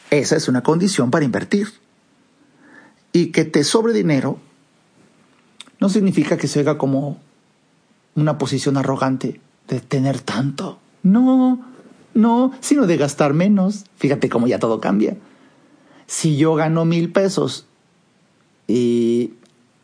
Esa 0.10 0.36
es 0.36 0.48
una 0.48 0.64
condición 0.64 1.12
para 1.12 1.26
invertir. 1.26 1.68
Y 3.18 3.32
que 3.32 3.46
te 3.46 3.64
sobre 3.64 3.94
dinero 3.94 4.38
no 5.80 5.90
significa 5.90 6.38
que 6.38 6.48
se 6.48 6.60
oiga 6.60 6.78
como 6.78 7.18
una 8.14 8.38
posición 8.38 8.78
arrogante 8.78 9.42
de 9.68 9.80
tener 9.80 10.20
tanto. 10.20 10.78
No, 11.02 11.66
no, 12.14 12.52
sino 12.60 12.86
de 12.86 12.96
gastar 12.96 13.34
menos. 13.34 13.86
Fíjate 13.96 14.30
cómo 14.30 14.46
ya 14.46 14.60
todo 14.60 14.80
cambia. 14.80 15.18
Si 16.06 16.38
yo 16.38 16.54
gano 16.54 16.86
mil 16.86 17.12
pesos 17.12 17.66
y 18.68 19.34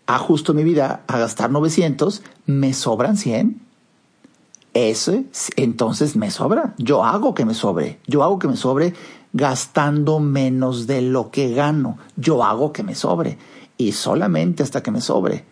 ajusto 0.06 0.54
mi 0.54 0.64
vida 0.64 1.02
a 1.08 1.18
gastar 1.18 1.50
900, 1.50 2.22
me 2.46 2.74
sobran 2.74 3.18
100. 3.18 3.60
Ese, 4.76 5.26
entonces 5.56 6.16
me 6.16 6.30
sobra. 6.30 6.76
Yo 6.78 7.04
hago 7.04 7.34
que 7.34 7.46
me 7.46 7.56
sobre. 7.56 8.00
Yo 8.06 8.22
hago 8.22 8.38
que 8.38 8.48
me 8.48 8.58
sobre 8.58 8.94
gastando 9.34 10.20
menos 10.20 10.88
de 10.88 11.02
lo 11.02 11.32
que 11.32 11.54
gano. 11.54 11.98
Yo 12.16 12.44
hago 12.44 12.72
que 12.72 12.84
me 12.84 12.96
sobre. 12.96 13.38
Y 13.78 13.92
solamente 13.92 14.64
hasta 14.64 14.84
que 14.84 14.92
me 14.92 15.02
sobre 15.02 15.46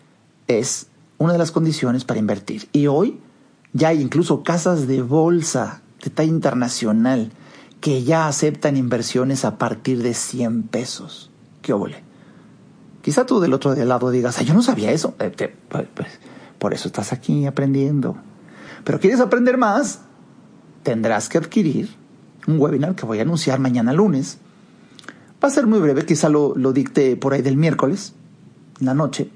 es 0.46 0.86
una 1.18 1.32
de 1.32 1.38
las 1.38 1.50
condiciones 1.50 2.04
para 2.04 2.20
invertir. 2.20 2.68
Y 2.72 2.86
hoy 2.86 3.20
ya 3.72 3.88
hay 3.88 4.00
incluso 4.00 4.42
casas 4.42 4.86
de 4.86 5.02
bolsa 5.02 5.82
de 6.02 6.10
talla 6.10 6.30
internacional 6.30 7.32
que 7.80 8.04
ya 8.04 8.28
aceptan 8.28 8.76
inversiones 8.76 9.44
a 9.44 9.58
partir 9.58 10.02
de 10.02 10.14
100 10.14 10.64
pesos. 10.64 11.30
¿Qué 11.62 11.72
óvole? 11.72 12.02
Quizá 13.02 13.26
tú 13.26 13.40
del 13.40 13.52
otro 13.52 13.74
lado 13.74 14.10
digas, 14.10 14.44
yo 14.44 14.54
no 14.54 14.62
sabía 14.62 14.92
eso. 14.92 15.14
Eh, 15.18 15.32
pues, 15.68 15.86
pues, 15.92 16.20
por 16.58 16.72
eso 16.72 16.86
estás 16.86 17.12
aquí 17.12 17.46
aprendiendo. 17.46 18.16
Pero 18.84 19.00
quieres 19.00 19.20
aprender 19.20 19.58
más, 19.58 20.02
tendrás 20.84 21.28
que 21.28 21.38
adquirir 21.38 22.01
un 22.46 22.60
webinar 22.60 22.94
que 22.94 23.06
voy 23.06 23.18
a 23.18 23.22
anunciar 23.22 23.58
mañana 23.58 23.92
lunes. 23.92 24.38
Va 25.42 25.48
a 25.48 25.50
ser 25.50 25.66
muy 25.66 25.80
breve, 25.80 26.04
quizá 26.04 26.28
lo, 26.28 26.54
lo 26.56 26.72
dicte 26.72 27.16
por 27.16 27.34
ahí 27.34 27.42
del 27.42 27.56
miércoles, 27.56 28.14
la 28.78 28.94
noche, 28.94 29.30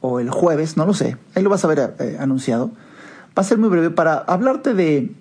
o 0.00 0.20
el 0.20 0.30
jueves, 0.30 0.76
no 0.76 0.86
lo 0.86 0.94
sé, 0.94 1.16
ahí 1.34 1.42
lo 1.42 1.50
vas 1.50 1.64
a 1.64 1.68
ver 1.68 1.94
eh, 1.98 2.16
anunciado. 2.18 2.70
Va 3.36 3.42
a 3.42 3.44
ser 3.44 3.58
muy 3.58 3.68
breve 3.68 3.90
para 3.90 4.18
hablarte 4.18 4.74
de, 4.74 5.14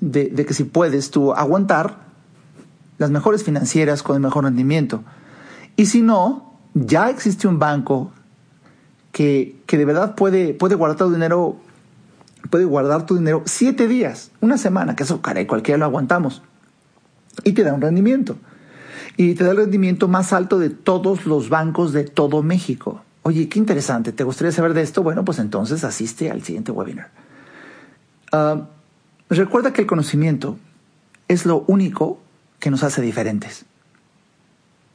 de, 0.00 0.26
de 0.26 0.46
que 0.46 0.54
si 0.54 0.64
puedes 0.64 1.10
tú 1.10 1.32
aguantar 1.32 2.08
las 2.98 3.10
mejores 3.10 3.44
financieras 3.44 4.02
con 4.02 4.16
el 4.16 4.22
mejor 4.22 4.44
rendimiento. 4.44 5.04
Y 5.76 5.86
si 5.86 6.02
no, 6.02 6.58
ya 6.74 7.08
existe 7.08 7.48
un 7.48 7.58
banco 7.58 8.12
que, 9.12 9.56
que 9.66 9.78
de 9.78 9.84
verdad 9.84 10.14
puede, 10.14 10.52
puede 10.52 10.74
guardar 10.74 10.98
tu 10.98 11.12
dinero, 11.12 11.56
puede 12.50 12.64
guardar 12.64 13.06
tu 13.06 13.16
dinero 13.16 13.42
siete 13.46 13.88
días, 13.88 14.30
una 14.40 14.58
semana, 14.58 14.96
que 14.96 15.04
eso, 15.04 15.20
caray, 15.22 15.46
cualquiera 15.46 15.78
lo 15.78 15.84
aguantamos. 15.84 16.42
Y 17.44 17.52
te 17.52 17.62
da 17.62 17.74
un 17.74 17.80
rendimiento. 17.80 18.36
Y 19.16 19.34
te 19.34 19.44
da 19.44 19.50
el 19.52 19.56
rendimiento 19.56 20.08
más 20.08 20.32
alto 20.32 20.58
de 20.58 20.70
todos 20.70 21.26
los 21.26 21.48
bancos 21.48 21.92
de 21.92 22.04
todo 22.04 22.42
México. 22.42 23.02
Oye, 23.22 23.48
qué 23.48 23.58
interesante. 23.58 24.12
¿Te 24.12 24.24
gustaría 24.24 24.52
saber 24.52 24.74
de 24.74 24.82
esto? 24.82 25.02
Bueno, 25.02 25.24
pues 25.24 25.38
entonces 25.38 25.84
asiste 25.84 26.30
al 26.30 26.42
siguiente 26.42 26.72
webinar. 26.72 27.10
Uh, 28.32 28.62
recuerda 29.28 29.72
que 29.72 29.82
el 29.82 29.86
conocimiento 29.86 30.58
es 31.26 31.44
lo 31.46 31.64
único 31.66 32.20
que 32.58 32.70
nos 32.70 32.82
hace 32.82 33.02
diferentes. 33.02 33.66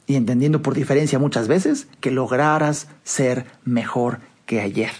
Y 0.06 0.16
entendiendo 0.16 0.62
por 0.62 0.74
diferencia 0.74 1.18
muchas 1.18 1.48
veces 1.48 1.86
que 2.00 2.10
lograras 2.10 2.88
ser 3.04 3.46
mejor 3.64 4.20
que 4.46 4.60
ayer. 4.60 4.90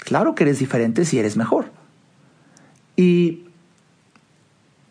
Claro 0.00 0.34
que 0.34 0.44
eres 0.44 0.58
diferente 0.58 1.04
si 1.04 1.18
eres 1.18 1.36
mejor. 1.36 1.70
Y, 2.96 3.44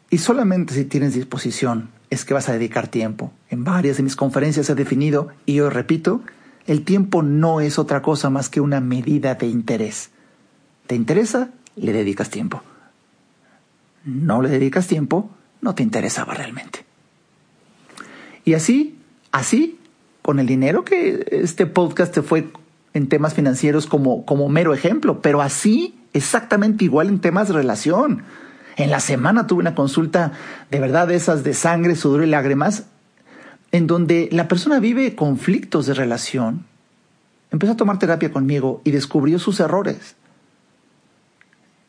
y 0.10 0.18
solamente 0.18 0.74
si 0.74 0.86
tienes 0.86 1.14
disposición 1.14 1.90
es 2.10 2.26
que 2.26 2.34
vas 2.34 2.50
a 2.50 2.54
dedicar 2.54 2.88
tiempo. 2.88 3.32
En 3.50 3.64
varias 3.64 3.98
de 3.98 4.04
mis 4.04 4.16
conferencias 4.16 4.70
he 4.70 4.76
definido, 4.76 5.30
y 5.46 5.56
yo 5.56 5.70
repito, 5.70 6.22
el 6.66 6.84
tiempo 6.84 7.22
no 7.24 7.62
es 7.62 7.78
otra 7.80 8.02
cosa 8.02 8.30
más 8.30 8.50
que 8.50 8.62
una 8.62 8.80
medida 8.80 9.36
de 9.36 9.48
interés. 9.48 10.12
¿Te 10.88 10.96
interesa? 10.96 11.50
Le 11.76 11.94
dedicas 11.94 12.30
tiempo. 12.30 12.64
No 14.06 14.42
le 14.42 14.50
dedicas 14.50 14.88
tiempo, 14.88 15.30
no 15.62 15.76
te 15.76 15.84
interesaba 15.84 16.34
realmente. 16.34 16.86
Y 18.46 18.54
así, 18.54 18.98
así, 19.32 19.80
con 20.22 20.40
el 20.40 20.48
dinero 20.48 20.84
que 20.84 21.26
este 21.32 21.66
podcast 21.66 22.14
te 22.14 22.22
fue 22.22 22.52
en 23.00 23.08
temas 23.08 23.34
financieros 23.34 23.88
como, 23.88 24.26
como 24.26 24.50
mero 24.50 24.74
ejemplo, 24.74 25.22
pero 25.22 25.42
así, 25.42 25.96
exactamente 26.14 26.84
igual 26.84 27.08
en 27.08 27.20
temas 27.20 27.48
de 27.48 27.54
relación. 27.54 28.24
En 28.76 28.92
la 28.92 29.00
semana 29.00 29.48
tuve 29.48 29.62
una 29.62 29.74
consulta 29.74 30.34
de 30.70 30.80
verdad 30.80 31.08
de 31.08 31.16
esas 31.16 31.44
de 31.44 31.54
sangre, 31.54 31.96
sudor 31.96 32.24
y 32.24 32.28
lágrimas, 32.28 32.84
en 33.72 33.88
donde 33.88 34.28
la 34.32 34.48
persona 34.48 34.80
vive 34.80 35.16
conflictos 35.16 35.86
de 35.86 35.94
relación. 35.94 36.66
Empezó 37.52 37.74
a 37.74 37.78
tomar 37.78 38.00
terapia 38.00 38.32
conmigo 38.32 38.82
y 38.84 38.92
descubrió 38.92 39.40
sus 39.40 39.60
errores 39.60 40.16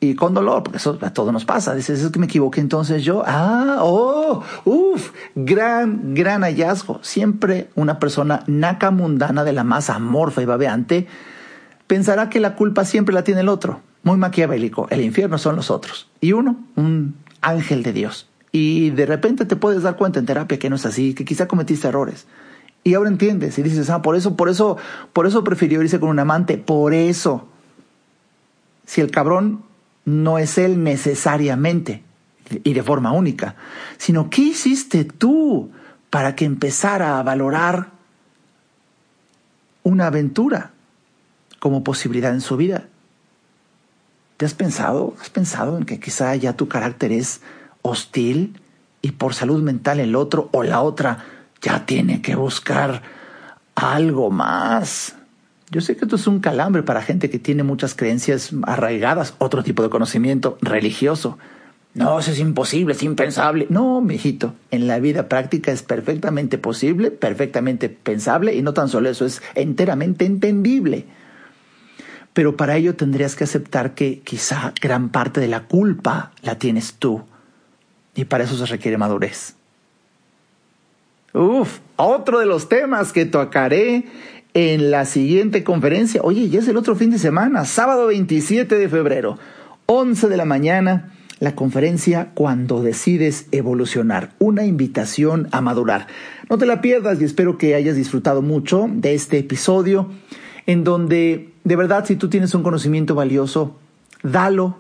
y 0.03 0.15
con 0.15 0.33
dolor, 0.33 0.63
porque 0.63 0.79
eso 0.79 0.99
a 1.03 1.13
todos 1.13 1.31
nos 1.31 1.45
pasa. 1.45 1.75
Dices, 1.75 2.03
es 2.03 2.11
que 2.11 2.19
me 2.19 2.25
equivoqué 2.25 2.63
entonces 2.63 3.05
yo. 3.05 3.23
Ah, 3.27 3.81
oh, 3.83 4.43
uff, 4.65 5.11
gran, 5.35 6.15
gran 6.15 6.41
hallazgo. 6.43 7.01
Siempre 7.03 7.69
una 7.75 7.99
persona 7.99 8.43
naca 8.47 8.91
mundana 8.91 9.45
de 9.45 9.53
la 9.53 9.63
más 9.63 9.91
amorfa 9.91 10.41
y 10.41 10.47
babeante 10.47 11.07
pensará 11.87 12.31
que 12.31 12.41
la 12.41 12.57
culpa 12.57 12.87
siempre 12.87 13.15
la 13.15 13.25
tiene 13.25 13.43
el 13.43 13.51
otro. 13.51 13.83
Muy 14.03 14.17
maquiavélico. 14.17 14.89
El 14.89 15.03
infierno 15.03 15.37
son 15.37 15.57
los 15.57 15.71
otros. 15.71 16.09
Y 16.23 16.33
uno, 16.33 16.57
un 16.77 17.17
ángel 17.43 17.83
de 17.83 17.93
Dios. 17.93 18.27
Y 18.53 18.91
de 18.91 19.05
repente 19.05 19.45
te 19.45 19.57
puedes 19.57 19.83
dar 19.83 19.97
cuenta 19.97 20.19
en 20.19 20.25
terapia 20.25 20.59
que 20.59 20.71
no 20.71 20.77
es 20.77 20.87
así, 20.87 21.13
que 21.13 21.27
quizá 21.27 21.47
cometiste 21.47 21.89
errores. 21.89 22.27
Y 22.85 22.95
ahora 22.95 23.11
entiendes 23.11 23.59
y 23.59 23.63
dices, 23.63 23.91
ah, 23.91 24.01
por 24.01 24.17
eso, 24.17 24.35
por 24.35 24.49
eso, 24.49 24.79
por 25.13 25.27
eso 25.27 25.45
prefirió 25.45 25.83
irse 25.83 26.01
con 26.01 26.09
un 26.09 26.19
amante. 26.19 26.57
Por 26.57 26.95
eso. 26.95 27.49
Si 28.87 29.03
el 29.03 29.11
cabrón 29.11 29.69
no 30.05 30.39
es 30.39 30.59
Él 30.59 30.83
necesariamente 30.83 32.03
y 32.65 32.73
de 32.73 32.83
forma 32.83 33.13
única, 33.13 33.55
sino 33.97 34.29
qué 34.29 34.43
hiciste 34.43 35.05
tú 35.05 35.71
para 36.11 36.35
que 36.35 36.45
empezara 36.45 37.19
a 37.19 37.23
valorar 37.23 37.91
una 39.83 40.09
aventura 40.09 40.73
como 41.59 41.85
posibilidad 41.85 42.33
en 42.33 42.41
su 42.41 42.57
vida. 42.57 42.89
¿Te 44.37 44.47
has 44.47 44.55
pensado? 44.55 45.15
¿Has 45.21 45.31
pensado 45.31 45.79
en 45.79 45.85
que 45.85 46.01
quizá 46.01 46.35
ya 46.35 46.55
tu 46.55 46.67
carácter 46.67 47.13
es 47.13 47.43
hostil 47.83 48.61
y 49.03 49.13
por 49.13 49.35
salud 49.35 49.63
mental 49.63 50.01
el 50.01 50.17
otro 50.17 50.49
o 50.53 50.63
la 50.63 50.81
otra 50.81 51.25
ya 51.61 51.87
tiene 51.87 52.23
que 52.23 52.35
buscar 52.35 53.03
algo 53.75 54.31
más? 54.31 55.15
Yo 55.71 55.81
sé 55.81 55.97
que 55.97 56.05
esto 56.05 56.17
es 56.17 56.27
un 56.27 56.41
calambre 56.41 56.83
para 56.83 57.01
gente 57.01 57.31
que 57.31 57.39
tiene 57.39 57.63
muchas 57.63 57.95
creencias 57.95 58.51
arraigadas, 58.65 59.35
otro 59.39 59.63
tipo 59.63 59.85
de 59.85 59.91
conocimiento 59.91 60.59
religioso. 60.61 61.39
No, 61.95 62.19
eso 62.19 62.33
es 62.33 62.39
imposible, 62.41 62.93
es 62.93 63.03
impensable. 63.03 63.67
No, 63.69 64.01
mijito, 64.01 64.55
en 64.71 64.89
la 64.89 64.99
vida 64.99 65.29
práctica 65.29 65.71
es 65.71 65.83
perfectamente 65.83 66.59
posible, 66.59 67.11
perfectamente 67.11 67.89
pensable 67.89 68.55
y 68.55 68.63
no 68.63 68.75
tan 68.75 68.89
solo 68.89 69.09
eso, 69.09 69.25
es 69.25 69.43
enteramente 69.55 70.25
entendible. 70.25 71.07
Pero 72.33 72.57
para 72.57 72.77
ello 72.77 72.95
tendrías 72.95 73.37
que 73.37 73.45
aceptar 73.45 73.95
que 73.95 74.21
quizá 74.21 74.73
gran 74.81 75.09
parte 75.09 75.41
de 75.41 75.49
la 75.49 75.65
culpa 75.65 76.33
la 76.43 76.57
tienes 76.57 76.95
tú. 76.95 77.23
Y 78.15 78.25
para 78.25 78.45
eso 78.45 78.57
se 78.57 78.67
requiere 78.67 78.99
madurez. 78.99 79.55
Uf, 81.33 81.79
otro 81.97 82.41
de 82.41 82.47
los 82.47 82.69
temas 82.69 83.13
que 83.13 83.25
tocaré 83.25 84.05
en 84.55 84.91
la 84.91 85.05
siguiente 85.05 85.65
conferencia. 85.65 86.21
Oye, 86.23 86.49
ya 86.49 86.61
es 86.61 86.69
el 86.69 86.77
otro 86.77 86.97
fin 86.97 87.11
de 87.11 87.19
semana, 87.19 87.65
sábado 87.65 88.07
27 88.09 88.77
de 88.77 88.89
febrero, 88.89 89.39
11 89.87 90.29
de 90.29 90.37
la 90.37 90.45
mañana, 90.45 91.13
la 91.39 91.55
conferencia 91.55 92.31
Cuando 92.35 92.83
decides 92.83 93.47
evolucionar, 93.51 94.33
una 94.39 94.65
invitación 94.65 95.49
a 95.53 95.61
madurar. 95.61 96.07
No 96.49 96.59
te 96.59 96.67
la 96.67 96.81
pierdas 96.81 97.21
y 97.21 97.25
espero 97.25 97.59
que 97.59 97.75
hayas 97.75 97.97
disfrutado 97.97 98.43
mucho 98.43 98.89
de 98.93 99.15
este 99.15 99.39
episodio 99.39 100.11
en 100.67 100.85
donde 100.85 101.53
de 101.65 101.77
verdad 101.77 102.05
si 102.05 102.17
tú 102.17 102.29
tienes 102.29 102.55
un 102.55 102.63
conocimiento 102.63 103.15
valioso, 103.15 103.79
dalo 104.23 104.77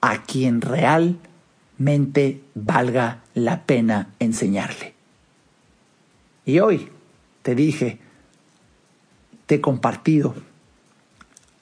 a 0.00 0.22
quien 0.22 0.60
realmente 0.60 2.40
valga 2.54 3.22
la 3.34 3.64
pena 3.64 4.14
enseñarle. 4.18 4.94
Y 6.46 6.60
hoy 6.60 6.88
te 7.42 7.54
dije, 7.54 7.98
te 9.48 9.56
he 9.56 9.60
compartido 9.62 10.34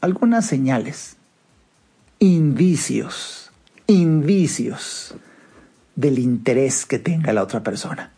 algunas 0.01 0.45
señales, 0.45 1.17
indicios, 2.19 3.53
indicios 3.87 5.15
del 5.95 6.19
interés 6.19 6.85
que 6.85 6.99
tenga 6.99 7.33
la 7.33 7.45
otra 7.45 7.63
persona. 7.63 8.11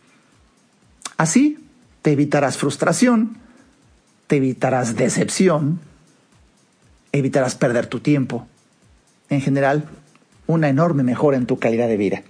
Así 1.17 1.59
te 2.01 2.11
evitarás 2.11 2.57
frustración, 2.57 3.37
te 4.25 4.37
evitarás 4.37 4.95
decepción, 4.95 5.79
evitarás 7.11 7.53
perder 7.53 7.85
tu 7.85 7.99
tiempo. 7.99 8.47
En 9.29 9.39
general, 9.39 9.87
una 10.47 10.67
enorme 10.67 11.03
mejora 11.03 11.37
en 11.37 11.45
tu 11.45 11.59
calidad 11.59 11.87
de 11.87 11.97
vida. 11.97 12.23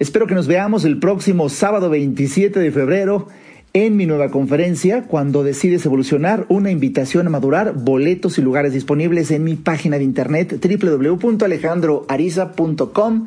Espero 0.00 0.26
que 0.26 0.34
nos 0.34 0.48
veamos 0.48 0.84
el 0.84 0.98
próximo 0.98 1.50
sábado 1.50 1.88
27 1.88 2.58
de 2.58 2.72
febrero 2.72 3.28
en 3.72 3.96
mi 3.96 4.04
nueva 4.06 4.30
conferencia, 4.30 5.04
cuando 5.04 5.44
decides 5.44 5.86
evolucionar, 5.86 6.44
una 6.48 6.72
invitación 6.72 7.28
a 7.28 7.30
madurar, 7.30 7.74
boletos 7.74 8.36
y 8.38 8.42
lugares 8.42 8.72
disponibles 8.72 9.30
en 9.30 9.44
mi 9.44 9.54
página 9.54 9.96
de 9.96 10.02
internet 10.04 10.58
www.alejandroariza.com. 10.60 13.26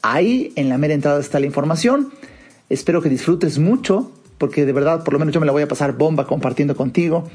Ahí 0.00 0.52
en 0.56 0.70
la 0.70 0.78
mera 0.78 0.94
entrada 0.94 1.20
está 1.20 1.38
la 1.40 1.46
información. 1.46 2.10
Espero 2.70 3.02
que 3.02 3.10
disfrutes 3.10 3.58
mucho, 3.58 4.10
porque 4.38 4.64
de 4.64 4.72
verdad, 4.72 5.04
por 5.04 5.12
lo 5.12 5.18
menos 5.18 5.34
yo 5.34 5.40
me 5.40 5.46
la 5.46 5.52
voy 5.52 5.62
a 5.62 5.68
pasar 5.68 5.92
bomba 5.92 6.26
compartiendo 6.26 6.74
contigo. 6.74 7.28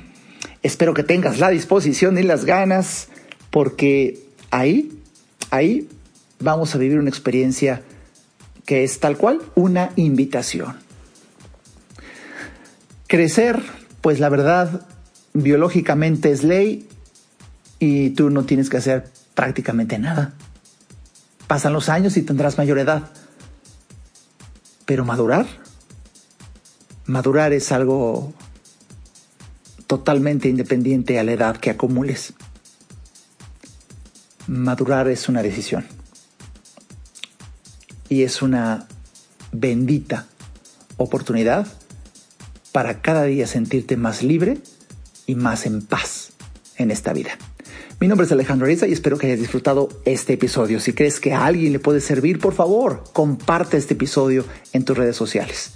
Espero 0.64 0.96
que 0.96 1.04
tengas 1.04 1.40
la 1.40 1.50
disposición 1.50 2.18
y 2.18 2.24
las 2.24 2.46
ganas, 2.46 3.10
porque 3.52 4.20
ahí, 4.50 4.98
ahí 5.52 5.88
vamos 6.40 6.74
a 6.74 6.80
vivir 6.80 6.98
una 6.98 7.10
experiencia 7.10 7.84
que 8.66 8.84
es 8.84 9.00
tal 9.00 9.16
cual 9.16 9.42
una 9.54 9.92
invitación. 9.96 10.87
Crecer, 13.08 13.64
pues 14.02 14.20
la 14.20 14.30
verdad, 14.30 14.86
biológicamente 15.34 16.32
es 16.32 16.44
ley 16.44 16.88
y 17.80 18.12
tú 18.12 18.30
no 18.30 18.44
tienes 18.44 18.70
que 18.70 18.78
hacer 18.78 19.10
prácticamente 19.34 19.98
nada. 19.98 20.34
Pasan 21.48 21.74
los 21.74 21.90
años 21.90 22.18
y 22.18 22.22
tendrás 22.22 22.58
mayor 22.58 22.80
edad. 22.80 23.10
Pero 24.86 25.06
madurar, 25.06 25.46
madurar 27.06 27.54
es 27.54 27.72
algo 27.72 28.34
totalmente 29.88 30.50
independiente 30.50 31.20
a 31.20 31.24
la 31.24 31.32
edad 31.32 31.58
que 31.58 31.70
acumules. 31.70 32.34
Madurar 34.48 35.08
es 35.08 35.30
una 35.30 35.42
decisión. 35.42 35.86
y 38.10 38.24
es 38.24 38.42
una 38.42 38.88
bendita 39.52 40.28
oportunidad 40.98 41.68
para 42.78 43.02
cada 43.02 43.24
día 43.24 43.48
sentirte 43.48 43.98
más 43.98 44.22
libre 44.22 44.60
y 45.26 45.34
más 45.34 45.66
en 45.66 45.82
paz 45.82 46.34
en 46.76 46.92
esta 46.92 47.12
vida. 47.12 47.32
Mi 48.00 48.08
nombre 48.08 48.28
es 48.28 48.32
Alejandro 48.32 48.68
Ariza 48.68 48.86
y 48.86 48.94
espero 48.94 49.18
que 49.18 49.26
hayas 49.26 49.40
disfrutado 49.40 49.90
este 50.06 50.34
episodio. 50.34 50.80
Si 50.80 50.94
crees 50.94 51.20
que 51.20 51.34
a 51.34 51.48
alguien 51.48 51.74
le 51.74 51.80
puede 51.80 52.02
servir, 52.02 52.38
por 52.38 52.54
favor, 52.54 53.04
comparte 53.14 53.78
este 53.78 53.96
episodio 53.96 54.46
en 54.74 54.86
tus 54.86 54.96
redes 54.96 55.16
sociales. 55.16 55.72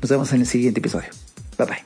Nos 0.00 0.10
vemos 0.10 0.32
en 0.32 0.40
el 0.40 0.46
siguiente 0.46 0.80
episodio. 0.80 1.10
Bye 1.58 1.66
bye. 1.66 1.84